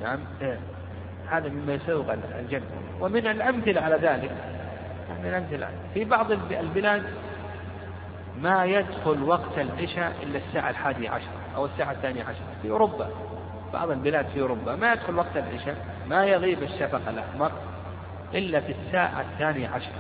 نعم 0.02 0.20
إيه 0.42 0.60
هذا 1.30 1.50
مما 1.50 1.74
يسوق 1.74 2.12
الجنة. 2.40 2.66
ومن 3.00 3.28
الأمثلة 3.28 3.82
على 3.82 3.96
ذلك 3.96 4.32
من 5.20 5.30
الأمثلة. 5.30 5.70
في 5.94 6.06
بعض 6.06 6.32
البلاد 6.52 7.04
ما 8.42 8.66
يدخل 8.66 9.24
وقت 9.24 9.58
العشاء 9.58 10.16
إلا 10.24 10.38
الساعة 10.38 10.70
الحادية 10.70 11.10
عشر 11.10 11.28
أو 11.56 11.66
الساعة 11.66 11.92
الثانية 11.92 12.24
عشر 12.24 12.42
في 12.62 12.70
أوروبا. 12.70 13.10
بعض 13.74 13.92
البلاد 13.92 14.26
في 14.26 14.42
أوروبا 14.42 14.76
ما 14.76 14.94
يدخل 14.94 15.16
وقت 15.16 15.38
العشاء 15.38 15.76
ما 16.08 16.26
يغيب 16.26 16.64
الشفق 16.64 17.10
الأحمر 17.10 17.52
إلا 18.34 18.60
في 18.60 18.72
الساعة 18.72 19.22
الثانية 19.22 19.70
عشر 19.70 19.92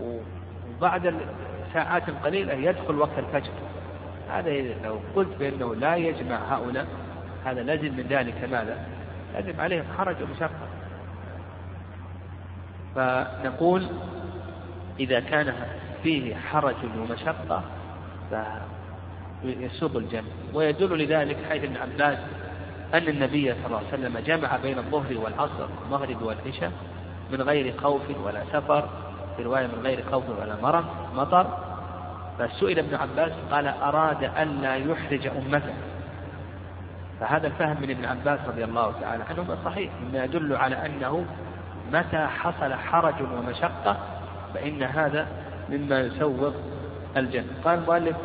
وبعد 0.00 1.14
ساعات 1.72 2.10
قليلة 2.24 2.52
يدخل 2.52 2.98
وقت 2.98 3.18
الفجر. 3.18 3.52
هذا 4.30 4.50
لو 4.84 5.00
قلت 5.16 5.28
بأنه 5.38 5.74
لا 5.74 5.96
يجمع 5.96 6.36
هؤلاء 6.36 6.86
هذا 7.44 7.62
لازم 7.62 7.96
من 7.96 8.06
ذلك 8.10 8.34
ماذا؟ 8.50 8.86
لازم 9.34 9.60
عليهم 9.60 9.84
حرج 9.98 10.16
ومشقة. 10.22 10.68
فنقول 12.94 13.86
إذا 15.00 15.20
كان 15.20 15.54
فيه 16.02 16.34
حرج 16.34 16.74
ومشقة 16.98 17.62
فيسوق 19.42 19.96
الجمع. 19.96 20.28
ويدل 20.54 21.04
لذلك 21.04 21.36
حيث 21.48 21.64
ابن 21.64 21.76
عباس 21.76 22.18
أن 22.94 23.08
النبي 23.08 23.54
صلى 23.54 23.66
الله 23.66 23.78
عليه 23.78 23.88
وسلم 23.88 24.18
جمع 24.18 24.56
بين 24.56 24.78
الظهر 24.78 25.18
والعصر 25.18 25.68
والمغرب 25.80 26.22
والعشاء 26.22 26.72
من 27.32 27.42
غير 27.42 27.74
خوف 27.78 28.02
ولا 28.24 28.42
سفر. 28.52 28.88
في 29.36 29.42
رواية 29.42 29.66
من 29.66 29.82
غير 29.82 30.04
خوف 30.10 30.24
ولا 30.40 30.56
مرض 30.62 30.84
مطر. 31.14 31.46
فسئل 32.38 32.78
ابن 32.78 32.94
عباس 32.94 33.32
قال 33.50 33.66
أراد 33.66 34.24
أن 34.24 34.60
لا 34.62 34.76
يحرج 34.76 35.26
أمته. 35.26 35.74
فهذا 37.20 37.46
الفهم 37.46 37.76
من 37.82 37.90
ابن 37.90 38.04
عباس 38.04 38.40
رضي 38.48 38.64
الله 38.64 38.92
تعالى 39.00 39.24
عنه 39.30 39.56
صحيح 39.64 39.92
مما 40.02 40.24
يدل 40.24 40.56
على 40.56 40.86
أنه 40.86 41.24
متى 41.92 42.26
حصل 42.26 42.74
حرج 42.74 43.14
ومشقة 43.22 43.96
فإن 44.54 44.82
هذا 44.82 45.26
مما 45.70 46.00
يسوغ 46.00 46.52
الجنة. 47.16 47.52
قال 47.64 47.78
المؤلف 47.78 48.16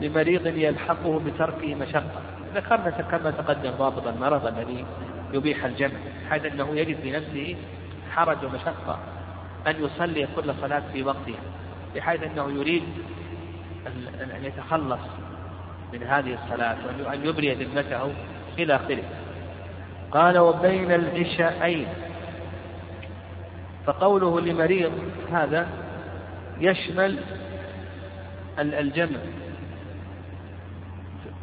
لمريض 0.00 0.46
يلحقه 0.46 1.20
بتركه 1.20 1.74
مشقة. 1.74 2.22
ذكرنا 2.54 2.90
كما 2.90 3.30
تقدم 3.30 3.70
ضابط 3.70 4.06
المرض 4.06 4.46
الذي 4.46 4.84
يبيح 5.32 5.64
الجمع 5.64 5.98
حيث 6.30 6.44
أنه 6.44 6.68
يجد 6.76 6.96
في 7.00 7.12
نفسه 7.12 7.56
حرج 8.10 8.44
ومشقة. 8.44 8.98
أن 9.66 9.84
يصلي 9.84 10.28
كل 10.36 10.54
صلاة 10.60 10.82
في 10.92 11.02
وقتها 11.02 11.40
بحيث 11.94 12.22
أنه 12.22 12.50
يريد 12.50 12.82
أن 14.36 14.44
يتخلص 14.44 15.00
من 15.92 16.02
هذه 16.02 16.34
الصلاة 16.44 16.76
وأن 17.06 17.26
يبري 17.26 17.54
ذمته 17.54 18.12
إلى 18.58 18.76
آخره. 18.76 19.04
قال 20.12 20.38
وبين 20.38 20.92
العشاءين. 20.92 21.86
فقوله 23.86 24.40
لمريض 24.40 24.92
هذا 25.32 25.68
يشمل 26.60 27.18
الجمع 28.58 29.18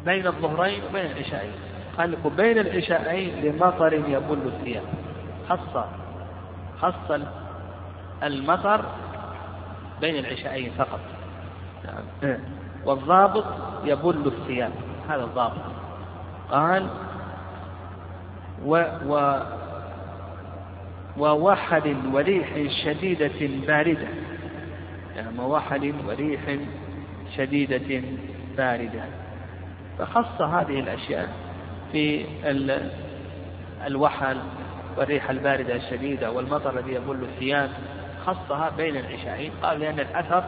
بين 0.04 0.26
الظهرين 0.26 0.84
وبين 0.84 1.06
العشاءين. 1.06 1.52
قال 1.98 2.12
لكم 2.12 2.28
بين 2.28 2.58
العشاءين 2.58 3.44
لمطر 3.44 3.92
يبل 3.92 4.38
الثياب. 4.46 4.84
خص 5.48 5.84
خص 6.80 7.20
المطر 8.22 8.84
بين 10.00 10.16
العشاءين 10.16 10.70
فقط. 10.78 11.00
نعم. 11.84 12.38
والضابط 12.84 13.44
يبل 13.84 14.26
الثياب. 14.26 14.72
هذا 15.08 15.24
الضابط. 15.24 15.62
قال 16.50 16.88
و, 18.64 18.84
و 19.06 19.40
ووحل 21.16 21.96
وريح 22.12 22.48
شديدة 22.84 23.66
باردة. 23.66 24.08
يعني 25.16 25.38
ووحل 25.38 25.94
وريح 26.06 26.40
شديدة 27.36 28.02
باردة. 28.56 29.04
فخص 29.98 30.40
هذه 30.40 30.80
الأشياء 30.80 31.28
في 31.92 32.26
الوحل 33.86 34.36
والريح 34.96 35.30
الباردة 35.30 35.76
الشديدة 35.76 36.30
والمطر 36.30 36.78
الذي 36.78 36.92
يبل 36.92 37.22
الثياب. 37.22 37.70
خصها 38.26 38.70
بين 38.76 38.96
العشاءين. 38.96 39.52
قال 39.62 39.80
لأن 39.80 40.00
الأثر 40.00 40.44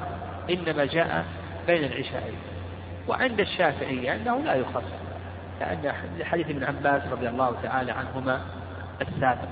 إنما 0.51 0.85
جاء 0.85 1.25
بين 1.66 1.85
العشاءين. 1.85 2.39
وعند 3.09 3.41
الشافعية 3.41 4.14
أنه 4.14 4.39
لا 4.39 4.55
يخص. 4.55 4.83
لأن 5.61 5.93
حديث 6.25 6.51
ابن 6.51 6.64
عباس 6.64 7.03
رضي 7.12 7.29
الله 7.29 7.55
تعالى 7.62 7.93
عنهما 7.93 8.41
السابق. 9.01 9.49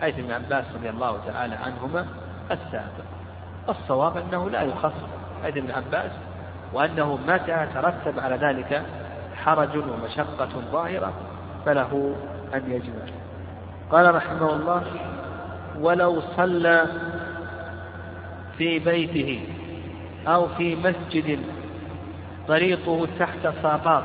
حديث 0.00 0.18
ابن 0.18 0.32
عباس 0.32 0.64
رضي 0.74 0.90
الله 0.90 1.20
تعالى 1.26 1.54
عنهما 1.54 2.06
السابق. 2.50 3.04
الصواب 3.68 4.16
أنه 4.16 4.50
لا 4.50 4.62
يخص. 4.62 4.92
حديث 5.44 5.64
ابن 5.64 5.70
عباس 5.70 6.10
وأنه 6.72 7.18
متى 7.28 7.66
ترتب 7.74 8.20
على 8.20 8.36
ذلك 8.36 8.82
حرج 9.36 9.76
ومشقة 9.76 10.48
ظاهرة 10.72 11.12
فله 11.66 12.16
أن 12.54 12.70
يجمع. 12.70 13.12
قال 13.90 14.14
رحمه 14.14 14.52
الله 14.52 14.82
ولو 15.80 16.20
صلى 16.36 16.86
في 18.58 18.78
بيته 18.78 19.40
أو 20.26 20.48
في 20.48 20.76
مسجد 20.76 21.40
طريقه 22.48 23.08
تحت 23.18 23.48
صابات 23.62 24.04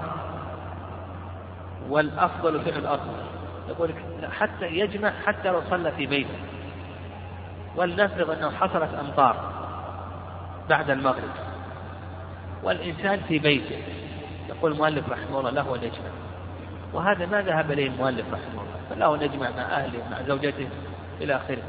والأفضل 1.89 2.61
فعل 2.61 2.79
الأفضل. 2.79 3.23
يقول 3.69 3.93
حتى 4.31 4.65
يجمع 4.65 5.13
حتى 5.25 5.49
لو 5.51 5.61
صلى 5.69 5.91
في 5.91 6.05
بيته. 6.05 6.39
ولنفرض 7.75 8.29
أنه 8.29 8.51
حصلت 8.51 8.89
أمطار 8.93 9.35
بعد 10.69 10.89
المغرب. 10.89 11.31
والإنسان 12.63 13.19
في 13.27 13.39
بيته. 13.39 13.77
يقول 14.49 14.71
المؤلف 14.71 15.09
رحمه 15.09 15.39
الله 15.39 15.49
له 15.49 15.75
أن 15.75 15.83
يجمع 15.83 16.09
وهذا 16.93 17.25
ما 17.25 17.41
ذهب 17.41 17.71
إليه 17.71 17.87
المؤلف 17.87 18.25
رحمه 18.33 18.61
الله. 18.61 18.79
فله 18.89 19.15
أن 19.15 19.21
يجمع 19.21 19.49
مع 19.49 19.63
أهله 19.63 19.99
مع 20.11 20.21
زوجته 20.21 20.67
إلى 21.21 21.35
آخره. 21.35 21.63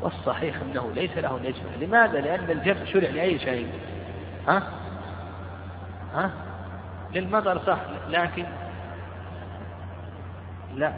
والصحيح 0.00 0.56
أنه 0.56 0.90
ليس 0.94 1.18
له 1.18 1.36
أن 1.36 1.44
يجمع 1.44 1.70
لماذا؟ 1.80 2.20
لأن 2.20 2.50
الجمع 2.50 2.84
شرع 2.84 3.10
لأي 3.10 3.38
شيء 3.38 3.68
ها؟ 4.48 4.62
ها؟ 6.14 6.30
للمطر 7.14 7.58
صح 7.66 7.78
لكن 8.08 8.44
لا 10.74 10.92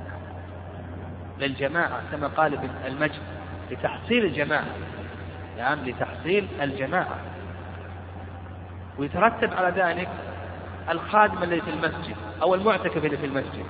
للجماعة 1.38 2.02
كما 2.12 2.26
قال 2.26 2.54
ابن 2.54 2.70
المجد 2.86 3.22
لتحصيل 3.70 4.24
الجماعة 4.24 4.66
نعم 5.58 5.78
لتحصيل 5.84 6.48
الجماعة 6.62 7.18
ويترتب 8.98 9.54
على 9.54 9.82
ذلك 9.82 10.08
الخادم 10.90 11.42
الذي 11.42 11.60
في 11.60 11.70
المسجد 11.70 12.16
أو 12.42 12.54
المعتكف 12.54 13.04
اللي 13.04 13.16
في 13.16 13.26
المسجد 13.26 13.66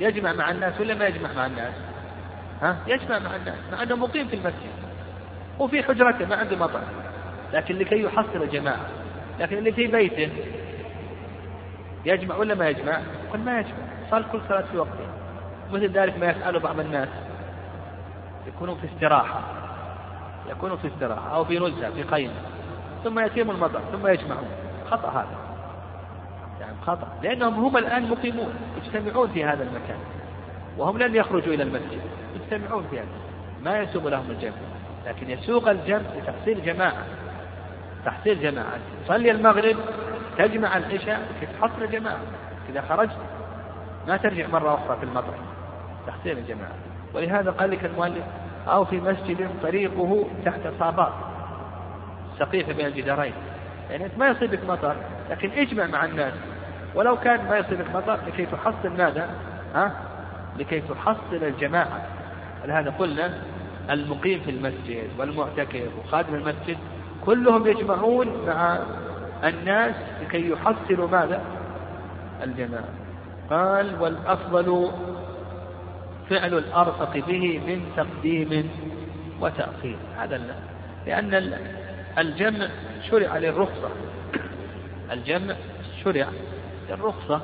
يجمع 0.00 0.32
مع 0.32 0.50
الناس 0.50 0.80
ولا 0.80 0.94
ما 0.94 1.06
يجمع 1.06 1.32
مع 1.32 1.46
الناس؟ 1.46 1.74
ها؟ 2.62 2.76
يجمع 2.86 3.18
مع 3.18 3.36
الناس 3.36 3.58
مع 3.72 3.82
أنه 3.82 3.96
مقيم 3.96 4.28
في 4.28 4.36
المسجد. 4.36 4.72
وفي 5.58 5.82
حجرته 5.82 6.26
ما 6.26 6.36
عنده 6.36 6.56
مطعم. 6.56 6.82
لكن 7.52 7.78
لكي 7.78 8.02
يحصل 8.02 8.48
جماعة. 8.48 8.86
لكن 9.40 9.58
اللي 9.58 9.72
في 9.72 9.86
بيته 9.86 10.28
يجمع 12.04 12.36
ولا 12.36 12.54
ما 12.54 12.68
يجمع؟ 12.68 13.00
قل 13.32 13.38
ما 13.38 13.58
يجمع. 13.58 13.74
صار 14.10 14.24
كل 14.32 14.40
صلاة 14.48 14.64
في 14.72 14.78
وقتها 14.78 15.14
مثل 15.72 15.90
ذلك 15.90 16.18
ما 16.18 16.26
يفعله 16.26 16.58
بعض 16.58 16.80
الناس. 16.80 17.08
يكونون 18.46 18.76
في 18.76 18.86
استراحة. 18.94 19.40
يكونوا 20.50 20.76
في 20.76 20.88
استراحة 20.88 21.34
أو 21.34 21.44
في 21.44 21.58
نزهة 21.58 21.90
في 21.90 22.02
قيمة 22.02 22.34
ثم 23.04 23.18
يأتيهم 23.18 23.50
المطر 23.50 23.80
ثم 23.92 24.06
يجمعون. 24.06 24.48
خطأ 24.90 25.08
هذا. 25.08 25.38
يعني 26.60 26.76
خطأ. 26.86 27.08
لأنهم 27.22 27.54
هم 27.54 27.76
الآن 27.76 28.10
مقيمون 28.10 28.54
يجتمعون 28.76 29.28
في 29.28 29.44
هذا 29.44 29.62
المكان. 29.62 29.98
وهم 30.78 30.98
لن 30.98 31.14
يخرجوا 31.14 31.54
إلى 31.54 31.62
المسجد. 31.62 32.00
يجتمعون 32.34 32.86
في 32.90 33.00
ما 33.62 33.78
يسوق 33.78 34.06
لهم 34.06 34.30
الجمع. 34.30 34.52
لكن 35.06 35.30
يسوق 35.30 35.68
الجمع 35.68 36.00
لتحصيل 36.16 36.64
جماعة. 36.64 37.04
تحصيل 38.04 38.42
جماعة. 38.42 38.78
تصلي 39.04 39.30
المغرب 39.30 39.76
تجمع 40.38 40.76
العشاء 40.76 41.20
تحصل 41.60 41.90
جماعة. 41.90 42.20
إذا 42.68 42.80
خرجت 42.88 43.16
ما 44.08 44.16
ترجع 44.16 44.46
مرة 44.46 44.74
أخرى 44.74 44.96
في 44.96 45.04
المطر. 45.04 45.34
تحصيل 46.06 46.38
الجماعة. 46.38 46.74
ولهذا 47.14 47.50
قال 47.50 47.70
لك 47.70 47.84
المؤلف 47.84 48.24
أو 48.68 48.84
في 48.84 49.00
مسجد 49.00 49.48
طريقه 49.62 50.26
تحت 50.44 50.60
صابات 50.78 51.12
سقيفة 52.38 52.72
بين 52.72 52.86
الجدارين. 52.86 53.32
يعني 53.90 54.08
ما 54.18 54.28
يصيبك 54.28 54.64
مطر 54.68 54.96
لكن 55.30 55.50
اجمع 55.50 55.86
مع 55.86 56.04
الناس. 56.04 56.34
ولو 56.94 57.16
كان 57.16 57.48
ما 57.48 57.58
يصيبك 57.58 57.86
مطر 57.94 58.18
لكي 58.26 58.46
تحصل 58.46 58.88
ماذا؟ 58.98 59.30
ها؟ 59.74 59.92
لكي 60.58 60.80
تحصل 60.80 61.42
الجماعة. 61.42 62.06
ولهذا 62.64 62.90
قلنا 62.90 63.42
المقيم 63.90 64.40
في 64.40 64.50
المسجد 64.50 65.10
والمعتكف 65.18 65.88
وخادم 65.98 66.34
المسجد 66.34 66.78
كلهم 67.24 67.66
يجمعون 67.66 68.28
مع 68.46 68.78
الناس 69.44 69.94
لكي 70.22 70.50
يحصلوا 70.50 71.08
ماذا؟ 71.08 71.42
الجماعة. 72.42 72.88
قال 73.50 74.02
والأفضل 74.02 74.90
فعل 76.30 76.54
الأرفق 76.54 77.16
به 77.16 77.60
من 77.66 77.92
تقديم 77.96 78.70
وتأخير. 79.40 79.96
هذا 80.18 80.40
لأن 81.06 81.58
الجمع 82.18 82.68
شرع 83.10 83.38
للرخصة. 83.38 83.90
الجمع 85.12 85.54
شرع 86.04 86.26
للرخصة 86.90 87.40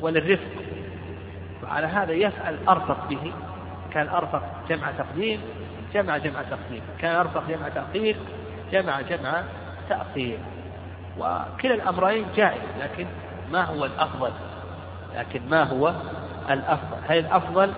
وللرفق. 0.00 0.62
وعلى 1.62 1.86
هذا 1.86 2.12
يفعل 2.12 2.58
أرفق 2.68 3.08
به. 3.08 3.32
كان 3.92 4.08
أرفق 4.08 4.42
جمع 4.68 4.90
تقديم 4.90 5.40
جمع 5.94 6.16
جمع 6.16 6.42
تقديم. 6.42 6.82
كان 6.98 7.16
أرفق 7.16 7.42
جمع 7.48 7.68
تأخير 7.68 8.16
جمع 8.72 9.00
جمع 9.00 9.42
تأخير. 9.88 10.38
وكلا 11.18 11.74
الأمرين 11.74 12.26
جائز 12.36 12.62
لكن 12.80 13.06
ما 13.52 13.64
هو 13.64 13.84
الأفضل؟ 13.84 14.32
لكن 15.16 15.40
ما 15.50 15.62
هو 15.62 15.94
الأفضل؟ 16.50 16.96
هل 17.08 17.18
الأفضل 17.18 17.72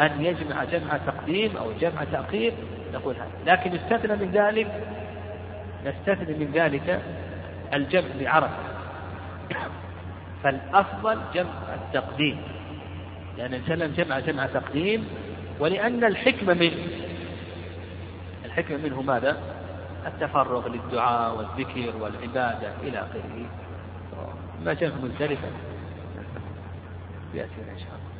أن 0.00 0.24
يجمع 0.24 0.64
جمع 0.64 0.96
تقديم 1.06 1.56
أو 1.56 1.72
جمع 1.80 2.04
تأخير؟ 2.04 2.52
نقول 2.94 3.14
هذا. 3.14 3.52
لكن 3.52 3.74
يستثنى 3.74 4.16
من 4.16 4.30
ذلك 4.30 4.66
نستثني 5.86 6.34
من 6.34 6.50
ذلك 6.54 7.02
الجمع 7.74 8.08
بعرفة 8.20 8.70
فالأفضل 10.42 11.18
جمع 11.34 11.74
التقديم. 11.74 12.42
يعني 13.40 13.52
لأن 13.52 13.60
الكلام 13.60 13.90
جمع 13.92 14.18
جمع 14.18 14.46
تقديم 14.46 15.04
ولأن 15.60 16.04
الحكمة 16.04 16.54
منه 16.54 16.88
الحكمة 18.44 18.76
منه 18.76 19.02
ماذا؟ 19.02 19.36
التفرغ 20.06 20.68
للدعاء 20.68 21.36
والذكر 21.36 21.96
والعبادة 22.00 22.72
إلى 22.82 22.98
آخره 22.98 23.46
ما 24.64 24.74
جاء 24.74 24.92
مزدلفة 25.02 25.48
يأتينا 27.34 27.72
إن 27.72 27.78
شاء 27.78 27.88
الله 27.88 28.10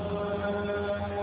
Thank 0.00 1.12
you. 1.12 1.19